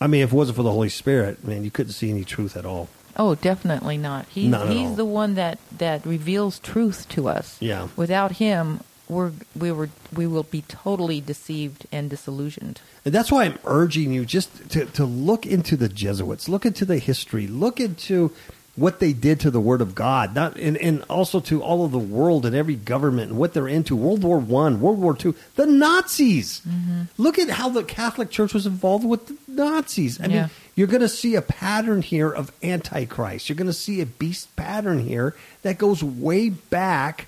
I 0.00 0.06
mean, 0.06 0.22
if 0.22 0.32
it 0.32 0.36
wasn't 0.36 0.56
for 0.56 0.62
the 0.62 0.72
Holy 0.72 0.88
Spirit, 0.88 1.44
man, 1.44 1.62
you 1.64 1.70
couldn't 1.70 1.92
see 1.92 2.08
any 2.08 2.24
truth 2.24 2.56
at 2.56 2.64
all. 2.64 2.88
Oh, 3.18 3.34
definitely 3.34 3.98
not. 3.98 4.26
He's 4.30 4.48
Not 4.48 4.68
he's 4.70 4.90
all. 4.90 4.94
the 4.94 5.04
one 5.04 5.34
that 5.34 5.58
that 5.76 6.06
reveals 6.06 6.58
truth 6.60 7.06
to 7.10 7.28
us. 7.28 7.56
Yeah. 7.60 7.88
Without 7.96 8.32
him, 8.32 8.80
we're 9.08 9.32
we 9.58 9.72
were 9.72 9.88
we 10.14 10.26
will 10.26 10.42
be 10.42 10.62
totally 10.68 11.20
deceived 11.20 11.86
and 11.90 12.10
disillusioned. 12.10 12.80
And 13.04 13.14
that's 13.14 13.32
why 13.32 13.44
I'm 13.44 13.58
urging 13.64 14.12
you 14.12 14.24
just 14.24 14.70
to, 14.70 14.84
to 14.86 15.04
look 15.04 15.46
into 15.46 15.76
the 15.76 15.88
Jesuits, 15.88 16.48
look 16.48 16.66
into 16.66 16.84
the 16.84 16.98
history, 16.98 17.46
look 17.46 17.80
into 17.80 18.32
what 18.76 19.00
they 19.00 19.12
did 19.12 19.40
to 19.40 19.50
the 19.50 19.60
Word 19.60 19.80
of 19.80 19.94
God, 19.96 20.36
not 20.36 20.56
and, 20.56 20.76
and 20.76 21.02
also 21.10 21.40
to 21.40 21.60
all 21.62 21.84
of 21.84 21.90
the 21.90 21.98
world 21.98 22.46
and 22.46 22.54
every 22.54 22.76
government 22.76 23.30
and 23.30 23.38
what 23.38 23.52
they're 23.52 23.66
into. 23.66 23.96
World 23.96 24.22
War 24.22 24.38
One, 24.38 24.80
World 24.80 24.98
War 25.00 25.14
Two, 25.16 25.34
the 25.56 25.66
Nazis. 25.66 26.60
Mm-hmm. 26.68 27.02
Look 27.16 27.38
at 27.40 27.48
how 27.50 27.70
the 27.70 27.82
Catholic 27.82 28.30
Church 28.30 28.54
was 28.54 28.66
involved 28.66 29.04
with 29.04 29.26
the 29.26 29.36
Nazis. 29.48 30.20
I 30.20 30.26
Yeah. 30.26 30.42
mean, 30.42 30.50
you're 30.76 30.86
going 30.86 31.00
to 31.00 31.08
see 31.08 31.34
a 31.34 31.42
pattern 31.42 32.02
here 32.02 32.30
of 32.30 32.52
Antichrist. 32.62 33.48
You're 33.48 33.56
going 33.56 33.66
to 33.66 33.72
see 33.72 34.00
a 34.00 34.06
beast 34.06 34.54
pattern 34.54 35.00
here 35.00 35.34
that 35.62 35.76
goes 35.76 36.04
way 36.04 36.50
back 36.50 37.26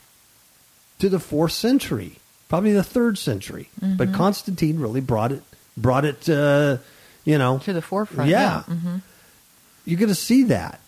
to 1.00 1.08
the 1.08 1.18
fourth 1.18 1.52
century, 1.52 2.16
probably 2.48 2.72
the 2.72 2.82
third 2.84 3.18
century. 3.18 3.68
But 3.80 4.12
Constantine 4.12 4.78
really 4.78 5.00
brought 5.00 5.32
it 5.32 5.42
brought 5.76 6.04
it. 6.04 6.28
Uh, 6.28 6.78
you 7.24 7.36
know, 7.36 7.58
To 7.58 7.72
the 7.72 7.82
forefront. 7.82 8.30
Yeah. 8.30 8.62
Yeah. 8.68 8.74
hmm 8.74 8.96
you're 9.86 9.98
going 9.98 10.08
to 10.10 10.14
see 10.14 10.44
that, 10.44 10.78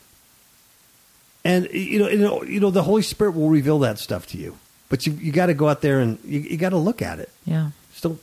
and 1.45 1.69
you 1.73 1.99
know, 1.99 2.09
you 2.09 2.19
know, 2.19 2.43
you 2.45 2.61
know, 2.61 2.71
the 2.71 2.83
Holy 2.83 3.03
Spirit 3.03 3.33
will 3.35 3.49
reveal 3.49 3.81
that 3.81 3.99
stuff 3.99 4.27
to 4.29 4.39
you. 4.39 4.57
But 4.91 5.07
you 5.07 5.15
you 5.15 5.33
got 5.33 5.47
to 5.47 5.55
go 5.55 5.69
out 5.69 5.81
there 5.81 5.99
and 6.01 6.19
you, 6.25 6.41
you 6.41 6.57
got 6.57 6.71
to 6.71 6.77
look 6.77 7.03
at 7.03 7.19
it. 7.19 7.31
Yeah. 7.47 7.71
Still, 7.95 8.19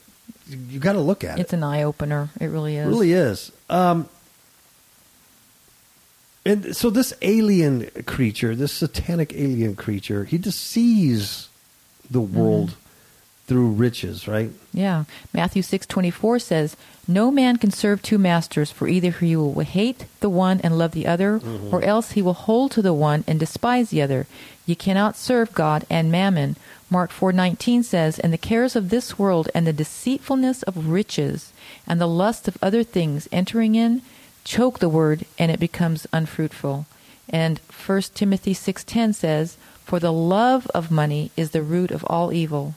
you 0.48 0.80
got 0.80 0.94
to 0.94 1.00
look 1.00 1.24
at 1.24 1.32
It's 1.32 1.40
it. 1.40 1.42
It's 1.42 1.54
an 1.54 1.64
eye 1.64 1.84
opener. 1.84 2.30
It 2.40 2.46
really 2.48 2.78
is. 2.78 2.86
It 2.86 2.90
really 2.90 3.12
is. 3.12 3.52
Um, 3.70 4.08
and 6.46 6.76
so 6.76 6.90
this 6.90 7.14
alien 7.22 7.90
creature, 8.06 8.56
this 8.56 8.72
satanic 8.72 9.34
alien 9.34 9.76
creature, 9.76 10.24
he 10.24 10.38
deceives 10.38 11.49
the 12.10 12.22
mm-hmm. 12.22 12.38
world 12.38 12.76
through 13.50 13.70
riches, 13.70 14.28
right? 14.28 14.52
Yeah. 14.72 15.06
Matthew 15.34 15.64
6:24 15.64 16.40
says, 16.40 16.78
"No 17.08 17.32
man 17.32 17.58
can 17.58 17.72
serve 17.72 18.04
two 18.04 18.20
masters, 18.20 18.70
for 18.70 18.88
either 18.88 19.10
he 19.10 19.36
will 19.36 19.60
hate 19.62 20.06
the 20.20 20.30
one 20.30 20.62
and 20.62 20.78
love 20.78 20.92
the 20.92 21.08
other, 21.08 21.40
mm-hmm. 21.40 21.74
or 21.74 21.82
else 21.82 22.12
he 22.12 22.22
will 22.22 22.36
hold 22.36 22.70
to 22.72 22.84
the 22.84 22.94
one 22.94 23.24
and 23.28 23.40
despise 23.40 23.90
the 23.90 24.04
other. 24.04 24.28
You 24.68 24.76
cannot 24.76 25.18
serve 25.18 25.56
God 25.56 25.84
and 25.90 26.12
mammon." 26.12 26.58
Mark 26.92 27.12
4:19 27.12 27.82
says, 27.84 28.20
"And 28.20 28.32
the 28.32 28.38
cares 28.38 28.76
of 28.76 28.90
this 28.90 29.18
world 29.18 29.50
and 29.56 29.66
the 29.66 29.74
deceitfulness 29.74 30.62
of 30.64 30.88
riches 30.88 31.52
and 31.88 32.00
the 32.00 32.08
lust 32.08 32.48
of 32.48 32.58
other 32.62 32.84
things 32.84 33.28
entering 33.32 33.74
in 33.74 34.04
choke 34.44 34.78
the 34.78 34.90
word 34.90 35.26
and 35.40 35.50
it 35.50 35.60
becomes 35.60 36.06
unfruitful." 36.14 36.86
And 37.28 37.60
1 37.70 38.14
Timothy 38.14 38.54
6:10 38.54 39.14
says, 39.16 39.58
"For 39.90 40.00
the 40.00 40.14
love 40.14 40.68
of 40.68 40.92
money 40.92 41.32
is 41.36 41.50
the 41.52 41.64
root 41.64 41.92
of 41.92 42.06
all 42.06 42.32
evil." 42.32 42.76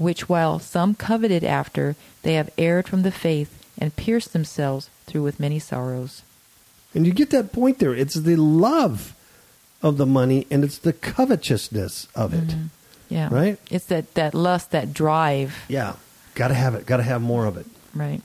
which 0.00 0.30
while 0.30 0.58
some 0.58 0.94
coveted 0.94 1.44
after, 1.44 1.94
they 2.22 2.32
have 2.32 2.48
erred 2.56 2.88
from 2.88 3.02
the 3.02 3.12
faith 3.12 3.52
and 3.76 3.94
pierced 3.94 4.32
themselves 4.32 4.88
through 5.04 5.22
with 5.22 5.38
many 5.38 5.58
sorrows. 5.58 6.22
And 6.94 7.06
you 7.06 7.12
get 7.12 7.28
that 7.30 7.52
point 7.52 7.78
there. 7.80 7.94
It's 7.94 8.14
the 8.14 8.36
love 8.36 9.14
of 9.82 9.98
the 9.98 10.06
money 10.06 10.46
and 10.50 10.64
it's 10.64 10.78
the 10.78 10.94
covetousness 10.94 12.08
of 12.14 12.32
it. 12.32 12.48
Mm-hmm. 12.48 12.66
Yeah. 13.10 13.28
Right? 13.30 13.58
It's 13.70 13.84
that, 13.86 14.14
that 14.14 14.32
lust, 14.32 14.70
that 14.70 14.94
drive. 14.94 15.54
Yeah. 15.68 15.96
Got 16.34 16.48
to 16.48 16.54
have 16.54 16.74
it. 16.74 16.86
Got 16.86 16.96
to 16.96 17.02
have 17.02 17.20
more 17.20 17.44
of 17.44 17.58
it. 17.58 17.66
Right. 17.94 18.22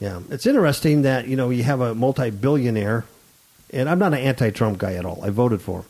Yeah, 0.00 0.20
it's 0.30 0.46
interesting 0.46 1.02
that 1.02 1.28
you 1.28 1.36
know 1.36 1.50
you 1.50 1.62
have 1.62 1.80
a 1.80 1.94
multi-billionaire, 1.94 3.04
and 3.70 3.88
I'm 3.88 4.00
not 4.00 4.12
an 4.12 4.18
anti-Trump 4.18 4.78
guy 4.78 4.94
at 4.94 5.04
all. 5.04 5.20
I 5.22 5.30
voted 5.30 5.62
for 5.62 5.80
him, 5.80 5.84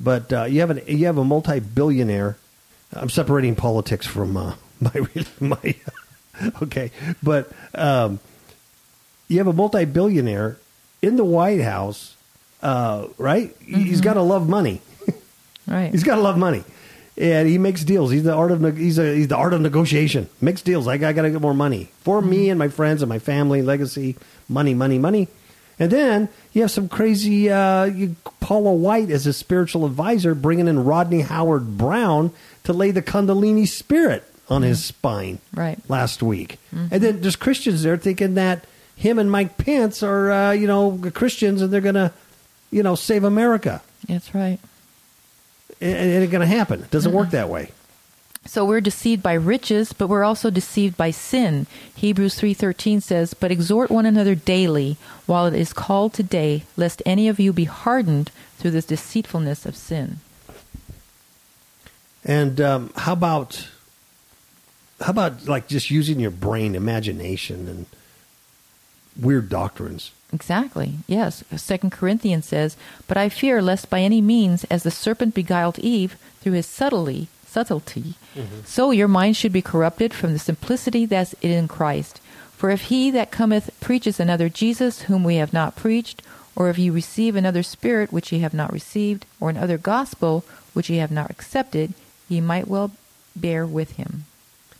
but 0.00 0.32
uh, 0.32 0.44
you 0.44 0.60
have 0.60 0.70
an 0.70 0.80
you 0.86 1.06
have 1.06 1.18
a 1.18 1.24
multi-billionaire. 1.24 2.36
I'm 2.92 3.10
separating 3.10 3.54
politics 3.54 4.06
from 4.06 4.36
uh, 4.36 4.54
my 4.80 5.06
my. 5.40 5.74
okay, 6.62 6.90
but 7.22 7.52
um, 7.74 8.20
you 9.28 9.38
have 9.38 9.46
a 9.46 9.52
multi-billionaire 9.52 10.56
in 11.02 11.16
the 11.16 11.24
White 11.24 11.60
House, 11.60 12.16
uh, 12.62 13.06
right? 13.18 13.54
He's 13.60 14.00
got 14.00 14.14
to 14.14 14.22
love 14.22 14.48
money. 14.48 14.80
Right. 15.64 15.92
He's 15.92 16.02
got 16.02 16.16
to 16.16 16.20
love 16.20 16.36
money, 16.36 16.64
and 17.16 17.48
he 17.48 17.56
makes 17.56 17.84
deals. 17.84 18.10
He's 18.10 18.24
the 18.24 18.34
art 18.34 18.50
of 18.50 18.76
he's 18.76 18.98
a, 18.98 19.14
he's 19.14 19.28
the 19.28 19.36
art 19.36 19.54
of 19.54 19.60
negotiation. 19.60 20.28
Makes 20.40 20.62
deals. 20.62 20.88
I, 20.88 20.94
I 20.94 21.12
got 21.12 21.22
to 21.22 21.30
get 21.30 21.40
more 21.40 21.54
money 21.54 21.92
for 22.00 22.20
me 22.20 22.50
and 22.50 22.58
my 22.58 22.66
friends 22.66 23.00
and 23.00 23.08
my 23.08 23.20
family, 23.20 23.62
legacy, 23.62 24.16
money, 24.48 24.74
money, 24.74 24.98
money. 24.98 25.28
And 25.78 25.92
then 25.92 26.28
you 26.52 26.62
have 26.62 26.70
some 26.70 26.88
crazy 26.88 27.50
uh, 27.50 27.84
you, 27.84 28.16
Paula 28.40 28.72
White 28.72 29.10
as 29.10 29.24
his 29.24 29.36
spiritual 29.36 29.84
advisor, 29.86 30.34
bringing 30.34 30.68
in 30.68 30.84
Rodney 30.84 31.20
Howard-Browne 31.22 32.30
to 32.64 32.72
lay 32.72 32.90
the 32.90 33.02
Kundalini 33.02 33.66
spirit 33.66 34.24
on 34.48 34.62
his 34.62 34.84
spine 34.84 35.38
Right. 35.54 35.78
last 35.88 36.22
week. 36.22 36.58
And 36.72 36.90
then 37.02 37.20
there's 37.22 37.36
Christians 37.36 37.82
there 37.82 37.96
thinking 37.96 38.34
that 38.34 38.64
him 38.96 39.18
and 39.18 39.30
Mike 39.30 39.56
Pence 39.56 40.02
are 40.02 40.30
uh, 40.30 40.50
you 40.52 40.66
know 40.66 41.00
Christians 41.14 41.62
and 41.62 41.72
they're 41.72 41.80
gonna 41.80 42.12
you 42.70 42.82
know 42.82 42.94
save 42.94 43.24
America 43.24 43.80
That's 44.08 44.34
right. 44.34 44.58
it, 45.80 45.88
it 45.88 46.22
ain't 46.22 46.30
going 46.30 46.40
to 46.48 46.54
happen. 46.54 46.80
It 46.82 46.90
doesn't 46.90 47.12
work 47.12 47.30
that 47.30 47.48
way. 47.48 47.70
So 48.44 48.64
we're 48.64 48.80
deceived 48.80 49.22
by 49.22 49.34
riches, 49.34 49.92
but 49.92 50.08
we're 50.08 50.24
also 50.24 50.50
deceived 50.50 50.96
by 50.96 51.10
sin. 51.12 51.66
Hebrews 51.94 52.34
3:13 52.34 53.00
says, 53.00 53.34
"But 53.34 53.52
exhort 53.52 53.90
one 53.90 54.04
another 54.04 54.34
daily 54.34 54.96
while 55.26 55.46
it 55.46 55.54
is 55.54 55.72
called 55.72 56.12
today, 56.12 56.64
lest 56.76 57.02
any 57.06 57.28
of 57.28 57.38
you 57.38 57.52
be 57.52 57.64
hardened 57.64 58.30
through 58.58 58.72
this 58.72 58.84
deceitfulness 58.86 59.64
of 59.64 59.76
sin." 59.76 60.18
And 62.24 62.60
um, 62.60 62.90
how 62.96 63.12
about 63.12 63.68
how 65.00 65.10
about 65.10 65.46
like 65.46 65.68
just 65.68 65.90
using 65.90 66.20
your 66.20 66.30
brain, 66.30 66.74
imagination, 66.74 67.68
and 67.68 67.86
weird 69.18 69.48
doctrines? 69.48 70.10
Exactly. 70.32 70.94
Yes. 71.06 71.44
Second 71.56 71.90
Corinthians 71.90 72.46
says, 72.46 72.76
"But 73.06 73.16
I 73.16 73.28
fear 73.28 73.62
lest 73.62 73.88
by 73.88 74.00
any 74.00 74.20
means, 74.20 74.64
as 74.64 74.82
the 74.82 74.90
serpent 74.90 75.34
beguiled 75.34 75.78
Eve 75.78 76.16
through 76.40 76.52
his 76.52 76.66
subtlety, 76.66 77.28
subtlety, 77.52 78.14
so 78.64 78.90
your 78.90 79.08
mind 79.08 79.36
should 79.36 79.52
be 79.52 79.62
corrupted 79.62 80.14
from 80.14 80.32
the 80.32 80.38
simplicity 80.38 81.06
that's 81.06 81.34
in 81.42 81.68
Christ. 81.68 82.20
For 82.56 82.70
if 82.70 82.82
he 82.82 83.10
that 83.10 83.30
cometh 83.30 83.70
preaches 83.80 84.18
another 84.18 84.48
Jesus 84.48 85.02
whom 85.02 85.24
we 85.24 85.36
have 85.36 85.52
not 85.52 85.76
preached, 85.76 86.22
or 86.56 86.70
if 86.70 86.78
ye 86.78 86.90
receive 86.90 87.36
another 87.36 87.62
spirit 87.62 88.12
which 88.12 88.32
ye 88.32 88.38
have 88.40 88.54
not 88.54 88.72
received, 88.72 89.26
or 89.40 89.50
another 89.50 89.78
gospel 89.78 90.44
which 90.72 90.88
ye 90.88 90.96
have 90.96 91.10
not 91.10 91.30
accepted, 91.30 91.92
ye 92.28 92.40
might 92.40 92.68
well 92.68 92.92
bear 93.36 93.66
with 93.66 93.92
him." 93.92 94.24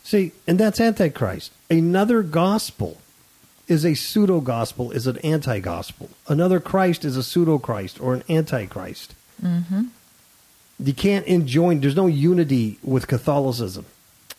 See, 0.03 0.31
and 0.47 0.59
that's 0.59 0.79
antichrist. 0.81 1.51
Another 1.69 2.23
gospel 2.23 2.97
is 3.67 3.85
a 3.85 3.95
pseudo 3.95 4.41
gospel, 4.41 4.91
is 4.91 5.07
an 5.07 5.17
anti 5.19 5.59
gospel. 5.59 6.09
Another 6.27 6.59
Christ 6.59 7.05
is 7.05 7.17
a 7.17 7.23
pseudo 7.23 7.57
Christ 7.57 7.99
or 8.01 8.13
an 8.13 8.23
antichrist. 8.29 9.13
Mm-hmm. 9.43 9.83
You 10.79 10.93
can't 10.93 11.25
enjoin. 11.27 11.79
There's 11.79 11.95
no 11.95 12.07
unity 12.07 12.77
with 12.83 13.07
Catholicism. 13.07 13.85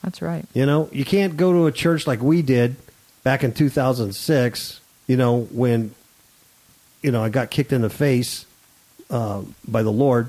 That's 0.02 0.20
right. 0.20 0.44
You 0.52 0.66
know, 0.66 0.88
you 0.92 1.04
can't 1.04 1.36
go 1.36 1.52
to 1.52 1.66
a 1.66 1.72
church 1.72 2.06
like 2.06 2.20
we 2.20 2.42
did 2.42 2.76
back 3.22 3.42
in 3.42 3.52
2006, 3.52 4.80
you 5.06 5.16
know, 5.16 5.42
when, 5.50 5.94
you 7.02 7.10
know, 7.10 7.24
I 7.24 7.30
got 7.30 7.50
kicked 7.50 7.72
in 7.72 7.80
the 7.80 7.90
face 7.90 8.44
uh, 9.08 9.42
by 9.66 9.82
the 9.82 9.92
Lord. 9.92 10.28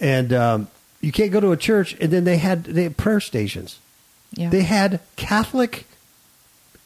And 0.00 0.32
um, 0.32 0.68
you 1.00 1.10
can't 1.10 1.32
go 1.32 1.40
to 1.40 1.50
a 1.50 1.56
church 1.56 1.96
and 2.00 2.12
then 2.12 2.24
they 2.24 2.36
had, 2.36 2.64
they 2.64 2.84
had 2.84 2.96
prayer 2.96 3.20
stations. 3.20 3.78
Yeah. 4.32 4.50
They 4.50 4.62
had 4.62 5.00
Catholic 5.16 5.86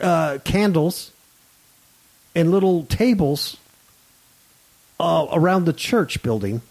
uh, 0.00 0.38
candles 0.44 1.12
and 2.34 2.50
little 2.50 2.84
tables 2.84 3.58
uh, 4.98 5.26
around 5.32 5.66
the 5.66 5.72
church 5.72 6.22
building. 6.22 6.62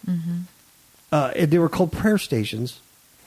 Uh, 1.12 1.30
and 1.36 1.50
they 1.50 1.58
were 1.58 1.68
called 1.68 1.92
prayer 1.92 2.18
stations. 2.18 2.80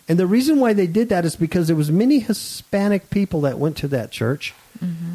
And 0.09 0.19
the 0.19 0.27
reason 0.27 0.59
why 0.59 0.73
they 0.73 0.87
did 0.87 1.09
that 1.09 1.23
is 1.23 1.35
because 1.35 1.67
there 1.67 1.75
was 1.75 1.91
many 1.91 2.19
Hispanic 2.19 3.09
people 3.09 3.41
that 3.41 3.57
went 3.57 3.77
to 3.77 3.87
that 3.87 4.11
church 4.11 4.53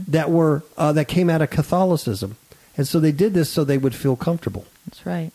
that 0.08 0.30
were 0.30 0.62
uh, 0.76 0.92
that 0.92 1.06
came 1.06 1.30
out 1.30 1.42
of 1.42 1.50
Catholicism, 1.50 2.36
and 2.76 2.88
so 2.88 2.98
they 2.98 3.12
did 3.12 3.34
this 3.34 3.50
so 3.50 3.62
they 3.62 3.78
would 3.78 3.94
feel 3.94 4.16
comfortable. 4.16 4.64
That's 4.86 5.04
right. 5.04 5.30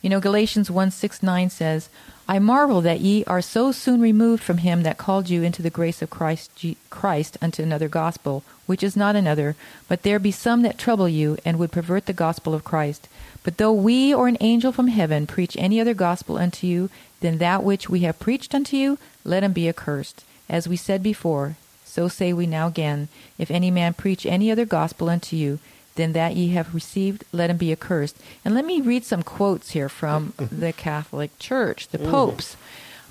You 0.00 0.10
know, 0.10 0.20
Galatians 0.20 0.70
1 0.70 0.90
6 0.90 1.22
9 1.22 1.50
says, 1.50 1.88
I 2.28 2.38
marvel 2.38 2.80
that 2.82 3.00
ye 3.00 3.24
are 3.24 3.42
so 3.42 3.72
soon 3.72 4.00
removed 4.00 4.42
from 4.42 4.58
him 4.58 4.82
that 4.82 4.98
called 4.98 5.28
you 5.28 5.42
into 5.42 5.62
the 5.62 5.70
grace 5.70 6.02
of 6.02 6.10
Christ, 6.10 6.64
Christ 6.88 7.36
unto 7.42 7.62
another 7.62 7.88
gospel, 7.88 8.42
which 8.66 8.82
is 8.82 8.96
not 8.96 9.16
another, 9.16 9.56
but 9.88 10.02
there 10.02 10.18
be 10.18 10.30
some 10.30 10.62
that 10.62 10.78
trouble 10.78 11.08
you 11.08 11.36
and 11.44 11.58
would 11.58 11.72
pervert 11.72 12.06
the 12.06 12.12
gospel 12.12 12.54
of 12.54 12.64
Christ. 12.64 13.08
But 13.44 13.58
though 13.58 13.72
we 13.72 14.14
or 14.14 14.28
an 14.28 14.36
angel 14.40 14.72
from 14.72 14.88
heaven 14.88 15.26
preach 15.26 15.56
any 15.56 15.80
other 15.80 15.94
gospel 15.94 16.38
unto 16.38 16.66
you 16.66 16.90
than 17.20 17.38
that 17.38 17.62
which 17.62 17.88
we 17.88 18.00
have 18.00 18.20
preached 18.20 18.54
unto 18.54 18.76
you, 18.76 18.98
let 19.24 19.42
him 19.42 19.52
be 19.52 19.68
accursed. 19.68 20.24
As 20.48 20.68
we 20.68 20.76
said 20.76 21.02
before, 21.02 21.56
so 21.84 22.08
say 22.08 22.32
we 22.32 22.46
now 22.46 22.68
again, 22.68 23.08
if 23.38 23.50
any 23.50 23.70
man 23.70 23.94
preach 23.94 24.24
any 24.26 24.50
other 24.50 24.64
gospel 24.64 25.08
unto 25.08 25.36
you 25.36 25.58
than 25.94 26.12
that 26.12 26.36
ye 26.36 26.48
have 26.48 26.74
received, 26.74 27.24
let 27.32 27.50
him 27.50 27.56
be 27.56 27.72
accursed. 27.72 28.16
And 28.44 28.54
let 28.54 28.64
me 28.64 28.80
read 28.80 29.04
some 29.04 29.22
quotes 29.22 29.70
here 29.70 29.88
from 29.88 30.32
the 30.36 30.72
Catholic 30.72 31.38
Church, 31.38 31.88
the 31.88 31.98
mm. 31.98 32.10
popes. 32.10 32.56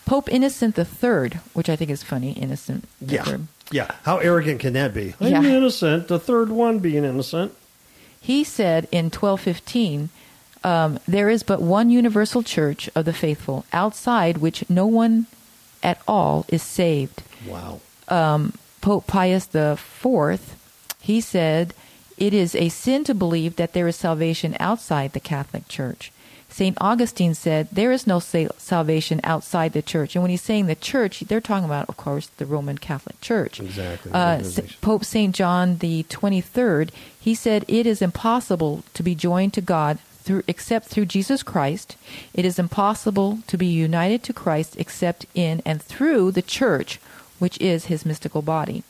Pope 0.06 0.30
Innocent 0.32 0.78
III, 0.78 1.40
which 1.54 1.70
I 1.70 1.76
think 1.76 1.92
is 1.92 2.04
funny, 2.04 2.32
Innocent. 2.32 2.86
Yeah, 3.00 3.24
third. 3.24 3.48
yeah. 3.70 3.92
How 4.04 4.18
arrogant 4.18 4.60
can 4.60 4.74
that 4.74 4.94
be? 4.94 5.14
I'm 5.22 5.46
innocent. 5.46 6.08
The 6.08 6.20
third 6.20 6.50
one 6.50 6.80
being 6.80 7.04
innocent. 7.04 7.54
He 8.20 8.44
said 8.44 8.88
in 8.92 9.06
1215, 9.06 10.10
Um, 10.64 11.00
there 11.08 11.30
is 11.30 11.44
but 11.44 11.62
one 11.62 11.90
universal 11.90 12.44
church 12.44 12.90
of 12.94 13.06
the 13.06 13.14
faithful, 13.14 13.66
outside 13.74 14.38
which 14.38 14.64
no 14.70 14.86
one 14.86 15.26
at 15.82 16.00
all 16.08 16.46
is 16.50 16.62
saved. 16.62 17.24
Wow. 17.48 17.82
Um, 18.08 18.54
Pope 18.82 19.08
Pius 19.08 19.46
the 19.46 19.78
Fourth, 19.78 20.56
he 21.02 21.20
said, 21.22 21.74
"It 22.18 22.34
is 22.34 22.54
a 22.54 22.70
sin 22.70 23.04
to 23.06 23.16
believe 23.16 23.56
that 23.56 23.74
there 23.74 23.88
is 23.88 23.96
salvation 23.96 24.56
outside 24.60 25.14
the 25.14 25.20
Catholic 25.20 25.68
Church." 25.68 26.12
Saint 26.50 26.78
Augustine 26.82 27.34
said, 27.34 27.70
"There 27.72 27.92
is 27.94 28.06
no 28.06 28.20
sa- 28.20 28.50
salvation 28.58 29.22
outside 29.24 29.72
the 29.74 29.82
Church." 29.82 30.16
And 30.16 30.22
when 30.22 30.30
he's 30.32 30.42
saying 30.42 30.66
the 30.68 30.76
Church, 30.76 31.22
they're 31.22 31.40
talking 31.42 31.66
about, 31.66 31.88
of 31.90 31.96
course, 31.98 32.30
the 32.38 32.46
Roman 32.46 32.78
Catholic 32.78 33.20
Church. 33.22 33.60
Exactly. 33.60 34.12
Uh, 34.12 34.40
S- 34.42 34.60
Pope 34.82 35.06
Saint 35.06 35.34
John 35.34 35.78
the 35.78 36.04
Twenty 36.04 36.42
Third, 36.42 36.92
he 37.20 37.34
said, 37.34 37.66
"It 37.68 37.88
is 37.88 38.02
impossible 38.02 38.84
to 38.94 39.02
be 39.02 39.16
joined 39.16 39.54
to 39.54 39.62
God." 39.62 39.98
Through, 40.24 40.44
except 40.48 40.88
through 40.88 41.06
Jesus 41.06 41.42
Christ, 41.42 41.96
it 42.34 42.46
is 42.46 42.60
impossible 42.60 43.40
to 43.48 43.58
be 43.58 43.66
united 43.66 44.22
to 44.24 44.34
Christ 44.34 44.76
except 44.78 45.26
in 45.34 45.62
and 45.66 45.82
through 45.82 46.32
the 46.32 46.44
church, 46.44 47.00
which 47.40 47.60
is 47.60 47.86
his 47.86 48.06
mystical 48.06 48.42
body. 48.42 48.84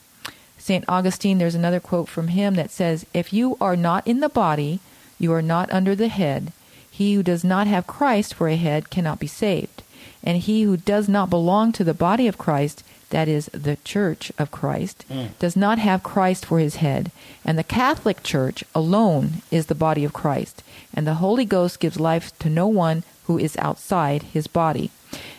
St. 0.57 0.85
Augustine, 0.87 1.37
there's 1.37 1.55
another 1.55 1.79
quote 1.79 2.07
from 2.07 2.27
him 2.27 2.55
that 2.55 2.69
says, 2.69 3.05
If 3.13 3.33
you 3.33 3.57
are 3.59 3.75
not 3.75 4.05
in 4.05 4.19
the 4.19 4.29
body, 4.29 4.79
you 5.17 5.33
are 5.33 5.41
not 5.41 5.71
under 5.71 5.95
the 5.95 6.09
head. 6.09 6.51
He 6.89 7.13
who 7.13 7.23
does 7.23 7.43
not 7.43 7.65
have 7.65 7.87
Christ 7.87 8.33
for 8.33 8.47
a 8.47 8.55
head 8.55 8.89
cannot 8.89 9.19
be 9.19 9.27
saved. 9.27 9.81
And 10.23 10.37
he 10.37 10.63
who 10.63 10.77
does 10.77 11.09
not 11.09 11.29
belong 11.29 11.71
to 11.71 11.83
the 11.83 11.93
body 11.93 12.27
of 12.27 12.37
Christ, 12.37 12.83
that 13.11 13.27
is, 13.27 13.45
the 13.47 13.77
church 13.83 14.31
of 14.37 14.51
Christ, 14.51 15.05
does 15.39 15.55
not 15.55 15.77
have 15.79 16.03
Christ 16.03 16.45
for 16.45 16.59
his 16.59 16.77
head. 16.77 17.11
And 17.45 17.57
the 17.57 17.63
Catholic 17.63 18.23
Church 18.23 18.63
alone 18.73 19.41
is 19.51 19.67
the 19.67 19.75
body 19.75 20.03
of 20.03 20.13
Christ. 20.13 20.63
And 20.93 21.05
the 21.05 21.15
Holy 21.15 21.45
Ghost 21.45 21.79
gives 21.79 21.99
life 21.99 22.37
to 22.39 22.49
no 22.49 22.67
one 22.67 23.03
who 23.25 23.37
is 23.37 23.55
outside 23.57 24.23
his 24.23 24.47
body. 24.47 24.91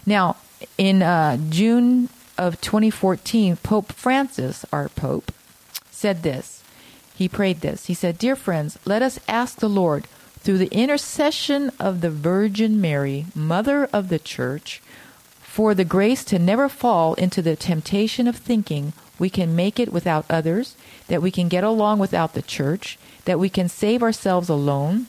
Now, 0.07 0.37
in 0.79 1.03
uh, 1.03 1.39
June 1.51 2.09
of 2.39 2.61
2014, 2.61 3.57
Pope 3.57 3.93
Francis, 3.93 4.65
our 4.73 4.89
Pope, 4.89 5.33
said 5.91 6.23
this. 6.23 6.63
He 7.15 7.29
prayed 7.29 7.61
this. 7.61 7.87
He 7.87 7.95
said, 7.95 8.19
Dear 8.19 8.37
friends, 8.37 8.79
let 8.85 9.03
us 9.03 9.21
ask 9.29 9.59
the 9.59 9.69
Lord, 9.69 10.07
through 10.41 10.59
the 10.59 10.75
intercession 10.75 11.71
of 11.79 12.01
the 12.01 12.11
Virgin 12.11 12.81
Mary, 12.81 13.27
Mother 13.35 13.89
of 13.93 14.09
the 14.09 14.19
Church, 14.19 14.83
for 15.53 15.75
the 15.75 15.85
grace 15.85 16.25
to 16.25 16.39
never 16.39 16.67
fall 16.67 17.13
into 17.17 17.43
the 17.43 17.55
temptation 17.55 18.27
of 18.27 18.35
thinking 18.35 18.95
we 19.19 19.29
can 19.29 19.55
make 19.55 19.79
it 19.79 19.93
without 19.93 20.25
others, 20.31 20.77
that 21.09 21.21
we 21.21 21.31
can 21.31 21.47
get 21.47 21.63
along 21.63 21.99
without 21.99 22.33
the 22.33 22.41
church, 22.41 22.99
that 23.27 23.39
we 23.39 23.51
can 23.51 23.69
save 23.69 24.03
ourselves 24.03 24.49
alone, 24.49 25.09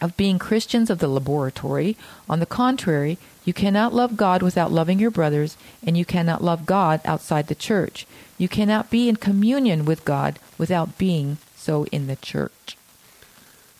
of 0.00 0.16
being 0.16 0.38
Christians 0.38 0.90
of 0.90 1.00
the 1.00 1.08
laboratory. 1.08 1.96
On 2.28 2.38
the 2.38 2.46
contrary, 2.46 3.18
you 3.44 3.52
cannot 3.52 3.92
love 3.92 4.16
God 4.16 4.42
without 4.42 4.70
loving 4.70 5.00
your 5.00 5.10
brothers, 5.10 5.56
and 5.84 5.98
you 5.98 6.04
cannot 6.04 6.44
love 6.44 6.66
God 6.66 7.00
outside 7.04 7.48
the 7.48 7.56
church. 7.56 8.06
You 8.38 8.46
cannot 8.46 8.90
be 8.90 9.08
in 9.08 9.16
communion 9.16 9.84
with 9.84 10.04
God 10.04 10.38
without 10.56 10.98
being 10.98 11.38
so 11.56 11.86
in 11.86 12.06
the 12.06 12.14
church. 12.14 12.76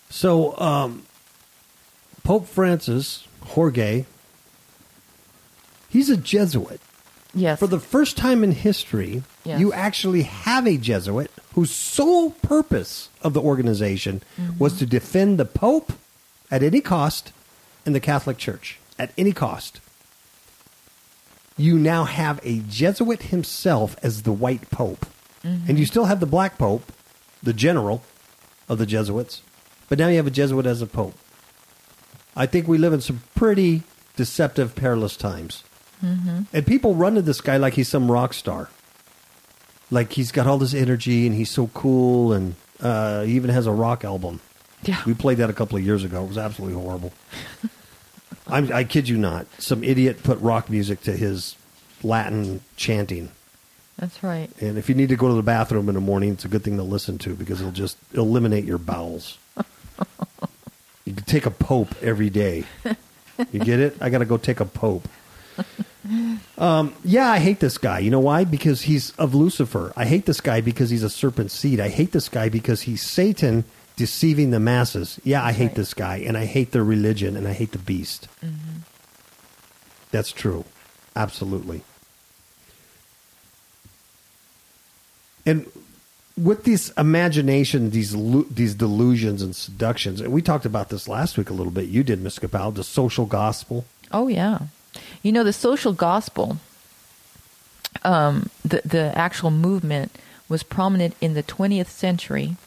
So, 0.09 0.59
um, 0.59 1.03
Pope 2.25 2.49
Francis, 2.49 3.29
Jorge, 3.45 4.03
he's 5.95 6.09
a 6.09 6.17
Jesuit. 6.17 6.81
Yes. 7.33 7.59
For 7.59 7.67
the 7.67 7.79
first 7.79 8.15
time 8.17 8.43
in 8.43 8.51
history, 8.53 9.23
Yes. 9.43 9.59
you 9.59 9.71
actually 9.73 10.23
have 10.23 10.65
a 10.67 10.77
Jesuit 10.77 11.29
whose 11.53 11.71
sole 11.71 12.31
purpose 12.31 13.09
of 13.21 13.33
the 13.33 13.41
organization 13.41 14.21
Mm-hmm. 14.39 14.57
was 14.57 14.77
to 14.79 14.85
defend 14.85 15.37
the 15.37 15.45
Pope 15.45 15.93
at 16.51 16.63
any 16.63 16.81
cost 16.81 17.31
and 17.85 17.93
the 17.95 17.99
Catholic 17.99 18.37
Church 18.37 18.79
at 18.97 19.11
any 19.17 19.31
cost. 19.33 19.79
You 21.57 21.77
now 21.77 22.03
have 22.03 22.39
a 22.43 22.59
Jesuit 22.69 23.23
himself 23.23 23.95
as 24.03 24.23
the 24.23 24.31
white 24.33 24.69
Pope. 24.71 25.05
Mm-hmm. 25.43 25.69
And 25.69 25.79
you 25.79 25.85
still 25.85 26.05
have 26.05 26.19
the 26.19 26.25
black 26.25 26.57
Pope, 26.57 26.91
the 27.43 27.53
general 27.53 28.03
of 28.67 28.77
the 28.77 28.85
Jesuits, 28.85 29.41
but 29.89 29.97
now 29.99 30.07
you 30.07 30.17
have 30.17 30.27
a 30.27 30.31
Jesuit 30.31 30.65
as 30.65 30.81
a 30.81 30.87
Pope. 30.87 31.15
I 32.35 32.45
think 32.45 32.67
we 32.67 32.77
live 32.77 32.93
in 32.93 33.01
some 33.01 33.21
pretty 33.35 33.83
deceptive, 34.15 34.75
perilous 34.75 35.15
times. 35.15 35.63
And 36.01 36.65
people 36.65 36.95
run 36.95 37.15
to 37.15 37.21
this 37.21 37.41
guy 37.41 37.57
like 37.57 37.73
he's 37.73 37.87
some 37.87 38.11
rock 38.11 38.33
star. 38.33 38.69
Like 39.91 40.13
he's 40.13 40.31
got 40.31 40.47
all 40.47 40.57
this 40.57 40.73
energy 40.73 41.25
and 41.25 41.35
he's 41.35 41.49
so 41.49 41.67
cool 41.67 42.33
and 42.33 42.55
uh, 42.81 43.23
he 43.23 43.33
even 43.33 43.49
has 43.49 43.67
a 43.67 43.71
rock 43.71 44.03
album. 44.03 44.41
Yeah. 44.83 45.01
We 45.05 45.13
played 45.13 45.37
that 45.37 45.49
a 45.49 45.53
couple 45.53 45.77
of 45.77 45.85
years 45.85 46.03
ago. 46.03 46.23
It 46.23 46.27
was 46.27 46.37
absolutely 46.37 46.79
horrible. 46.79 47.13
I'm, 48.47 48.71
I 48.71 48.83
kid 48.83 49.09
you 49.09 49.17
not. 49.17 49.47
Some 49.59 49.83
idiot 49.83 50.21
put 50.23 50.39
rock 50.39 50.69
music 50.69 51.01
to 51.01 51.11
his 51.11 51.55
Latin 52.03 52.61
chanting. 52.77 53.31
That's 53.97 54.21
right. 54.21 54.49
And 54.59 54.77
if 54.77 54.89
you 54.89 54.95
need 54.95 55.09
to 55.09 55.15
go 55.15 55.27
to 55.29 55.33
the 55.33 55.43
bathroom 55.43 55.87
in 55.89 55.95
the 55.95 56.01
morning, 56.01 56.33
it's 56.33 56.45
a 56.45 56.49
good 56.49 56.63
thing 56.63 56.77
to 56.77 56.83
listen 56.83 57.17
to 57.19 57.33
because 57.33 57.61
it'll 57.61 57.71
just 57.71 57.97
eliminate 58.13 58.65
your 58.65 58.77
bowels. 58.77 59.37
you 61.05 61.13
can 61.13 61.23
take 61.23 61.45
a 61.45 61.51
pope 61.51 61.95
every 62.01 62.29
day. 62.29 62.65
You 63.51 63.59
get 63.59 63.79
it? 63.79 63.97
I 64.01 64.09
got 64.09 64.19
to 64.19 64.25
go 64.25 64.37
take 64.37 64.59
a 64.59 64.65
pope. 64.65 65.07
Um, 66.57 66.93
yeah, 67.03 67.31
I 67.31 67.39
hate 67.39 67.59
this 67.59 67.79
guy. 67.79 67.97
You 67.97 68.11
know 68.11 68.19
why? 68.19 68.43
Because 68.43 68.83
he's 68.83 69.09
of 69.17 69.33
Lucifer. 69.33 69.91
I 69.97 70.05
hate 70.05 70.27
this 70.27 70.39
guy 70.39 70.61
because 70.61 70.91
he's 70.91 71.01
a 71.01 71.09
serpent 71.09 71.49
seed. 71.49 71.79
I 71.79 71.89
hate 71.89 72.11
this 72.11 72.29
guy 72.29 72.47
because 72.47 72.83
he's 72.83 73.01
Satan 73.01 73.65
deceiving 73.95 74.51
the 74.51 74.59
masses. 74.59 75.19
Yeah, 75.23 75.43
I 75.43 75.51
hate 75.51 75.67
right. 75.67 75.75
this 75.75 75.93
guy, 75.93 76.17
and 76.17 76.37
I 76.37 76.45
hate 76.45 76.71
their 76.71 76.83
religion, 76.83 77.35
and 77.35 77.47
I 77.47 77.53
hate 77.53 77.71
the 77.71 77.79
beast. 77.79 78.27
That's 80.11 80.31
true. 80.31 80.63
Absolutely. 81.15 81.81
And 85.45 85.65
with 86.37 86.63
this 86.63 86.91
imagination, 86.97 87.91
these 87.91 88.15
these 88.49 88.75
delusions 88.75 89.41
and 89.41 89.55
seductions, 89.55 90.21
and 90.21 90.33
we 90.33 90.41
talked 90.41 90.65
about 90.65 90.89
this 90.89 91.07
last 91.07 91.37
week 91.37 91.49
a 91.49 91.53
little 91.53 91.71
bit. 91.71 91.87
You 91.87 92.03
did, 92.03 92.21
Miss 92.21 92.39
Capel, 92.39 92.71
the 92.71 92.83
social 92.83 93.25
gospel. 93.25 93.85
Oh 94.11 94.27
yeah, 94.27 94.59
you 95.25 95.31
know 95.31 95.43
the 95.43 95.51
social 95.51 95.91
gospel. 95.91 96.57
Um, 98.03 98.51
the 98.63 98.81
the 98.85 99.11
actual 99.17 99.49
movement 99.49 100.11
was 100.47 100.61
prominent 100.61 101.15
in 101.19 101.33
the 101.33 101.41
20th 101.41 101.87
century 101.87 102.57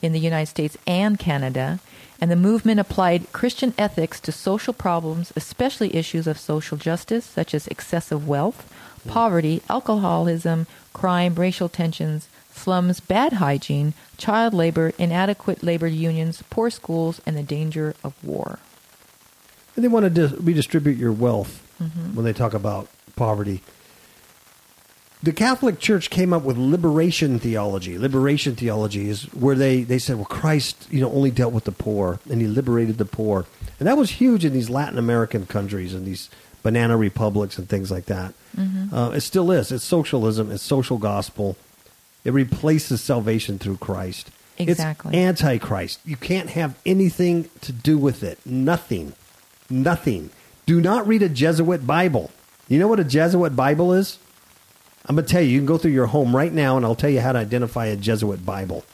in 0.00 0.12
the 0.12 0.20
United 0.20 0.46
States 0.46 0.78
and 0.86 1.18
Canada, 1.18 1.80
and 2.20 2.30
the 2.30 2.36
movement 2.36 2.78
applied 2.78 3.32
Christian 3.32 3.74
ethics 3.76 4.20
to 4.20 4.30
social 4.30 4.72
problems, 4.72 5.32
especially 5.34 5.96
issues 5.96 6.28
of 6.28 6.38
social 6.38 6.76
justice 6.76 7.24
such 7.24 7.52
as 7.52 7.66
excessive 7.66 8.28
wealth, 8.28 8.72
poverty, 9.08 9.60
alcoholism, 9.68 10.68
crime, 10.92 11.34
racial 11.34 11.68
tensions, 11.68 12.28
slums, 12.52 13.00
bad 13.00 13.34
hygiene, 13.34 13.94
child 14.16 14.54
labor, 14.54 14.92
inadequate 14.96 15.64
labor 15.64 15.88
unions, 15.88 16.44
poor 16.50 16.70
schools, 16.70 17.20
and 17.26 17.36
the 17.36 17.42
danger 17.42 17.96
of 18.04 18.14
war. 18.22 18.60
And 19.74 19.84
they 19.84 19.88
want 19.88 20.04
to 20.04 20.10
dis- 20.10 20.40
redistribute 20.40 20.98
your 20.98 21.12
wealth 21.12 21.65
Mm-hmm. 21.80 22.14
when 22.14 22.24
they 22.24 22.32
talk 22.32 22.54
about 22.54 22.88
poverty. 23.16 23.62
The 25.22 25.32
Catholic 25.32 25.78
Church 25.78 26.08
came 26.08 26.32
up 26.32 26.42
with 26.42 26.56
liberation 26.56 27.38
theology. 27.38 27.98
Liberation 27.98 28.54
theology 28.54 29.08
is 29.08 29.24
where 29.34 29.54
they, 29.54 29.82
they 29.82 29.98
said, 29.98 30.16
well, 30.16 30.24
Christ, 30.24 30.86
you 30.90 31.00
know, 31.00 31.10
only 31.10 31.30
dealt 31.30 31.52
with 31.52 31.64
the 31.64 31.72
poor 31.72 32.20
and 32.30 32.40
he 32.40 32.46
liberated 32.46 32.98
the 32.98 33.04
poor. 33.04 33.46
And 33.78 33.88
that 33.88 33.96
was 33.96 34.12
huge 34.12 34.44
in 34.44 34.52
these 34.52 34.70
Latin 34.70 34.98
American 34.98 35.46
countries 35.46 35.94
and 35.94 36.06
these 36.06 36.30
banana 36.62 36.96
republics 36.96 37.58
and 37.58 37.68
things 37.68 37.90
like 37.90 38.06
that. 38.06 38.34
Mm-hmm. 38.56 38.94
Uh, 38.94 39.10
it 39.10 39.20
still 39.20 39.50
is. 39.50 39.70
It's 39.72 39.84
socialism. 39.84 40.50
It's 40.50 40.62
social 40.62 40.98
gospel. 40.98 41.56
It 42.24 42.32
replaces 42.32 43.00
salvation 43.00 43.58
through 43.58 43.76
Christ. 43.76 44.30
Exactly. 44.58 45.10
It's 45.10 45.42
antichrist. 45.42 46.00
You 46.04 46.16
can't 46.16 46.50
have 46.50 46.78
anything 46.86 47.50
to 47.60 47.72
do 47.72 47.98
with 47.98 48.22
it. 48.22 48.38
Nothing. 48.46 49.12
Nothing. 49.68 50.30
Do 50.66 50.80
not 50.80 51.06
read 51.06 51.22
a 51.22 51.28
Jesuit 51.28 51.86
Bible. 51.86 52.32
You 52.66 52.80
know 52.80 52.88
what 52.88 52.98
a 52.98 53.04
Jesuit 53.04 53.54
Bible 53.54 53.92
is? 53.92 54.18
I'm 55.06 55.14
going 55.14 55.24
to 55.24 55.32
tell 55.32 55.40
you, 55.40 55.50
you 55.50 55.60
can 55.60 55.66
go 55.66 55.78
through 55.78 55.92
your 55.92 56.06
home 56.06 56.34
right 56.34 56.52
now 56.52 56.76
and 56.76 56.84
I'll 56.84 56.96
tell 56.96 57.10
you 57.10 57.20
how 57.20 57.30
to 57.30 57.38
identify 57.38 57.86
a 57.86 57.96
Jesuit 57.96 58.44
Bible. 58.44 58.84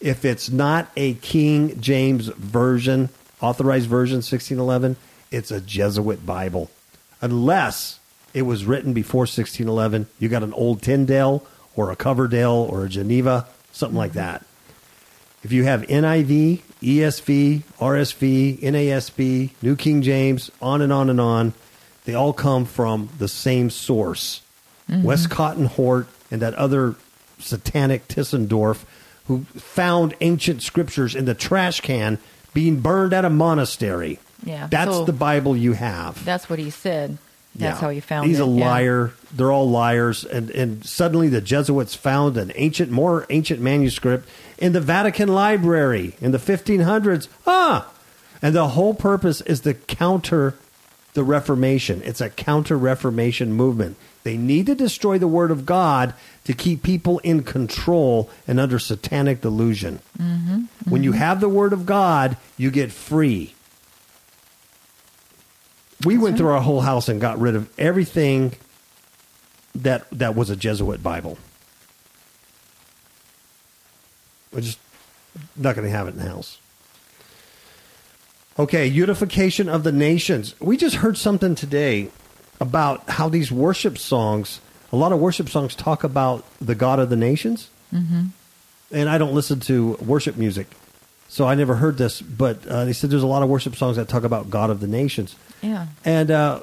If 0.00 0.24
it's 0.24 0.48
not 0.48 0.88
a 0.96 1.14
King 1.14 1.80
James 1.80 2.28
version, 2.28 3.08
authorized 3.40 3.88
version 3.88 4.18
1611, 4.18 4.94
it's 5.32 5.50
a 5.50 5.60
Jesuit 5.60 6.24
Bible. 6.24 6.70
Unless 7.20 7.98
it 8.32 8.42
was 8.42 8.64
written 8.64 8.92
before 8.92 9.22
1611, 9.22 10.06
you 10.20 10.28
got 10.28 10.44
an 10.44 10.52
old 10.52 10.80
Tyndale 10.80 11.44
or 11.74 11.90
a 11.90 11.96
Coverdale 11.96 12.68
or 12.70 12.84
a 12.84 12.88
Geneva, 12.88 13.48
something 13.72 13.98
like 13.98 14.12
that. 14.12 14.44
If 15.42 15.52
you 15.52 15.64
have 15.64 15.82
NIV, 15.82 16.60
ESV, 16.82 17.62
RSV, 17.78 18.60
NASB, 18.60 19.50
New 19.62 19.76
King 19.76 20.02
James, 20.02 20.50
on 20.60 20.82
and 20.82 20.92
on 20.92 21.10
and 21.10 21.20
on, 21.20 21.54
they 22.04 22.14
all 22.14 22.32
come 22.32 22.64
from 22.64 23.08
the 23.18 23.28
same 23.28 23.70
source. 23.70 24.42
Mm-hmm. 24.88 25.02
Westcott 25.02 25.56
and 25.56 25.68
Hort 25.68 26.08
and 26.30 26.42
that 26.42 26.54
other 26.54 26.96
satanic 27.38 28.08
Tischendorf 28.08 28.84
who 29.26 29.44
found 29.54 30.14
ancient 30.20 30.62
scriptures 30.62 31.14
in 31.14 31.26
the 31.26 31.34
trash 31.34 31.80
can 31.80 32.18
being 32.54 32.80
burned 32.80 33.12
at 33.12 33.24
a 33.24 33.30
monastery. 33.30 34.18
Yeah, 34.42 34.66
That's 34.68 34.90
so- 34.90 35.04
the 35.04 35.12
Bible 35.12 35.56
you 35.56 35.74
have. 35.74 36.24
That's 36.24 36.48
what 36.48 36.58
he 36.58 36.70
said. 36.70 37.18
That's 37.56 37.76
Yeah. 37.76 37.80
how 37.80 37.88
he 37.90 38.00
found 38.00 38.26
it. 38.26 38.28
He's 38.28 38.38
it. 38.38 38.46
a 38.46 38.50
yeah. 38.50 38.64
liar. 38.70 39.12
They're 39.34 39.50
all 39.50 39.68
liars. 39.68 40.24
And, 40.24 40.50
and 40.50 40.84
suddenly 40.84 41.28
the 41.28 41.40
Jesuits 41.40 41.94
found 41.94 42.36
an 42.36 42.52
ancient, 42.54 42.90
more 42.90 43.26
ancient 43.30 43.60
manuscript 43.60 44.28
in 44.58 44.72
the 44.72 44.80
Vatican 44.80 45.28
Library 45.28 46.14
in 46.20 46.30
the 46.32 46.38
1500s. 46.38 47.28
Ah! 47.46 47.88
And 48.40 48.54
the 48.54 48.68
whole 48.68 48.94
purpose 48.94 49.40
is 49.40 49.60
to 49.60 49.74
counter 49.74 50.54
the 51.14 51.24
Reformation. 51.24 52.00
It's 52.04 52.20
a 52.20 52.30
counter 52.30 52.76
Reformation 52.78 53.52
movement. 53.52 53.96
They 54.22 54.36
need 54.36 54.66
to 54.66 54.74
destroy 54.74 55.18
the 55.18 55.26
Word 55.26 55.50
of 55.50 55.64
God 55.66 56.14
to 56.44 56.52
keep 56.52 56.82
people 56.82 57.18
in 57.20 57.42
control 57.42 58.30
and 58.46 58.60
under 58.60 58.78
satanic 58.78 59.40
delusion. 59.40 60.00
When 60.88 61.02
you 61.02 61.12
have 61.12 61.40
the 61.40 61.48
Word 61.48 61.72
of 61.72 61.86
God, 61.86 62.36
you 62.56 62.70
get 62.70 62.92
free. 62.92 63.54
We 66.04 66.16
went 66.16 66.36
through 66.36 66.48
our 66.48 66.60
whole 66.60 66.80
house 66.80 67.08
and 67.08 67.20
got 67.20 67.38
rid 67.38 67.56
of 67.56 67.68
everything 67.78 68.54
that 69.74 70.08
that 70.10 70.34
was 70.34 70.50
a 70.50 70.56
Jesuit 70.56 71.02
Bible. 71.02 71.38
We're 74.52 74.60
just 74.60 74.78
not 75.56 75.74
going 75.74 75.86
to 75.86 75.90
have 75.90 76.06
it 76.08 76.12
in 76.12 76.18
the 76.18 76.28
house. 76.28 76.58
Okay, 78.58 78.86
unification 78.86 79.68
of 79.68 79.84
the 79.84 79.92
nations. 79.92 80.54
We 80.60 80.76
just 80.76 80.96
heard 80.96 81.16
something 81.16 81.54
today 81.54 82.10
about 82.60 83.08
how 83.08 83.28
these 83.28 83.52
worship 83.52 83.98
songs, 83.98 84.60
a 84.92 84.96
lot 84.96 85.12
of 85.12 85.20
worship 85.20 85.48
songs 85.48 85.74
talk 85.76 86.02
about 86.02 86.44
the 86.60 86.74
God 86.74 86.98
of 86.98 87.08
the 87.08 87.16
nations. 87.16 87.70
Mm-hmm. 87.94 88.26
And 88.90 89.08
I 89.08 89.18
don't 89.18 89.34
listen 89.34 89.60
to 89.60 89.92
worship 90.00 90.36
music, 90.36 90.66
so 91.28 91.46
I 91.46 91.54
never 91.54 91.76
heard 91.76 91.98
this. 91.98 92.20
But 92.20 92.66
uh, 92.66 92.84
they 92.84 92.92
said 92.92 93.10
there's 93.10 93.22
a 93.22 93.28
lot 93.28 93.42
of 93.42 93.48
worship 93.48 93.76
songs 93.76 93.96
that 93.96 94.08
talk 94.08 94.24
about 94.24 94.50
God 94.50 94.70
of 94.70 94.80
the 94.80 94.86
nations. 94.86 95.36
Yeah. 95.62 95.86
And 96.04 96.30
uh, 96.30 96.60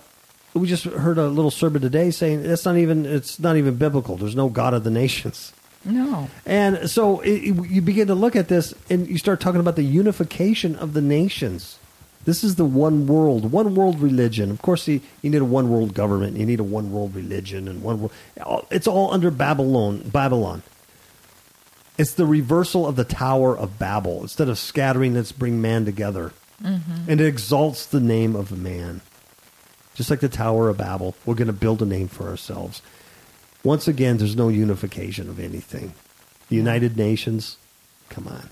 we 0.54 0.68
just 0.68 0.86
heard 0.86 1.18
a 1.18 1.28
little 1.28 1.52
sermon 1.52 1.82
today 1.82 2.12
saying 2.12 2.44
that's 2.44 2.66
not 2.66 2.78
even 2.78 3.06
it's 3.06 3.40
not 3.40 3.58
even 3.58 3.76
biblical. 3.76 4.16
There's 4.18 4.36
no 4.36 4.50
God 4.50 4.74
of 4.74 4.84
the 4.84 4.92
nations. 4.92 5.52
No. 5.84 6.30
And 6.46 6.90
so 6.90 7.20
it, 7.20 7.32
it- 7.44 7.70
you 7.70 7.82
begin 7.82 8.08
to 8.08 8.16
look 8.16 8.36
at 8.36 8.48
this 8.48 8.74
and 8.90 9.08
you 9.08 9.18
start 9.18 9.40
talking 9.40 9.60
about 9.60 9.76
the 9.76 9.84
unification 9.84 10.76
of 10.76 10.94
the 10.94 11.02
nations. 11.02 11.78
This 12.24 12.44
is 12.44 12.56
the 12.56 12.66
one 12.66 13.06
world, 13.06 13.52
one 13.52 13.76
world 13.76 14.00
religion. 14.00 14.50
Of 14.50 14.60
course, 14.64 14.88
you, 14.88 15.00
you 15.22 15.30
need 15.30 15.42
a 15.42 15.46
one 15.46 15.70
world 15.70 15.94
government. 15.94 16.38
You 16.38 16.46
need 16.48 16.60
a 16.60 16.64
one 16.64 16.92
world 16.92 17.14
religion 17.14 17.68
and 17.68 17.84
one 17.84 18.00
world. 18.00 18.12
It's 18.72 18.88
all 18.88 19.14
under 19.14 19.30
Babylon. 19.30 20.10
Babylon. 20.12 20.64
It's 22.00 22.14
the 22.14 22.26
reversal 22.26 22.88
of 22.88 22.96
the 22.96 23.04
Tower 23.04 23.56
of 23.56 23.78
Babel. 23.78 24.22
Instead 24.24 24.50
of 24.50 24.58
scattering, 24.58 25.14
let's 25.14 25.32
bring 25.32 25.62
man 25.62 25.86
together. 25.86 26.34
And 26.64 27.22
it 27.22 27.26
exalts 27.26 27.86
the 27.86 28.00
name 28.00 28.36
of 28.36 28.58
man. 28.58 29.02
Just 29.94 30.10
like 30.10 30.20
the 30.20 30.30
Tower 30.30 30.70
of 30.70 30.78
Babel, 30.78 31.16
we're 31.26 31.36
going 31.36 31.48
to 31.48 31.54
build 31.54 31.82
a 31.82 31.86
name 31.86 32.08
for 32.08 32.28
ourselves. 32.28 32.82
Once 33.64 33.88
again, 33.88 34.18
there's 34.18 34.36
no 34.36 34.50
unification 34.50 35.30
of 35.30 35.40
anything. 35.40 35.94
The 36.50 36.56
United 36.56 36.98
Nations, 36.98 37.58
come 38.10 38.28
on. 38.28 38.50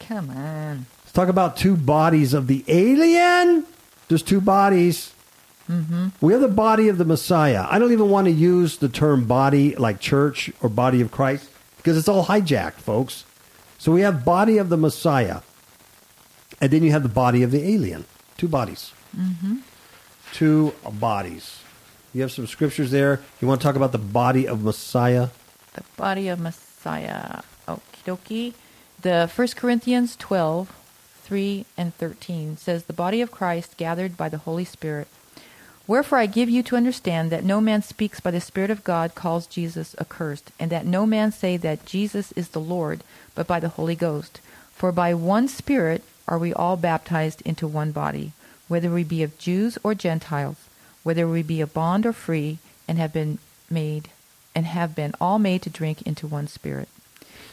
Come 0.00 0.30
on. 0.30 0.86
Let's 1.02 1.12
talk 1.12 1.28
about 1.28 1.56
two 1.56 1.76
bodies 1.76 2.34
of 2.34 2.46
the 2.46 2.64
alien. 2.66 3.64
There's 4.08 4.22
two 4.22 4.40
bodies. 4.40 5.12
Mm-hmm. 5.68 6.08
We 6.20 6.32
have 6.32 6.42
the 6.42 6.48
body 6.48 6.88
of 6.88 6.98
the 6.98 7.04
Messiah. 7.04 7.66
I 7.70 7.78
don't 7.78 7.92
even 7.92 8.10
want 8.10 8.26
to 8.26 8.32
use 8.32 8.78
the 8.78 8.88
term 8.88 9.26
body 9.26 9.76
like 9.76 10.00
church 10.00 10.50
or 10.60 10.68
body 10.68 11.00
of 11.00 11.12
Christ 11.12 11.48
because 11.76 11.96
it's 11.96 12.08
all 12.08 12.26
hijacked, 12.26 12.80
folks. 12.80 13.24
So 13.78 13.92
we 13.92 14.00
have 14.00 14.24
body 14.24 14.58
of 14.58 14.68
the 14.68 14.76
Messiah, 14.76 15.42
and 16.60 16.70
then 16.70 16.82
you 16.82 16.90
have 16.90 17.02
the 17.02 17.08
body 17.08 17.42
of 17.42 17.50
the 17.50 17.62
alien. 17.68 18.04
Two 18.36 18.48
bodies. 18.48 18.92
Mm-hmm. 19.16 19.58
Two 20.32 20.74
bodies. 20.92 21.60
You 22.12 22.22
have 22.22 22.32
some 22.32 22.46
scriptures 22.46 22.90
there. 22.90 23.20
You 23.40 23.48
want 23.48 23.60
to 23.60 23.64
talk 23.64 23.76
about 23.76 23.92
the 23.92 23.98
body 23.98 24.46
of 24.46 24.62
Messiah? 24.62 25.28
The 25.74 25.84
body 25.96 26.28
of 26.28 26.40
Messiah. 26.40 27.42
Okie 27.68 28.04
dokie. 28.04 28.54
The 29.00 29.30
1 29.34 29.48
Corinthians 29.56 30.16
12, 30.16 30.76
3 31.22 31.64
and 31.76 31.94
13 31.94 32.56
says, 32.56 32.84
The 32.84 32.92
body 32.92 33.20
of 33.20 33.30
Christ 33.30 33.76
gathered 33.76 34.16
by 34.16 34.28
the 34.28 34.38
Holy 34.38 34.64
Spirit. 34.64 35.08
Wherefore 35.86 36.18
I 36.18 36.26
give 36.26 36.50
you 36.50 36.62
to 36.64 36.76
understand 36.76 37.30
that 37.30 37.44
no 37.44 37.60
man 37.60 37.82
speaks 37.82 38.20
by 38.20 38.30
the 38.30 38.40
Spirit 38.40 38.70
of 38.70 38.84
God 38.84 39.14
calls 39.14 39.46
Jesus 39.46 39.96
accursed, 39.98 40.52
and 40.58 40.70
that 40.70 40.86
no 40.86 41.06
man 41.06 41.32
say 41.32 41.56
that 41.56 41.86
Jesus 41.86 42.32
is 42.32 42.50
the 42.50 42.60
Lord, 42.60 43.02
but 43.34 43.46
by 43.46 43.58
the 43.58 43.70
Holy 43.70 43.96
Ghost. 43.96 44.40
For 44.72 44.92
by 44.92 45.14
one 45.14 45.48
Spirit 45.48 46.04
are 46.30 46.38
we 46.38 46.54
all 46.54 46.76
baptized 46.76 47.42
into 47.42 47.66
one 47.66 47.92
body, 47.92 48.32
whether 48.68 48.90
we 48.90 49.04
be 49.04 49.22
of 49.22 49.36
Jews 49.38 49.76
or 49.82 49.94
Gentiles, 49.94 50.56
whether 51.02 51.28
we 51.28 51.42
be 51.42 51.60
of 51.60 51.74
bond 51.74 52.06
or 52.06 52.12
free, 52.12 52.58
and 52.88 52.96
have 52.96 53.12
been 53.12 53.38
made 53.68 54.08
and 54.54 54.66
have 54.66 54.94
been 54.94 55.12
all 55.20 55.38
made 55.38 55.62
to 55.62 55.70
drink 55.70 56.02
into 56.02 56.26
one 56.26 56.48
spirit. 56.48 56.88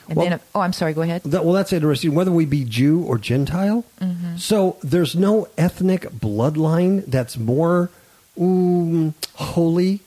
And 0.07 0.17
Well- 0.17 0.30
then, 0.30 0.39
oh, 0.55 0.61
I'm 0.61 0.73
sorry. 0.73 0.93
Go 0.93 1.01
ahead. 1.01 1.23
That, 1.23 1.43
well, 1.43 1.53
that's 1.53 1.73
interesting. 1.73 2.15
Whether 2.15 2.32
we 2.32 2.45
be 2.45 2.63
Jew 2.63 3.03
or 3.03 3.17
Gentile, 3.17 3.84
mm-hmm. 3.99 4.38
so 4.38 4.78
there's 4.82 5.15
no 5.15 5.47
ethnic 5.57 6.03
bloodline 6.11 7.05
that's 7.05 7.38
more 7.38 7.89
holy 8.38 10.01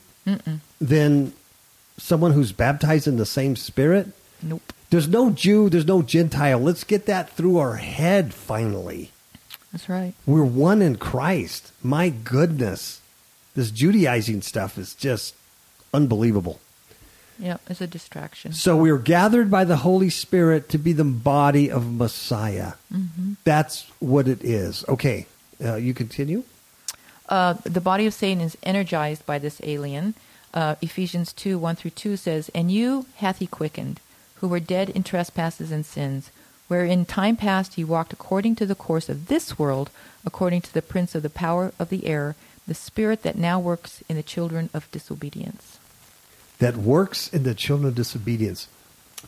than 0.81 1.33
someone 1.99 2.33
who's 2.33 2.53
baptized 2.53 3.07
in 3.07 3.17
the 3.17 3.27
same 3.27 3.57
Spirit. 3.57 4.09
Nope. 4.43 4.73
There's 4.91 5.09
no 5.09 5.31
Jew. 5.31 5.69
There's 5.71 5.87
no 5.87 6.03
Gentile. 6.03 6.59
Let's 6.59 6.85
get 6.85 7.07
that 7.07 7.31
through 7.31 7.59
our 7.59 7.77
head. 7.77 8.35
Finally, 8.35 9.11
That's 9.73 9.89
right. 9.89 10.15
we're 10.27 10.45
one 10.45 10.83
in 10.83 10.97
Christ. 10.97 11.73
My 11.83 12.09
goodness, 12.09 13.01
this 13.55 13.71
Judaizing 13.71 14.43
stuff 14.43 14.77
is 14.77 14.95
just 14.95 15.35
unbelievable. 15.95 16.61
Yeah, 17.39 17.57
it's 17.69 17.81
a 17.81 17.87
distraction. 17.87 18.53
So 18.53 18.77
we 18.77 18.91
are 18.91 18.99
gathered 18.99 19.51
by 19.51 19.65
the 19.65 19.77
Holy 19.79 20.11
Spirit 20.11 20.69
to 20.71 20.79
be 20.79 20.93
the 20.93 21.05
body 21.05 21.71
of 21.71 21.91
Messiah. 21.91 22.73
That's 23.45 23.91
what 23.99 24.29
it 24.29 24.45
is. 24.45 24.85
Okay, 24.89 25.27
uh, 25.65 25.77
you 25.77 25.95
continue. 25.95 26.43
Uh, 27.31 27.55
the 27.65 27.81
body 27.81 28.07
of 28.07 28.13
Satan 28.13 28.43
is 28.43 28.59
energized 28.63 29.25
by 29.25 29.39
this 29.39 29.61
alien. 29.65 30.15
Uh, 30.53 30.75
Ephesians 30.83 31.33
2 31.33 31.59
1 31.59 31.77
through 31.77 31.93
2 31.93 32.17
says, 32.17 32.51
And 32.55 32.71
you 32.71 33.07
hath 33.17 33.39
he 33.39 33.47
quickened, 33.47 34.01
who 34.41 34.49
were 34.49 34.61
dead 34.61 34.89
in 34.91 35.03
trespasses 35.03 35.71
and 35.71 35.85
sins, 35.85 36.31
where 36.69 36.85
in 36.85 37.05
time 37.05 37.37
past 37.37 37.77
ye 37.77 37.85
walked 37.85 38.13
according 38.13 38.57
to 38.57 38.67
the 38.67 38.75
course 38.75 39.09
of 39.09 39.29
this 39.29 39.59
world, 39.59 39.91
according 40.25 40.63
to 40.63 40.73
the 40.73 40.83
prince 40.83 41.15
of 41.15 41.23
the 41.23 41.31
power 41.31 41.73
of 41.79 41.89
the 41.91 42.07
air, 42.07 42.37
the 42.67 42.75
spirit 42.75 43.23
that 43.23 43.37
now 43.37 43.59
works 43.59 44.03
in 44.09 44.17
the 44.17 44.23
children 44.23 44.71
of 44.73 44.91
disobedience. 44.91 45.79
That 46.59 46.77
works 46.77 47.29
in 47.29 47.43
the 47.43 47.55
children 47.55 47.89
of 47.89 47.95
disobedience. 47.95 48.69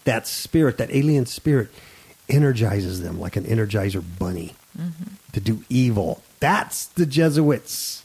That 0.04 0.26
spirit, 0.26 0.78
that 0.78 0.90
alien 0.90 1.26
spirit, 1.26 1.68
energizes 2.28 3.02
them 3.02 3.20
like 3.20 3.36
an 3.36 3.44
energizer 3.44 4.02
bunny 4.18 4.54
mm-hmm. 4.78 5.14
to 5.32 5.40
do 5.40 5.64
evil. 5.68 6.22
That's 6.40 6.86
the 6.86 7.04
Jesuits. 7.06 8.02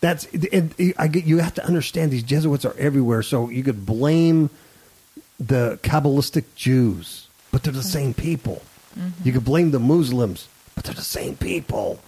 That's 0.00 0.26
and 0.52 0.74
I 0.98 1.08
get 1.08 1.24
you 1.24 1.38
have 1.38 1.54
to 1.54 1.64
understand 1.64 2.10
these 2.10 2.24
Jesuits 2.24 2.64
are 2.64 2.74
everywhere. 2.76 3.22
So 3.22 3.48
you 3.48 3.62
could 3.62 3.86
blame 3.86 4.50
the 5.46 5.78
Kabbalistic 5.82 6.44
Jews, 6.54 7.28
but 7.50 7.62
they're 7.62 7.72
the 7.72 7.82
same 7.82 8.14
people. 8.14 8.62
Mm-hmm. 8.98 9.26
You 9.26 9.32
could 9.32 9.44
blame 9.44 9.70
the 9.70 9.80
Muslims, 9.80 10.48
but 10.74 10.84
they're 10.84 10.94
the 10.94 11.02
same 11.02 11.36
people. 11.36 12.00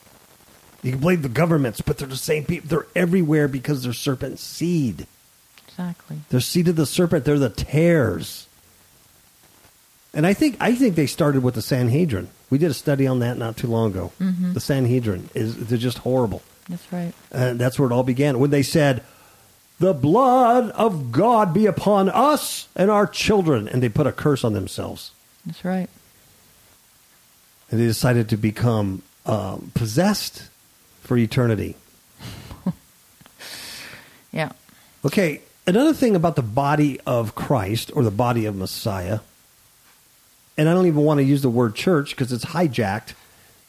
You 0.82 0.92
can 0.92 1.00
blame 1.00 1.22
the 1.22 1.28
governments, 1.28 1.80
but 1.80 1.98
they're 1.98 2.08
the 2.08 2.16
same 2.16 2.44
people. 2.44 2.68
They're 2.68 2.86
everywhere 2.94 3.48
because 3.48 3.82
they're 3.82 3.92
serpent 3.92 4.38
seed. 4.38 5.06
Exactly. 5.66 6.18
They're 6.28 6.40
seed 6.40 6.68
of 6.68 6.76
the 6.76 6.86
serpent. 6.86 7.24
They're 7.24 7.38
the 7.38 7.48
tares. 7.50 8.46
And 10.12 10.26
I 10.26 10.34
think 10.34 10.56
I 10.60 10.74
think 10.74 10.94
they 10.94 11.06
started 11.06 11.42
with 11.42 11.54
the 11.54 11.62
Sanhedrin. 11.62 12.28
We 12.50 12.58
did 12.58 12.70
a 12.70 12.74
study 12.74 13.06
on 13.06 13.18
that 13.18 13.36
not 13.36 13.56
too 13.56 13.66
long 13.66 13.90
ago. 13.90 14.12
Mm-hmm. 14.20 14.52
The 14.52 14.60
Sanhedrin 14.60 15.30
is 15.34 15.56
they're 15.66 15.78
just 15.78 15.98
horrible. 15.98 16.42
That's 16.68 16.92
right. 16.92 17.12
And 17.32 17.58
that's 17.58 17.78
where 17.78 17.90
it 17.90 17.92
all 17.92 18.04
began 18.04 18.38
when 18.38 18.50
they 18.50 18.62
said, 18.62 19.02
"The 19.78 19.94
blood 19.94 20.70
of 20.70 21.12
God 21.12 21.52
be 21.52 21.66
upon 21.66 22.08
us 22.08 22.68
and 22.76 22.90
our 22.90 23.06
children," 23.06 23.68
and 23.68 23.82
they 23.82 23.88
put 23.88 24.06
a 24.06 24.12
curse 24.12 24.44
on 24.44 24.52
themselves. 24.52 25.10
That's 25.46 25.64
right. 25.64 25.88
And 27.70 27.80
they 27.80 27.86
decided 27.86 28.28
to 28.28 28.36
become 28.36 29.02
um, 29.26 29.72
possessed 29.74 30.48
for 31.02 31.16
eternity. 31.16 31.76
Yeah. 34.34 34.50
Okay, 35.04 35.42
another 35.64 35.92
thing 35.94 36.16
about 36.16 36.34
the 36.34 36.42
body 36.42 36.98
of 37.06 37.36
Christ 37.36 37.92
or 37.94 38.02
the 38.02 38.10
body 38.10 38.46
of 38.46 38.56
Messiah, 38.56 39.20
and 40.58 40.68
I 40.68 40.74
don't 40.74 40.88
even 40.88 41.02
want 41.04 41.18
to 41.18 41.24
use 41.24 41.40
the 41.42 41.48
word 41.48 41.76
church 41.76 42.10
because 42.10 42.32
it's 42.32 42.46
hijacked 42.46 43.12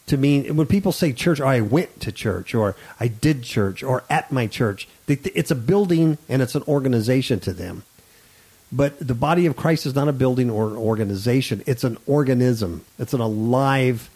to 0.08 0.18
mean 0.18 0.56
when 0.56 0.68
people 0.68 0.92
say 0.92 1.14
church, 1.14 1.40
or 1.40 1.46
I 1.46 1.62
went 1.62 2.00
to 2.02 2.12
church, 2.12 2.54
or 2.54 2.76
I 3.00 3.08
did 3.08 3.44
church, 3.44 3.82
or 3.82 4.04
at 4.10 4.32
my 4.32 4.48
church, 4.48 4.88
they, 5.08 5.16
it's 5.34 5.52
a 5.52 5.56
building 5.56 6.18
and 6.30 6.42
it's 6.42 6.56
an 6.56 6.64
organization 6.68 7.40
to 7.42 7.54
them. 7.54 7.84
But 8.72 9.00
the 9.00 9.16
body 9.16 9.46
of 9.46 9.56
Christ 9.56 9.86
is 9.86 9.96
not 9.96 10.08
a 10.08 10.14
building 10.14 10.50
or 10.50 10.68
an 10.68 10.76
organization. 10.76 11.64
It's 11.66 11.84
an 11.84 11.98
organism. 12.06 12.84
It's 13.00 13.14
an 13.14 13.22
alive, 13.22 14.10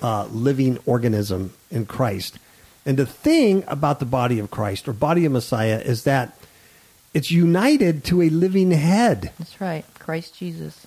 uh, 0.00 0.26
living 0.26 0.78
organism 0.86 1.52
in 1.70 1.86
Christ. 1.86 2.38
And 2.84 2.96
the 2.96 3.06
thing 3.06 3.64
about 3.66 3.98
the 4.00 4.06
body 4.06 4.38
of 4.38 4.50
Christ 4.50 4.88
or 4.88 4.92
body 4.92 5.24
of 5.24 5.32
Messiah 5.32 5.78
is 5.78 6.04
that 6.04 6.38
it's 7.12 7.30
united 7.30 8.04
to 8.04 8.22
a 8.22 8.28
living 8.28 8.70
head. 8.70 9.32
That's 9.38 9.60
right. 9.60 9.84
Christ 9.98 10.36
Jesus. 10.36 10.86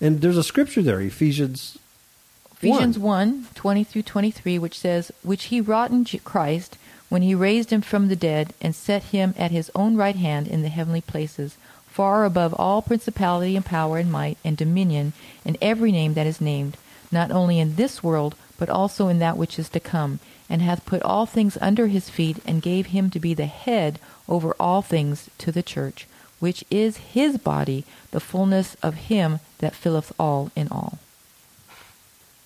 And 0.00 0.20
there's 0.20 0.36
a 0.36 0.44
scripture 0.44 0.82
there, 0.82 1.00
Ephesians 1.00 1.78
Ephesians 2.60 2.98
1, 2.98 3.46
20 3.54 3.84
through 3.84 4.02
23, 4.02 4.58
which 4.58 4.80
says, 4.80 5.12
Which 5.22 5.44
he 5.44 5.60
wrought 5.60 5.92
in 5.92 6.04
Christ 6.04 6.76
when 7.08 7.22
he 7.22 7.32
raised 7.32 7.70
him 7.70 7.82
from 7.82 8.08
the 8.08 8.16
dead 8.16 8.52
and 8.60 8.74
set 8.74 9.04
him 9.04 9.32
at 9.38 9.52
his 9.52 9.70
own 9.76 9.96
right 9.96 10.16
hand 10.16 10.48
in 10.48 10.62
the 10.62 10.68
heavenly 10.68 11.00
places, 11.00 11.56
far 11.86 12.24
above 12.24 12.52
all 12.54 12.82
principality 12.82 13.54
and 13.54 13.64
power 13.64 13.98
and 13.98 14.10
might 14.10 14.38
and 14.44 14.56
dominion 14.56 15.12
and 15.44 15.56
every 15.62 15.92
name 15.92 16.14
that 16.14 16.26
is 16.26 16.40
named, 16.40 16.76
not 17.12 17.30
only 17.30 17.60
in 17.60 17.76
this 17.76 18.02
world, 18.02 18.34
but 18.58 18.68
also 18.68 19.06
in 19.06 19.20
that 19.20 19.36
which 19.36 19.56
is 19.56 19.68
to 19.68 19.78
come, 19.78 20.18
and 20.50 20.60
hath 20.60 20.84
put 20.84 21.00
all 21.02 21.26
things 21.26 21.56
under 21.60 21.86
his 21.86 22.10
feet, 22.10 22.38
and 22.44 22.60
gave 22.60 22.86
him 22.86 23.08
to 23.08 23.20
be 23.20 23.34
the 23.34 23.46
head 23.46 24.00
over 24.28 24.52
all 24.58 24.82
things 24.82 25.30
to 25.38 25.52
the 25.52 25.62
church, 25.62 26.08
which 26.40 26.64
is 26.72 26.96
his 26.96 27.38
body, 27.38 27.84
the 28.10 28.18
fullness 28.18 28.74
of 28.82 28.94
him 28.94 29.38
that 29.58 29.76
filleth 29.76 30.12
all 30.18 30.50
in 30.56 30.66
all. 30.72 30.98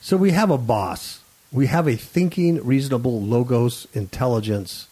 So 0.03 0.17
we 0.17 0.33
have 0.33 0.51
a 0.51 0.59
boss. 0.59 1.21
We 1.51 1.69
have 1.69 1.87
a 1.87 1.97
thinking, 1.97 2.65
reasonable 2.65 3.23
logos 3.23 3.87
intelligence 3.95 4.89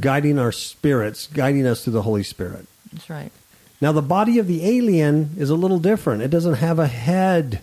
guiding 0.00 0.38
our 0.38 0.50
spirits, 0.50 1.26
guiding 1.28 1.66
us 1.66 1.84
through 1.84 1.92
the 1.92 2.02
Holy 2.02 2.22
Spirit. 2.22 2.66
That's 2.92 3.08
right. 3.08 3.30
Now, 3.80 3.92
the 3.92 4.02
body 4.02 4.38
of 4.38 4.46
the 4.46 4.64
alien 4.64 5.34
is 5.36 5.50
a 5.50 5.54
little 5.54 5.78
different. 5.78 6.22
It 6.22 6.30
doesn't 6.30 6.54
have 6.54 6.78
a 6.78 6.86
head, 6.86 7.62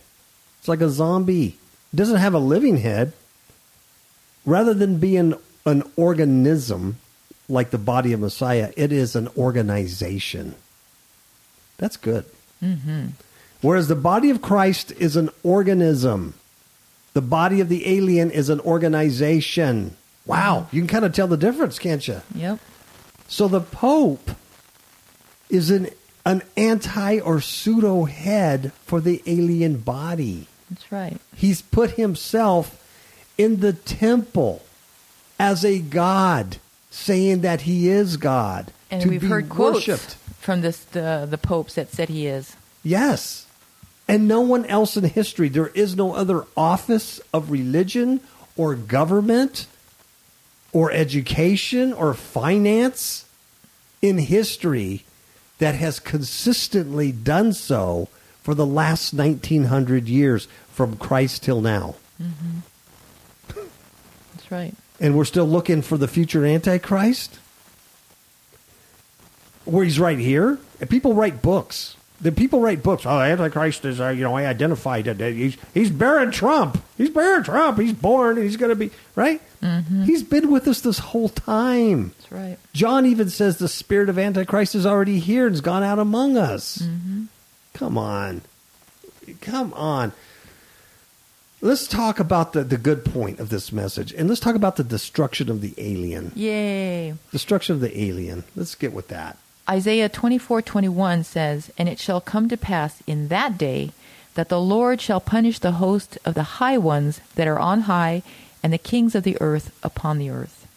it's 0.59 0.67
like 0.67 0.81
a 0.81 0.89
zombie. 0.89 1.57
It 1.93 1.95
doesn't 1.95 2.17
have 2.17 2.33
a 2.33 2.39
living 2.39 2.77
head. 2.77 3.13
Rather 4.45 4.73
than 4.73 4.99
being 4.99 5.33
an 5.65 5.83
organism 5.95 6.97
like 7.49 7.69
the 7.69 7.77
body 7.77 8.13
of 8.13 8.19
Messiah, 8.19 8.71
it 8.77 8.91
is 8.91 9.15
an 9.15 9.27
organization. 9.37 10.55
That's 11.77 11.97
good. 11.97 12.25
Mm-hmm. 12.63 13.07
Whereas 13.61 13.87
the 13.87 13.95
body 13.95 14.29
of 14.29 14.41
Christ 14.41 14.91
is 14.93 15.15
an 15.15 15.29
organism. 15.43 16.33
The 17.17 17.21
body 17.21 17.61
of 17.61 17.67
the 17.67 17.89
alien 17.89 18.29
is 18.29 18.49
an 18.49 18.59
organization. 18.59 19.97
Wow, 20.27 20.67
mm-hmm. 20.67 20.75
you 20.75 20.81
can 20.83 20.87
kind 20.87 21.03
of 21.03 21.13
tell 21.13 21.25
the 21.25 21.35
difference, 21.35 21.79
can't 21.79 22.07
you? 22.07 22.21
Yep. 22.35 22.59
So 23.27 23.47
the 23.47 23.59
Pope 23.59 24.29
is 25.49 25.71
an 25.71 25.89
an 26.27 26.43
anti 26.55 27.19
or 27.19 27.41
pseudo 27.41 28.03
head 28.03 28.71
for 28.85 29.01
the 29.01 29.23
alien 29.25 29.77
body. 29.77 30.45
That's 30.69 30.91
right. 30.91 31.17
He's 31.35 31.63
put 31.63 31.93
himself 31.93 32.85
in 33.35 33.61
the 33.61 33.73
temple 33.73 34.61
as 35.39 35.65
a 35.65 35.79
god, 35.79 36.57
saying 36.91 37.41
that 37.41 37.61
he 37.61 37.89
is 37.89 38.17
God. 38.17 38.71
And 38.91 39.01
to 39.01 39.09
we've 39.09 39.21
be 39.21 39.27
heard 39.27 39.49
quotes 39.49 40.13
from 40.39 40.61
this 40.61 40.83
the 40.83 41.25
the 41.27 41.39
popes 41.39 41.73
that 41.73 41.91
said 41.91 42.09
he 42.09 42.27
is. 42.27 42.55
Yes. 42.83 43.46
And 44.07 44.27
no 44.27 44.41
one 44.41 44.65
else 44.65 44.95
in 44.95 45.03
history. 45.03 45.49
There 45.49 45.67
is 45.67 45.95
no 45.95 46.15
other 46.15 46.45
office 46.55 47.19
of 47.33 47.51
religion 47.51 48.21
or 48.55 48.75
government 48.75 49.67
or 50.71 50.91
education 50.91 51.91
or 51.91 52.13
finance 52.13 53.25
in 54.01 54.17
history 54.17 55.03
that 55.59 55.75
has 55.75 55.99
consistently 55.99 57.11
done 57.11 57.51
so 57.51 58.07
for 58.41 58.55
the 58.55 58.65
last 58.65 59.13
1900 59.13 60.07
years 60.07 60.47
from 60.71 60.95
Christ 60.95 61.43
till 61.43 61.59
now. 61.59 61.95
Mm-hmm. 62.21 62.59
That's 64.35 64.51
right. 64.51 64.73
And 64.99 65.17
we're 65.17 65.25
still 65.25 65.45
looking 65.45 65.81
for 65.81 65.97
the 65.97 66.07
future 66.07 66.45
Antichrist? 66.45 67.39
Where 69.65 69.83
he's 69.83 69.99
right 69.99 70.17
here? 70.17 70.59
And 70.79 70.89
people 70.89 71.13
write 71.13 71.41
books. 71.41 71.96
The 72.19 72.31
people 72.31 72.61
write 72.61 72.81
books. 72.81 73.05
Oh, 73.05 73.19
Antichrist 73.19 73.85
is, 73.85 74.01
uh, 74.01 74.09
you 74.09 74.23
know, 74.23 74.35
I 74.35 74.47
identified 74.47 75.05
it. 75.05 75.21
Uh, 75.21 75.25
he's, 75.25 75.55
he's 75.73 75.91
Barron 75.91 76.31
Trump. 76.31 76.83
He's 76.97 77.11
Barron 77.11 77.43
Trump. 77.43 77.77
He's 77.77 77.93
born 77.93 78.37
and 78.37 78.43
he's 78.43 78.57
going 78.57 78.69
to 78.69 78.75
be, 78.75 78.89
right? 79.15 79.39
Mm-hmm. 79.61 80.03
He's 80.03 80.23
been 80.23 80.49
with 80.49 80.67
us 80.67 80.81
this 80.81 80.97
whole 80.97 81.29
time. 81.29 82.13
That's 82.17 82.31
right. 82.31 82.57
John 82.73 83.05
even 83.05 83.29
says 83.29 83.57
the 83.57 83.67
spirit 83.67 84.09
of 84.09 84.17
Antichrist 84.17 84.73
is 84.73 84.85
already 84.85 85.19
here 85.19 85.45
and 85.45 85.53
has 85.53 85.61
gone 85.61 85.83
out 85.83 85.99
among 85.99 86.37
us. 86.37 86.79
Mm-hmm. 86.79 87.25
Come 87.73 87.97
on. 87.99 88.41
Come 89.41 89.73
on. 89.73 90.11
Let's 91.61 91.87
talk 91.87 92.19
about 92.19 92.53
the, 92.53 92.63
the 92.63 92.77
good 92.77 93.03
point 93.03 93.39
of 93.39 93.49
this 93.49 93.71
message. 93.71 94.11
And 94.13 94.29
let's 94.29 94.41
talk 94.41 94.55
about 94.55 94.75
the 94.75 94.83
destruction 94.83 95.49
of 95.49 95.61
the 95.61 95.73
alien. 95.77 96.31
Yay. 96.35 97.15
Destruction 97.31 97.75
of 97.75 97.81
the 97.81 97.99
alien. 97.99 98.43
Let's 98.55 98.75
get 98.75 98.93
with 98.93 99.07
that. 99.09 99.37
Isaiah 99.69 100.09
24:21 100.09 101.23
says, 101.23 101.71
"And 101.77 101.89
it 101.89 101.99
shall 101.99 102.21
come 102.21 102.47
to 102.49 102.57
pass 102.57 102.95
in 103.05 103.27
that 103.27 103.57
day 103.57 103.91
that 104.35 104.49
the 104.49 104.61
Lord 104.61 105.01
shall 105.01 105.19
punish 105.19 105.59
the 105.59 105.73
host 105.73 106.17
of 106.23 106.35
the 106.35 106.61
high 106.61 106.77
ones 106.77 107.19
that 107.35 107.47
are 107.47 107.59
on 107.59 107.81
high, 107.81 108.23
and 108.63 108.71
the 108.71 108.77
kings 108.77 109.15
of 109.15 109.23
the 109.23 109.37
earth 109.41 109.71
upon 109.83 110.19
the 110.19 110.29
earth." 110.29 110.67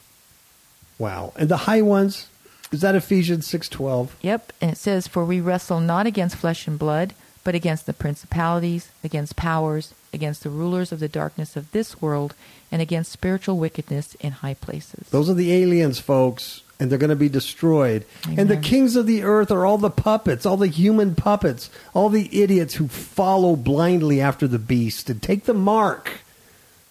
Wow. 0.98 1.32
And 1.36 1.48
the 1.48 1.64
high 1.68 1.82
ones, 1.82 2.26
is 2.72 2.80
that 2.80 2.94
Ephesians 2.94 3.46
6.12? 3.46 4.16
Yep, 4.22 4.52
and 4.60 4.70
it 4.70 4.78
says, 4.78 5.06
"For 5.06 5.24
we 5.24 5.40
wrestle 5.40 5.80
not 5.80 6.06
against 6.06 6.36
flesh 6.36 6.66
and 6.66 6.78
blood, 6.78 7.14
but 7.42 7.54
against 7.54 7.86
the 7.86 7.92
principalities, 7.92 8.88
against 9.02 9.36
powers, 9.36 9.94
against 10.12 10.42
the 10.42 10.50
rulers 10.50 10.92
of 10.92 11.00
the 11.00 11.08
darkness 11.08 11.56
of 11.56 11.70
this 11.72 12.02
world, 12.02 12.34
and 12.70 12.82
against 12.82 13.12
spiritual 13.12 13.56
wickedness 13.56 14.14
in 14.20 14.32
high 14.32 14.54
places." 14.54 15.06
Those 15.10 15.30
are 15.30 15.34
the 15.34 15.52
aliens, 15.52 15.98
folks, 15.98 16.62
and 16.80 16.90
they're 16.90 16.98
going 16.98 17.10
to 17.10 17.16
be 17.16 17.28
destroyed. 17.28 18.06
And 18.26 18.48
the 18.48 18.56
kings 18.56 18.96
of 18.96 19.06
the 19.06 19.22
earth 19.22 19.50
are 19.50 19.66
all 19.66 19.78
the 19.78 19.90
puppets, 19.90 20.46
all 20.46 20.56
the 20.56 20.66
human 20.66 21.14
puppets, 21.14 21.70
all 21.94 22.08
the 22.08 22.42
idiots 22.42 22.74
who 22.74 22.88
follow 22.88 23.54
blindly 23.54 24.20
after 24.20 24.48
the 24.48 24.58
beast 24.58 25.10
and 25.10 25.22
take 25.22 25.44
the 25.44 25.54
mark 25.54 26.10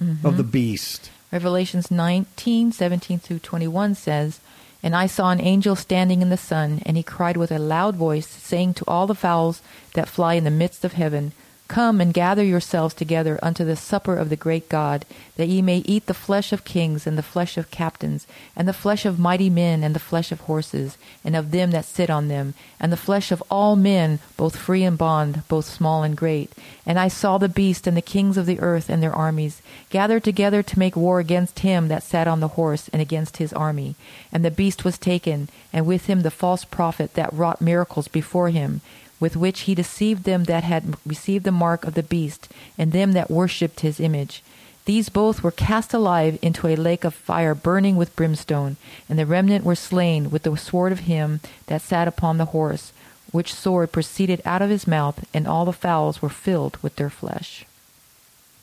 mm-hmm. 0.02 0.26
of 0.26 0.38
the 0.38 0.44
beast. 0.44 1.10
Revelations 1.32 1.90
19, 1.90 2.72
17 2.72 3.20
through 3.20 3.40
21 3.40 3.96
says, 3.96 4.40
And 4.84 4.96
I 4.96 5.08
saw 5.08 5.32
an 5.32 5.42
angel 5.42 5.76
standing 5.76 6.22
in 6.22 6.30
the 6.30 6.38
sun, 6.38 6.82
and 6.86 6.96
he 6.96 7.04
cried 7.04 7.38
with 7.38 7.52
a 7.52 7.60
loud 7.60 7.96
voice, 7.96 8.28
saying 8.28 8.76
to 8.76 8.86
all 8.88 9.08
the 9.08 9.16
fowls 9.16 9.62
that 9.94 10.08
fly 10.08 10.36
in 10.36 10.44
the 10.44 10.52
midst 10.52 10.86
of 10.86 10.94
heaven, 10.94 11.34
Come 11.70 12.02
and 12.02 12.16
gather 12.16 12.44
yourselves 12.44 12.96
together 12.96 13.38
unto 13.44 13.64
the 13.64 13.76
supper 13.76 14.18
of 14.18 14.30
the 14.30 14.36
great 14.36 14.70
God, 14.70 15.06
that 15.36 15.50
ye 15.50 15.62
may 15.62 15.78
eat 15.86 16.08
the 16.08 16.16
flesh 16.16 16.52
of 16.52 16.64
kings, 16.64 17.06
and 17.06 17.16
the 17.16 17.22
flesh 17.22 17.58
of 17.58 17.70
captains, 17.70 18.26
and 18.56 18.68
the 18.68 18.74
flesh 18.74 19.06
of 19.06 19.20
mighty 19.20 19.52
men, 19.52 19.84
and 19.84 19.94
the 19.94 20.00
flesh 20.00 20.32
of 20.32 20.42
horses, 20.42 20.98
and 21.24 21.36
of 21.36 21.52
them 21.52 21.70
that 21.70 21.86
sit 21.86 22.10
on 22.10 22.28
them, 22.28 22.56
and 22.80 22.92
the 22.92 22.98
flesh 22.98 23.32
of 23.32 23.44
all 23.52 23.76
men, 23.76 24.18
both 24.36 24.56
free 24.56 24.84
and 24.84 24.98
bond, 24.98 25.44
both 25.48 25.66
small 25.66 26.02
and 26.02 26.18
great. 26.18 26.52
And 26.88 26.98
I 26.98 27.08
saw 27.08 27.38
the 27.38 27.48
beast 27.48 27.86
and 27.86 27.96
the 27.96 28.02
kings 28.02 28.36
of 28.36 28.48
the 28.48 28.60
earth 28.60 28.90
and 28.90 29.04
their 29.04 29.16
armies 29.16 29.62
gathered 29.92 30.24
together 30.24 30.64
to 30.64 30.80
make 30.80 30.96
war 30.96 31.20
against 31.20 31.60
him 31.60 31.88
that 31.90 32.02
sat 32.02 32.28
on 32.28 32.40
the 32.40 32.56
horse 32.58 32.90
and 32.92 33.00
against 33.00 33.38
his 33.38 33.54
army. 33.54 33.94
And 34.32 34.44
the 34.44 34.50
beast 34.50 34.84
was 34.84 34.98
taken, 34.98 35.50
and 35.72 35.86
with 35.86 36.08
him 36.08 36.22
the 36.22 36.32
false 36.32 36.66
prophet 36.66 37.14
that 37.14 37.32
wrought 37.32 37.62
miracles 37.62 38.08
before 38.08 38.50
him, 38.50 38.82
with 39.20 39.36
which 39.36 39.62
he 39.62 39.76
deceived 39.76 40.24
them 40.24 40.46
that 40.46 40.64
had 40.64 40.96
received 41.06 41.46
the 41.46 41.52
mark 41.52 41.84
of 41.86 41.94
the 41.94 42.04
beast, 42.04 42.50
and 42.78 42.92
them 42.92 43.12
that 43.14 43.32
worshipped 43.32 43.82
his 43.82 44.00
image. 44.00 44.44
These 44.86 45.10
both 45.10 45.44
were 45.44 45.52
cast 45.52 45.94
alive 45.94 46.40
into 46.42 46.68
a 46.68 46.76
lake 46.76 47.04
of 47.04 47.14
fire 47.14 47.54
burning 47.54 47.96
with 47.96 48.16
brimstone, 48.16 48.78
and 49.08 49.20
the 49.20 49.26
remnant 49.26 49.64
were 49.64 49.76
slain 49.76 50.32
with 50.32 50.44
the 50.44 50.56
sword 50.58 50.92
of 50.92 51.02
him 51.02 51.42
that 51.68 51.82
sat 51.82 52.08
upon 52.08 52.38
the 52.38 52.46
horse, 52.46 52.92
which 53.32 53.54
sword 53.54 53.92
proceeded 53.92 54.42
out 54.46 54.62
of 54.62 54.70
his 54.70 54.88
mouth, 54.88 55.26
and 55.34 55.48
all 55.48 55.66
the 55.66 55.74
fowls 55.74 56.22
were 56.22 56.30
filled 56.30 56.78
with 56.82 56.96
their 56.96 57.10
flesh. 57.10 57.66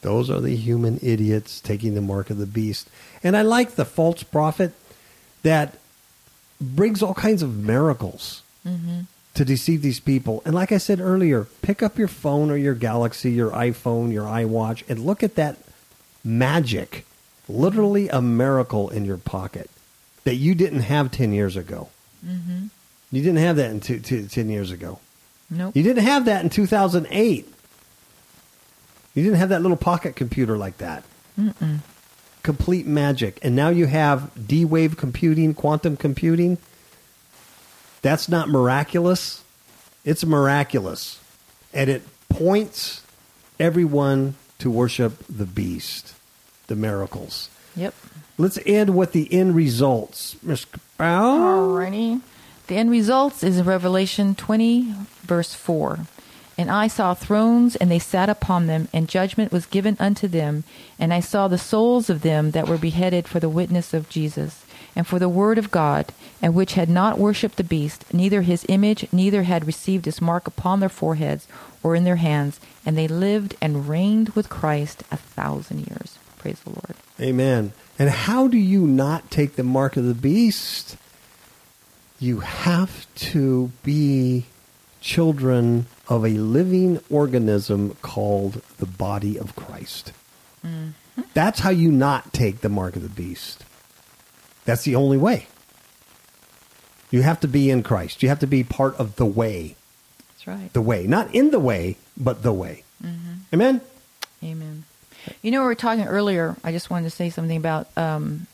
Those 0.03 0.31
are 0.31 0.41
the 0.41 0.57
human 0.57 0.99
idiots 1.03 1.61
taking 1.61 1.95
the 1.95 2.01
mark 2.01 2.31
of 2.31 2.39
the 2.39 2.47
beast. 2.47 2.89
And 3.23 3.37
I 3.37 3.43
like 3.43 3.73
the 3.73 3.85
false 3.85 4.23
prophet 4.23 4.73
that 5.43 5.79
brings 6.61 7.03
all 7.03 7.15
kinds 7.15 7.43
of 7.43 7.57
miracles 7.57 8.43
mm-hmm. 8.67 9.01
To 9.37 9.45
deceive 9.45 9.83
these 9.83 10.01
people. 10.01 10.43
And 10.45 10.55
like 10.55 10.73
I 10.73 10.79
said 10.79 10.99
earlier, 10.99 11.47
pick 11.63 11.83
up 11.83 11.99
your 11.99 12.09
phone 12.09 12.51
or 12.51 12.57
your 12.57 12.75
Galaxy, 12.75 13.31
your 13.31 13.51
iPhone, 13.51 14.13
your 14.13 14.25
iWatch, 14.25 14.83
and 14.89 15.05
look 15.05 15.23
at 15.23 15.35
that 15.37 15.59
magic. 16.25 17.07
Literally 17.49 18.09
a 18.09 18.21
miracle 18.21 18.89
in 18.89 19.05
your 19.05 19.19
pocket 19.19 19.71
that 20.25 20.35
you 20.35 20.55
didn't 20.55 20.81
have 20.81 21.13
10 21.13 21.33
years 21.33 21.57
ago. 21.57 21.91
Mm-hmm. 22.27 22.67
You 23.13 23.23
didn't 23.23 23.39
have 23.39 23.57
that 23.57 23.71
in 23.71 23.81
two, 23.81 24.01
two, 24.01 24.27
10 24.27 24.49
years 24.49 24.73
ago. 24.73 24.99
Nope. 25.49 25.77
You 25.77 25.85
didn't 25.85 26.03
have 26.03 26.25
that 26.25 26.43
in 26.43 26.51
2008. 26.51 27.47
You 29.15 29.23
didn't 29.23 29.39
have 29.39 29.51
that 29.51 29.63
little 29.63 29.77
pocket 29.77 30.17
computer 30.17 30.57
like 30.57 30.79
that. 30.79 31.05
Mm-mm. 31.39 31.79
Complete 32.43 32.87
magic. 32.87 33.39
And 33.43 33.55
now 33.55 33.69
you 33.69 33.87
have 33.87 34.49
D 34.49 34.65
wave 34.65 34.97
computing, 34.97 35.55
quantum 35.55 35.97
computing. 35.97 36.59
That's 38.03 38.29
not 38.29 38.49
miraculous. 38.49 39.43
It's 40.05 40.25
miraculous. 40.25 41.21
And 41.73 41.91
it 41.91 42.03
points 42.29 43.03
everyone 43.59 44.35
to 44.59 44.71
worship 44.71 45.25
the 45.29 45.47
beast, 45.47 46.15
the 46.67 46.77
miracles. 46.77 47.51
Yep. 47.75 47.95
Let's 48.39 48.59
end 48.67 48.97
with 48.97 49.13
the 49.13 49.33
end 49.33 49.55
results. 49.55 50.37
Ms. 50.43 50.67
Bow. 50.99 51.39
Alrighty. 51.39 52.21
The 52.67 52.77
end 52.77 52.91
results 52.91 53.43
is 53.43 53.59
in 53.59 53.65
Revelation 53.65 54.35
20, 54.35 54.93
verse 55.23 55.55
4. 55.55 56.01
And 56.59 56.71
I 56.71 56.89
saw 56.89 57.15
thrones, 57.15 57.77
and 57.77 57.91
they 57.91 57.99
sat 57.99 58.29
upon 58.29 58.67
them, 58.67 58.89
and 58.93 59.09
judgment 59.09 59.53
was 59.53 59.67
given 59.67 59.97
unto 60.01 60.27
them. 60.27 60.65
And 60.99 61.13
I 61.13 61.21
saw 61.21 61.49
the 61.49 61.59
souls 61.59 62.09
of 62.11 62.23
them 62.23 62.53
that 62.53 62.67
were 62.67 62.79
beheaded 62.79 63.29
for 63.29 63.41
the 63.41 63.49
witness 63.49 63.93
of 63.93 64.09
Jesus, 64.09 64.65
and 64.97 65.07
for 65.07 65.19
the 65.19 65.29
word 65.29 65.59
of 65.59 65.71
God, 65.71 66.07
and 66.41 66.55
which 66.55 66.73
had 66.73 66.89
not 66.89 67.19
worshipped 67.19 67.57
the 67.57 67.63
beast, 67.63 68.13
neither 68.13 68.43
his 68.43 68.65
image, 68.69 69.07
neither 69.13 69.43
had 69.43 69.67
received 69.67 70.07
his 70.07 70.23
mark 70.23 70.47
upon 70.47 70.81
their 70.81 70.89
foreheads 70.89 71.47
or 71.83 71.95
in 71.95 72.05
their 72.05 72.17
hands. 72.17 72.59
And 72.85 72.97
they 72.97 73.07
lived 73.07 73.55
and 73.61 73.89
reigned 73.89 74.31
with 74.31 74.49
Christ 74.49 75.05
a 75.13 75.19
thousand 75.19 75.87
years. 75.87 76.19
Praise 76.39 76.61
the 76.61 76.71
Lord. 76.71 76.95
Amen. 77.21 77.73
And 77.99 78.09
how 78.09 78.49
do 78.49 78.57
you 78.57 78.87
not 78.87 79.31
take 79.31 79.57
the 79.57 79.63
mark 79.63 79.97
of 79.97 80.05
the 80.05 80.15
beast? 80.15 80.97
You 82.19 82.41
have 82.41 83.07
to 83.17 83.71
be 83.83 84.47
children 85.01 85.87
of 86.09 86.25
a 86.25 86.31
living 86.31 87.01
organism 87.11 87.97
called 88.01 88.63
the 88.79 88.87
body 88.87 89.39
of 89.39 89.55
Christ. 89.55 90.13
Mm-hmm. 90.65 91.23
That's 91.35 91.61
how 91.61 91.71
you 91.71 91.93
not 91.93 92.33
take 92.33 92.61
the 92.61 92.69
mark 92.69 92.97
of 92.97 93.03
the 93.03 93.09
beast. 93.09 93.65
That's 94.67 94.83
the 94.83 94.95
only 94.97 95.17
way. 95.17 95.47
You 97.11 97.23
have 97.23 97.41
to 97.41 97.49
be 97.49 97.71
in 97.71 97.83
Christ. 97.83 98.23
You 98.23 98.29
have 98.29 98.41
to 98.41 98.47
be 98.47 98.63
part 98.65 98.95
of 98.97 99.17
the 99.17 99.25
way. 99.27 99.77
That's 100.29 100.47
right. 100.47 100.73
The 100.73 100.83
way. 100.83 101.07
Not 101.07 101.35
in 101.35 101.51
the 101.51 101.61
way, 101.61 101.97
but 102.17 102.43
the 102.43 102.53
way. 102.53 102.83
Amen? 103.53 103.81
Amen. 104.43 104.85
You 105.43 105.51
know, 105.51 105.61
we 105.61 105.67
were 105.67 105.75
talking 105.75 106.05
earlier. 106.07 106.57
I 106.65 106.73
just 106.73 106.91
wanted 106.91 107.05
to 107.05 107.11
say 107.17 107.31
something 107.31 107.57
about 107.57 107.87
um, 107.97 108.47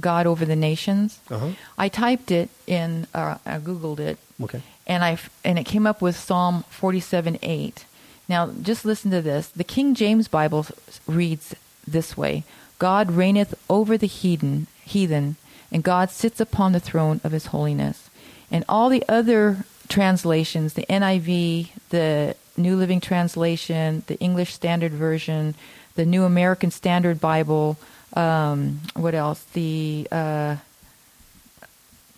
God 0.00 0.26
over 0.26 0.44
the 0.44 0.56
nations. 0.56 1.18
Uh-huh. 1.30 1.50
I 1.76 1.88
typed 1.88 2.30
it 2.30 2.48
in, 2.66 3.06
uh, 3.14 3.36
I 3.44 3.58
googled 3.58 3.98
it, 4.00 4.18
Okay. 4.42 4.62
and 4.86 5.04
I 5.04 5.18
and 5.44 5.58
it 5.58 5.64
came 5.64 5.86
up 5.86 6.00
with 6.00 6.16
Psalm 6.16 6.64
forty-seven 6.70 7.38
eight. 7.42 7.84
Now, 8.28 8.48
just 8.62 8.84
listen 8.84 9.10
to 9.10 9.22
this. 9.22 9.48
The 9.48 9.64
King 9.64 9.94
James 9.94 10.28
Bible 10.28 10.66
reads 11.06 11.54
this 11.86 12.16
way: 12.16 12.44
God 12.78 13.10
reigneth 13.10 13.54
over 13.68 13.96
the 13.98 14.06
heathen, 14.06 14.66
heathen, 14.84 15.36
and 15.70 15.82
God 15.82 16.10
sits 16.10 16.40
upon 16.40 16.72
the 16.72 16.80
throne 16.80 17.20
of 17.24 17.32
His 17.32 17.46
holiness. 17.46 18.08
And 18.50 18.64
all 18.68 18.88
the 18.88 19.04
other 19.08 19.64
translations, 19.88 20.74
the 20.74 20.86
NIV, 20.88 21.70
the 21.90 22.36
New 22.56 22.76
Living 22.76 23.00
Translation, 23.00 24.02
the 24.06 24.18
English 24.18 24.52
Standard 24.52 24.92
Version, 24.92 25.54
the 25.94 26.06
New 26.06 26.24
American 26.24 26.70
Standard 26.70 27.20
Bible, 27.20 27.76
um, 28.14 28.80
what 28.94 29.14
else? 29.14 29.44
The 29.52 30.08
uh, 30.10 30.56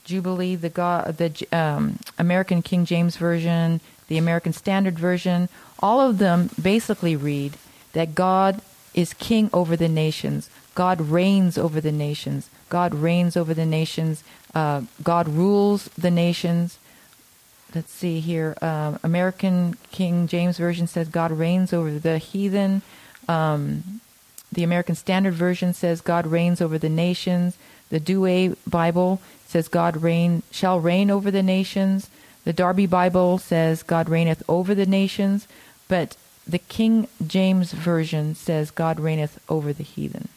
Jubilee, 0.04 0.56
the 0.56 0.68
God, 0.68 1.16
the 1.16 1.46
um, 1.52 1.98
American 2.18 2.62
King 2.62 2.84
James 2.84 3.16
Version, 3.16 3.80
the 4.08 4.18
American 4.18 4.52
Standard 4.52 4.98
Version, 4.98 5.48
all 5.80 6.00
of 6.00 6.18
them 6.18 6.50
basically 6.60 7.16
read 7.16 7.54
that 7.92 8.14
God 8.14 8.60
is 8.94 9.14
king 9.14 9.50
over 9.52 9.76
the 9.76 9.88
nations. 9.88 10.50
God 10.74 11.00
reigns 11.00 11.58
over 11.58 11.80
the 11.80 11.92
nations. 11.92 12.48
God 12.68 12.94
reigns 12.94 13.36
over 13.36 13.54
the 13.54 13.66
nations. 13.66 14.22
Uh, 14.54 14.82
God 15.02 15.28
rules 15.28 15.88
the 15.88 16.10
nations. 16.10 16.78
Let's 17.74 17.92
see 17.92 18.20
here. 18.20 18.56
Um, 18.62 18.98
American 19.02 19.74
King 19.92 20.26
James 20.26 20.58
Version 20.58 20.86
says 20.86 21.08
God 21.08 21.32
reigns 21.32 21.72
over 21.72 21.98
the 21.98 22.18
heathen. 22.18 22.82
Um, 23.28 24.00
the 24.52 24.64
American 24.64 24.94
Standard 24.96 25.34
Version 25.34 25.72
says 25.72 26.00
God 26.00 26.26
reigns 26.26 26.60
over 26.60 26.78
the 26.78 26.88
nations. 26.88 27.56
The 27.90 28.00
Douay 28.00 28.56
Bible 28.66 29.20
says 29.46 29.68
God 29.68 30.02
reign 30.02 30.42
shall 30.50 30.80
reign 30.80 31.10
over 31.10 31.30
the 31.30 31.42
nations. 31.42 32.10
The 32.44 32.52
Darby 32.52 32.86
Bible 32.86 33.38
says 33.38 33.82
God 33.82 34.08
reigneth 34.08 34.42
over 34.48 34.74
the 34.74 34.86
nations, 34.86 35.46
but 35.88 36.16
the 36.46 36.58
King 36.58 37.06
James 37.26 37.72
Version 37.72 38.34
says 38.34 38.70
God 38.70 38.98
reigneth 39.00 39.38
over 39.48 39.72
the 39.72 39.84
heathen. 39.84 40.28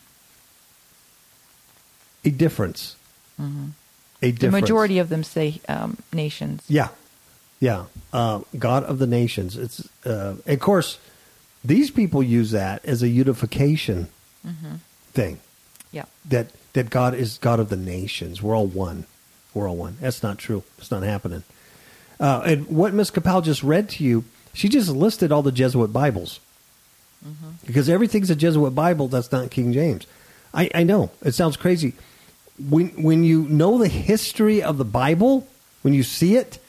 A 2.25 2.29
difference. 2.29 2.95
A 3.37 3.41
Mm-hmm. 3.41 3.65
The 4.21 4.31
difference. 4.31 4.61
majority 4.61 4.99
of 4.99 5.09
them 5.09 5.23
say 5.23 5.59
um, 5.67 5.97
nations. 6.13 6.63
Yeah, 6.69 6.89
yeah. 7.59 7.85
Uh, 8.13 8.41
God 8.57 8.83
of 8.85 8.99
the 8.99 9.07
nations. 9.07 9.57
It's 9.57 9.89
uh, 10.05 10.35
of 10.45 10.59
course 10.61 10.97
these 11.65 11.91
people 11.91 12.23
use 12.23 12.51
that 12.51 12.85
as 12.85 13.03
a 13.03 13.09
unification 13.09 14.07
thing. 15.13 15.39
Yeah. 15.91 16.05
That 16.25 16.47
that 16.73 16.89
God 16.89 17.15
is 17.15 17.37
God 17.39 17.59
of 17.59 17.67
the 17.69 17.75
nations. 17.75 18.41
We're 18.41 18.55
all 18.55 18.67
one. 18.67 19.05
We're 19.53 19.67
all 19.67 19.75
one. 19.75 19.97
That's 19.99 20.23
not 20.23 20.37
true. 20.37 20.63
It's 20.77 20.91
not 20.91 21.03
happening. 21.03 21.43
Uh, 22.19 22.43
and 22.45 22.67
what 22.67 22.93
Miss 22.93 23.09
Capel 23.11 23.41
just 23.41 23.61
read 23.63 23.89
to 23.89 24.03
you, 24.05 24.23
she 24.53 24.69
just 24.69 24.89
listed 24.89 25.31
all 25.31 25.41
the 25.41 25.51
Jesuit 25.51 25.91
Bibles 25.91 26.39
mm-hmm. 27.25 27.51
because 27.65 27.89
everything's 27.89 28.29
a 28.29 28.35
Jesuit 28.35 28.73
Bible. 28.75 29.07
That's 29.07 29.31
not 29.31 29.51
King 29.51 29.73
James. 29.73 30.05
I, 30.53 30.69
I 30.73 30.83
know 30.83 31.11
it 31.23 31.33
sounds 31.33 31.57
crazy. 31.57 31.93
When 32.69 32.89
when 33.01 33.23
you 33.23 33.43
know 33.43 33.77
the 33.79 33.87
history 33.87 34.61
of 34.61 34.77
the 34.77 34.85
Bible, 34.85 35.47
when 35.81 35.93
you 35.93 36.03
see 36.03 36.35
it, 36.35 36.59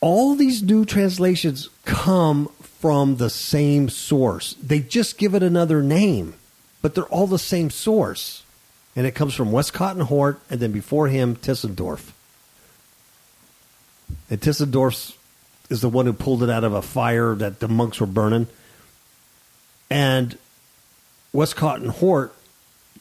all 0.00 0.34
these 0.36 0.62
new 0.62 0.84
translations 0.84 1.68
come 1.84 2.48
from 2.62 3.16
the 3.16 3.30
same 3.30 3.88
source. 3.88 4.54
They 4.54 4.80
just 4.80 5.18
give 5.18 5.34
it 5.34 5.42
another 5.42 5.82
name, 5.82 6.34
but 6.80 6.94
they're 6.94 7.04
all 7.04 7.26
the 7.26 7.38
same 7.38 7.70
source. 7.70 8.42
And 8.94 9.06
it 9.06 9.14
comes 9.14 9.34
from 9.34 9.52
Westcott 9.52 9.96
and 9.96 10.04
Hort, 10.04 10.40
and 10.50 10.60
then 10.60 10.70
before 10.70 11.08
him, 11.08 11.34
Tischendorf. 11.36 12.12
And 14.28 14.40
Tischendorf 14.40 15.16
is 15.72 15.80
the 15.80 15.88
one 15.88 16.06
who 16.06 16.12
pulled 16.12 16.42
it 16.42 16.50
out 16.50 16.62
of 16.62 16.74
a 16.74 16.82
fire 16.82 17.34
that 17.34 17.58
the 17.58 17.66
monks 17.66 17.98
were 17.98 18.06
burning. 18.06 18.46
And 19.90 20.38
Westcott 21.32 21.80
and 21.80 21.90
Hort 21.90 22.34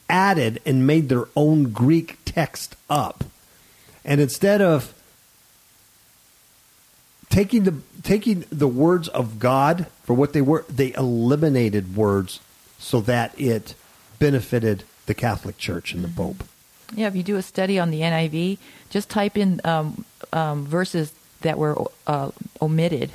added 0.09 0.61
and 0.65 0.87
made 0.87 1.09
their 1.09 1.27
own 1.35 1.71
Greek 1.71 2.17
text 2.25 2.75
up. 2.89 3.23
And 4.03 4.19
instead 4.19 4.61
of 4.61 4.93
taking 7.29 7.63
the 7.63 7.75
taking 8.03 8.45
the 8.49 8.67
words 8.67 9.07
of 9.09 9.37
God 9.37 9.87
for 10.03 10.13
what 10.13 10.33
they 10.33 10.41
were, 10.41 10.65
they 10.67 10.93
eliminated 10.93 11.95
words 11.95 12.39
so 12.79 12.99
that 13.01 13.39
it 13.39 13.75
benefited 14.17 14.83
the 15.05 15.13
Catholic 15.13 15.57
Church 15.57 15.93
and 15.93 16.03
the 16.03 16.07
Pope. 16.07 16.43
Yeah, 16.95 17.07
if 17.07 17.15
you 17.15 17.23
do 17.23 17.37
a 17.37 17.41
study 17.41 17.79
on 17.79 17.91
the 17.91 18.01
NIV, 18.01 18.57
just 18.89 19.09
type 19.09 19.37
in 19.37 19.61
um, 19.63 20.03
um, 20.33 20.65
verses 20.65 21.13
that 21.41 21.57
were 21.57 21.75
uh, 22.07 22.31
omitted 22.61 23.11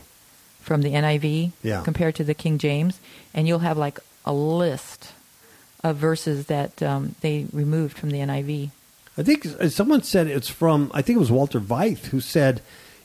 from 0.61 0.83
the 0.83 0.91
NIV 0.91 1.53
Yeah. 1.63 1.83
compared 1.85 2.15
to 2.17 2.25
the 2.25 2.35
King 2.35 2.59
James, 2.59 2.99
and 3.35 3.47
you'll 3.47 3.61
have 3.61 3.79
like 3.79 3.99
a 4.25 4.33
list 4.33 5.13
of 5.85 5.97
verses 5.97 6.47
that 6.47 6.83
um, 6.83 7.15
they 7.21 7.47
removed 7.53 7.97
from 7.97 8.11
the 8.11 8.19
NIV. 8.19 8.71
I 9.19 9.23
think 9.23 9.45
someone 9.71 10.03
said 10.03 10.27
it's 10.27 10.49
from. 10.49 10.91
I 10.93 11.01
think 11.03 11.17
it 11.17 11.21
was 11.21 11.31
Walter 11.33 11.61
Veith 11.61 12.07
who 12.07 12.21
said, 12.21 12.61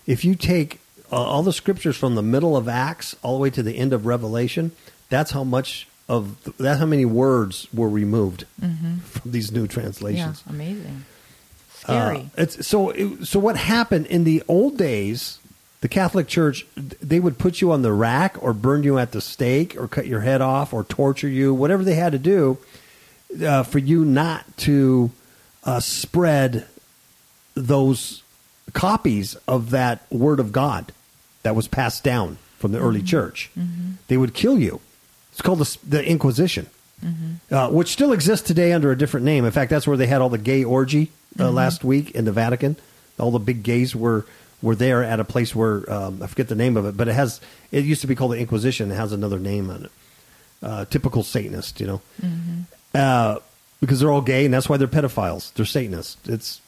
if 0.07 0.25
you 0.25 0.35
take 0.35 0.79
uh, 1.11 1.15
all 1.15 1.43
the 1.43 1.53
scriptures 1.53 1.95
from 1.95 2.15
the 2.15 2.21
middle 2.23 2.57
of 2.57 2.67
Acts 2.67 3.15
all 3.21 3.35
the 3.37 3.41
way 3.41 3.49
to 3.51 3.63
the 3.63 3.77
end 3.77 3.93
of 3.93 4.05
Revelation, 4.05 4.71
that's 5.09 5.31
how 5.31 5.43
much 5.43 5.87
of 6.09 6.35
that's 6.57 6.79
how 6.79 6.85
many 6.85 7.05
words 7.05 7.67
were 7.73 7.87
removed 7.87 8.45
from 8.59 9.31
these 9.31 9.51
new 9.51 9.67
translations. 9.67 10.43
Yeah, 10.45 10.51
translations. 10.51 11.03
Amazing. 11.87 12.31
Uh, 12.37 12.41
it's 12.41 12.67
so. 12.67 12.89
It, 12.89 13.25
so 13.25 13.39
what 13.39 13.57
happened 13.57 14.07
in 14.07 14.23
the 14.23 14.43
old 14.47 14.77
days? 14.77 15.37
The 15.81 15.87
Catholic 15.89 16.27
Church 16.27 16.65
they 16.75 17.19
would 17.19 17.39
put 17.39 17.59
you 17.59 17.71
on 17.71 17.81
the 17.81 17.91
rack 17.91 18.41
or 18.41 18.53
burn 18.53 18.83
you 18.83 18.99
at 18.99 19.13
the 19.13 19.21
stake 19.21 19.75
or 19.75 19.87
cut 19.87 20.05
your 20.05 20.21
head 20.21 20.39
off 20.39 20.73
or 20.73 20.83
torture 20.83 21.27
you, 21.27 21.55
whatever 21.55 21.83
they 21.83 21.95
had 21.95 22.11
to 22.11 22.19
do 22.19 22.59
uh, 23.43 23.63
for 23.63 23.79
you 23.79 24.05
not 24.05 24.45
to 24.57 25.11
uh, 25.63 25.79
spread 25.79 26.67
those 27.55 28.23
copies 28.73 29.35
of 29.47 29.71
that 29.71 30.05
Word 30.11 30.39
of 30.39 30.51
God 30.51 30.91
that 31.43 31.55
was 31.55 31.67
passed 31.67 32.03
down 32.03 32.37
from 32.59 32.71
the 32.71 32.79
early 32.79 33.01
church. 33.01 33.49
They 34.07 34.17
would 34.17 34.33
kill 34.33 34.59
you. 34.59 34.81
It's 35.31 35.41
called 35.41 35.59
the, 35.59 35.77
the 35.87 36.05
Inquisition, 36.05 36.67
uh, 37.51 37.69
which 37.69 37.89
still 37.89 38.13
exists 38.13 38.47
today 38.47 38.73
under 38.73 38.91
a 38.91 38.97
different 38.97 39.25
name. 39.25 39.45
In 39.45 39.51
fact, 39.51 39.69
that's 39.69 39.87
where 39.87 39.97
they 39.97 40.07
had 40.07 40.21
all 40.21 40.29
the 40.29 40.37
gay 40.37 40.63
orgy 40.63 41.11
uh, 41.39 41.51
last 41.51 41.83
week 41.83 42.11
in 42.11 42.25
the 42.25 42.31
Vatican. 42.31 42.75
All 43.19 43.31
the 43.31 43.39
big 43.39 43.63
gays 43.63 43.95
were 43.95 44.25
were 44.61 44.75
there 44.75 45.03
at 45.03 45.19
a 45.19 45.23
place 45.23 45.55
where 45.55 45.91
um, 45.91 46.21
I 46.21 46.27
forget 46.27 46.47
the 46.47 46.55
name 46.55 46.77
of 46.77 46.85
it, 46.85 46.95
but 46.95 47.07
it 47.07 47.13
has 47.13 47.41
it 47.71 47.83
used 47.83 48.01
to 48.01 48.07
be 48.07 48.15
called 48.15 48.33
the 48.33 48.37
Inquisition. 48.37 48.91
It 48.91 48.95
has 48.95 49.11
another 49.11 49.39
name 49.39 49.69
on 49.69 49.85
it. 49.85 49.91
Uh, 50.63 50.85
typical 50.85 51.23
Satanist, 51.23 51.79
you 51.79 51.87
know, 51.87 52.01
uh, 52.93 53.39
because 53.79 53.99
they're 53.99 54.11
all 54.11 54.21
gay, 54.21 54.45
and 54.45 54.53
that's 54.53 54.69
why 54.69 54.77
they're 54.77 54.87
pedophiles. 54.87 55.51
They're 55.53 55.65
Satanists. 55.65 56.17
It's 56.29 56.61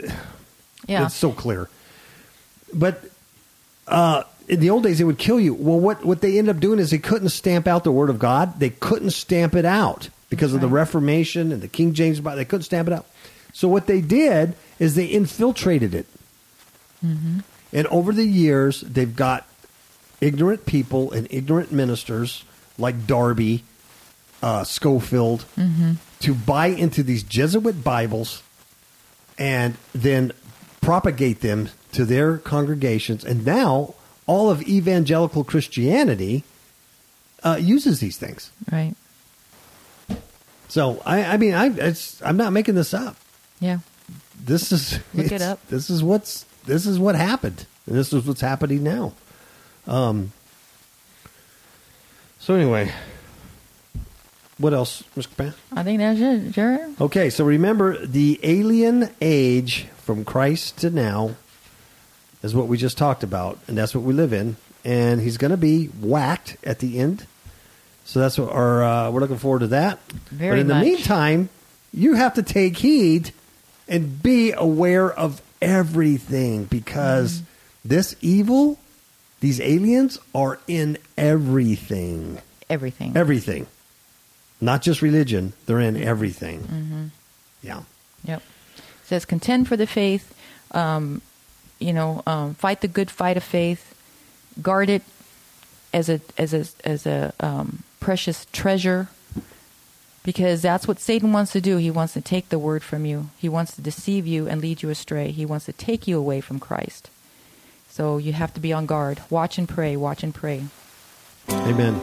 yeah. 0.86 1.06
it's 1.06 1.14
so 1.14 1.32
clear. 1.32 1.68
but 2.72 3.02
uh, 3.86 4.22
in 4.48 4.60
the 4.60 4.70
old 4.70 4.82
days 4.82 4.98
they 4.98 5.04
would 5.04 5.18
kill 5.18 5.40
you. 5.40 5.54
Well, 5.54 5.80
what 5.80 6.04
what 6.04 6.20
they 6.20 6.38
ended 6.38 6.56
up 6.56 6.60
doing 6.60 6.78
is 6.78 6.90
they 6.90 6.98
couldn't 6.98 7.30
stamp 7.30 7.66
out 7.66 7.84
the 7.84 7.92
word 7.92 8.10
of 8.10 8.18
God. 8.18 8.60
They 8.60 8.70
couldn't 8.70 9.10
stamp 9.10 9.54
it 9.54 9.64
out 9.64 10.10
because 10.28 10.52
of 10.54 10.60
the. 10.60 10.68
Reformation 10.68 11.52
and 11.52 11.62
the 11.62 11.68
King 11.68 11.94
James 11.94 12.20
Bible. 12.20 12.36
They 12.36 12.44
couldn't 12.44 12.64
stamp 12.64 12.88
it 12.88 12.94
out. 12.94 13.06
So 13.52 13.68
what 13.68 13.86
they 13.86 14.00
did 14.00 14.54
is 14.78 14.94
they 14.96 15.06
infiltrated 15.06 15.94
it. 15.94 16.06
And 17.72 17.86
over 17.88 18.12
the 18.12 18.24
years, 18.24 18.80
they've 18.80 19.14
got 19.14 19.46
ignorant 20.20 20.66
people 20.66 21.12
and 21.12 21.28
ignorant 21.30 21.70
ministers 21.70 22.44
like 22.78 23.06
Darby, 23.06 23.62
uh, 24.42 24.64
Scofield, 24.64 25.44
to 26.20 26.34
buy 26.34 26.68
into 26.68 27.02
these 27.02 27.22
Jesuit 27.22 27.84
Bibles 27.84 28.42
and 29.38 29.76
then 29.94 30.32
propagate 30.80 31.40
them 31.40 31.68
to 31.92 32.04
their 32.04 32.38
congregations. 32.38 33.24
And 33.24 33.44
now 33.44 33.94
all 34.26 34.50
of 34.50 34.62
evangelical 34.62 35.44
Christianity 35.44 36.44
uh, 37.42 37.58
uses 37.60 38.00
these 38.00 38.16
things. 38.16 38.50
Right. 38.70 38.94
So 40.68 41.02
I, 41.04 41.24
I 41.24 41.36
mean, 41.36 41.54
I, 41.54 41.66
it's, 41.66 42.20
I'm 42.22 42.36
not 42.36 42.52
making 42.52 42.74
this 42.74 42.94
up. 42.94 43.16
Yeah. 43.60 43.78
This 44.42 44.72
is 44.72 44.98
Look 45.14 45.30
it 45.30 45.42
up. 45.42 45.64
This 45.68 45.88
is 45.90 46.02
what's 46.02 46.44
this 46.66 46.86
is 46.86 46.98
what 46.98 47.14
happened, 47.14 47.66
and 47.86 47.96
this 47.96 48.12
is 48.12 48.26
what's 48.26 48.40
happening 48.40 48.82
now. 48.82 49.12
Um. 49.86 50.32
So 52.38 52.54
anyway, 52.54 52.92
what 54.58 54.74
else, 54.74 55.02
Mr. 55.16 55.36
Pan? 55.36 55.54
I 55.72 55.82
think 55.82 55.98
that's 55.98 56.20
it, 56.20 56.50
Jared. 56.50 57.00
Okay, 57.00 57.30
so 57.30 57.44
remember 57.44 58.04
the 58.04 58.38
alien 58.42 59.10
age 59.20 59.86
from 59.96 60.24
Christ 60.24 60.78
to 60.78 60.90
now 60.90 61.36
is 62.44 62.54
what 62.54 62.68
we 62.68 62.76
just 62.76 62.96
talked 62.98 63.22
about, 63.24 63.58
and 63.66 63.76
that's 63.76 63.94
what 63.94 64.04
we 64.04 64.12
live 64.12 64.32
in. 64.32 64.56
And 64.84 65.20
he's 65.20 65.38
going 65.38 65.50
to 65.50 65.56
be 65.56 65.86
whacked 65.86 66.58
at 66.62 66.78
the 66.78 66.98
end. 66.98 67.26
So 68.04 68.20
that's 68.20 68.38
what 68.38 68.52
our 68.52 68.84
uh, 68.84 69.10
we're 69.10 69.20
looking 69.20 69.38
forward 69.38 69.60
to 69.60 69.66
that. 69.68 69.98
Very 70.30 70.50
but 70.52 70.58
in 70.60 70.66
the 70.68 70.74
meantime, 70.74 71.48
you 71.92 72.14
have 72.14 72.34
to 72.34 72.42
take 72.42 72.76
heed 72.76 73.32
and 73.88 74.22
be 74.22 74.52
aware 74.52 75.10
of 75.10 75.40
everything 75.62 76.64
because 76.64 77.40
Mm-hmm. 77.40 77.88
this 77.88 78.14
evil, 78.20 78.78
these 79.40 79.60
aliens 79.60 80.18
are 80.34 80.58
in 80.68 80.98
everything. 81.16 82.40
Everything. 82.68 83.16
Everything. 83.16 83.66
Not 84.60 84.82
just 84.82 85.00
religion, 85.02 85.52
they're 85.66 85.80
in 85.80 85.96
everything. 85.96 86.60
Mm-hmm. 86.60 87.04
Yeah. 87.62 87.82
Yep. 88.24 88.42
It 88.76 88.82
says 89.06 89.24
contend 89.24 89.66
for 89.68 89.76
the 89.76 89.86
faith. 89.86 90.34
Um, 90.72 91.22
you 91.84 91.92
know, 91.92 92.22
um, 92.26 92.54
fight 92.54 92.80
the 92.80 92.88
good 92.88 93.10
fight 93.10 93.36
of 93.36 93.44
faith. 93.44 93.94
Guard 94.62 94.88
it 94.88 95.02
as 95.92 96.08
a 96.08 96.20
as 96.38 96.54
a 96.54 96.64
as 96.88 97.06
a 97.06 97.34
um, 97.40 97.82
precious 98.00 98.46
treasure. 98.52 99.08
Because 100.22 100.62
that's 100.62 100.88
what 100.88 100.98
Satan 100.98 101.34
wants 101.34 101.52
to 101.52 101.60
do. 101.60 101.76
He 101.76 101.90
wants 101.90 102.14
to 102.14 102.22
take 102.22 102.48
the 102.48 102.58
word 102.58 102.82
from 102.82 103.04
you. 103.04 103.28
He 103.36 103.50
wants 103.50 103.76
to 103.76 103.82
deceive 103.82 104.26
you 104.26 104.48
and 104.48 104.62
lead 104.62 104.82
you 104.82 104.88
astray. 104.88 105.32
He 105.32 105.44
wants 105.44 105.66
to 105.66 105.74
take 105.74 106.08
you 106.08 106.16
away 106.16 106.40
from 106.40 106.58
Christ. 106.58 107.10
So 107.90 108.16
you 108.16 108.32
have 108.32 108.54
to 108.54 108.60
be 108.60 108.72
on 108.72 108.86
guard. 108.86 109.20
Watch 109.28 109.58
and 109.58 109.68
pray. 109.68 109.96
Watch 109.98 110.22
and 110.22 110.34
pray. 110.34 110.64
Amen. 111.50 112.00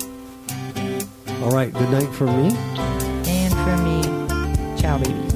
All 1.42 1.50
right. 1.50 1.74
Good 1.74 1.90
night 1.90 2.14
from 2.14 2.28
me. 2.38 2.56
And 3.26 3.54
for 3.66 3.78
me, 3.84 4.80
ciao, 4.80 5.00
babies. 5.00 5.31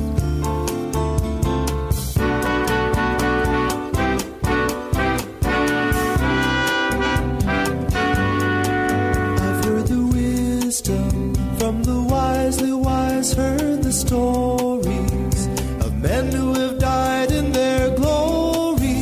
Stories 14.06 15.48
of 15.86 15.92
men 16.02 16.32
who 16.32 16.54
have 16.54 16.78
died 16.78 17.32
in 17.32 17.52
their 17.52 17.90
glory, 17.96 19.02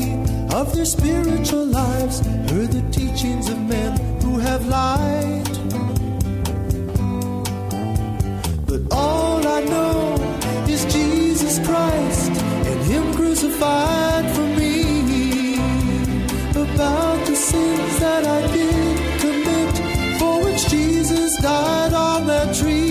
of 0.60 0.74
their 0.76 0.86
spiritual 0.86 1.66
lives, 1.66 2.26
heard 2.50 2.72
the 2.72 2.84
teachings 2.92 3.50
of 3.50 3.60
men 3.60 3.92
who 4.22 4.40
have 4.40 4.66
lied. 4.68 5.56
But 8.70 8.82
all 8.92 9.46
I 9.58 9.62
know 9.74 10.16
is 10.74 10.82
Jesus 10.86 11.56
Christ 11.68 12.32
and 12.70 12.80
Him 12.92 13.14
crucified 13.14 14.26
for 14.36 14.48
me. 14.60 14.72
About 16.66 17.20
the 17.28 17.36
sins 17.36 18.00
that 18.00 18.24
I 18.38 18.42
did 18.56 18.96
commit, 19.24 19.74
for 20.20 20.44
which 20.46 20.62
Jesus 20.70 21.38
died 21.42 21.94
on 21.94 22.26
that 22.28 22.56
tree. 22.56 22.83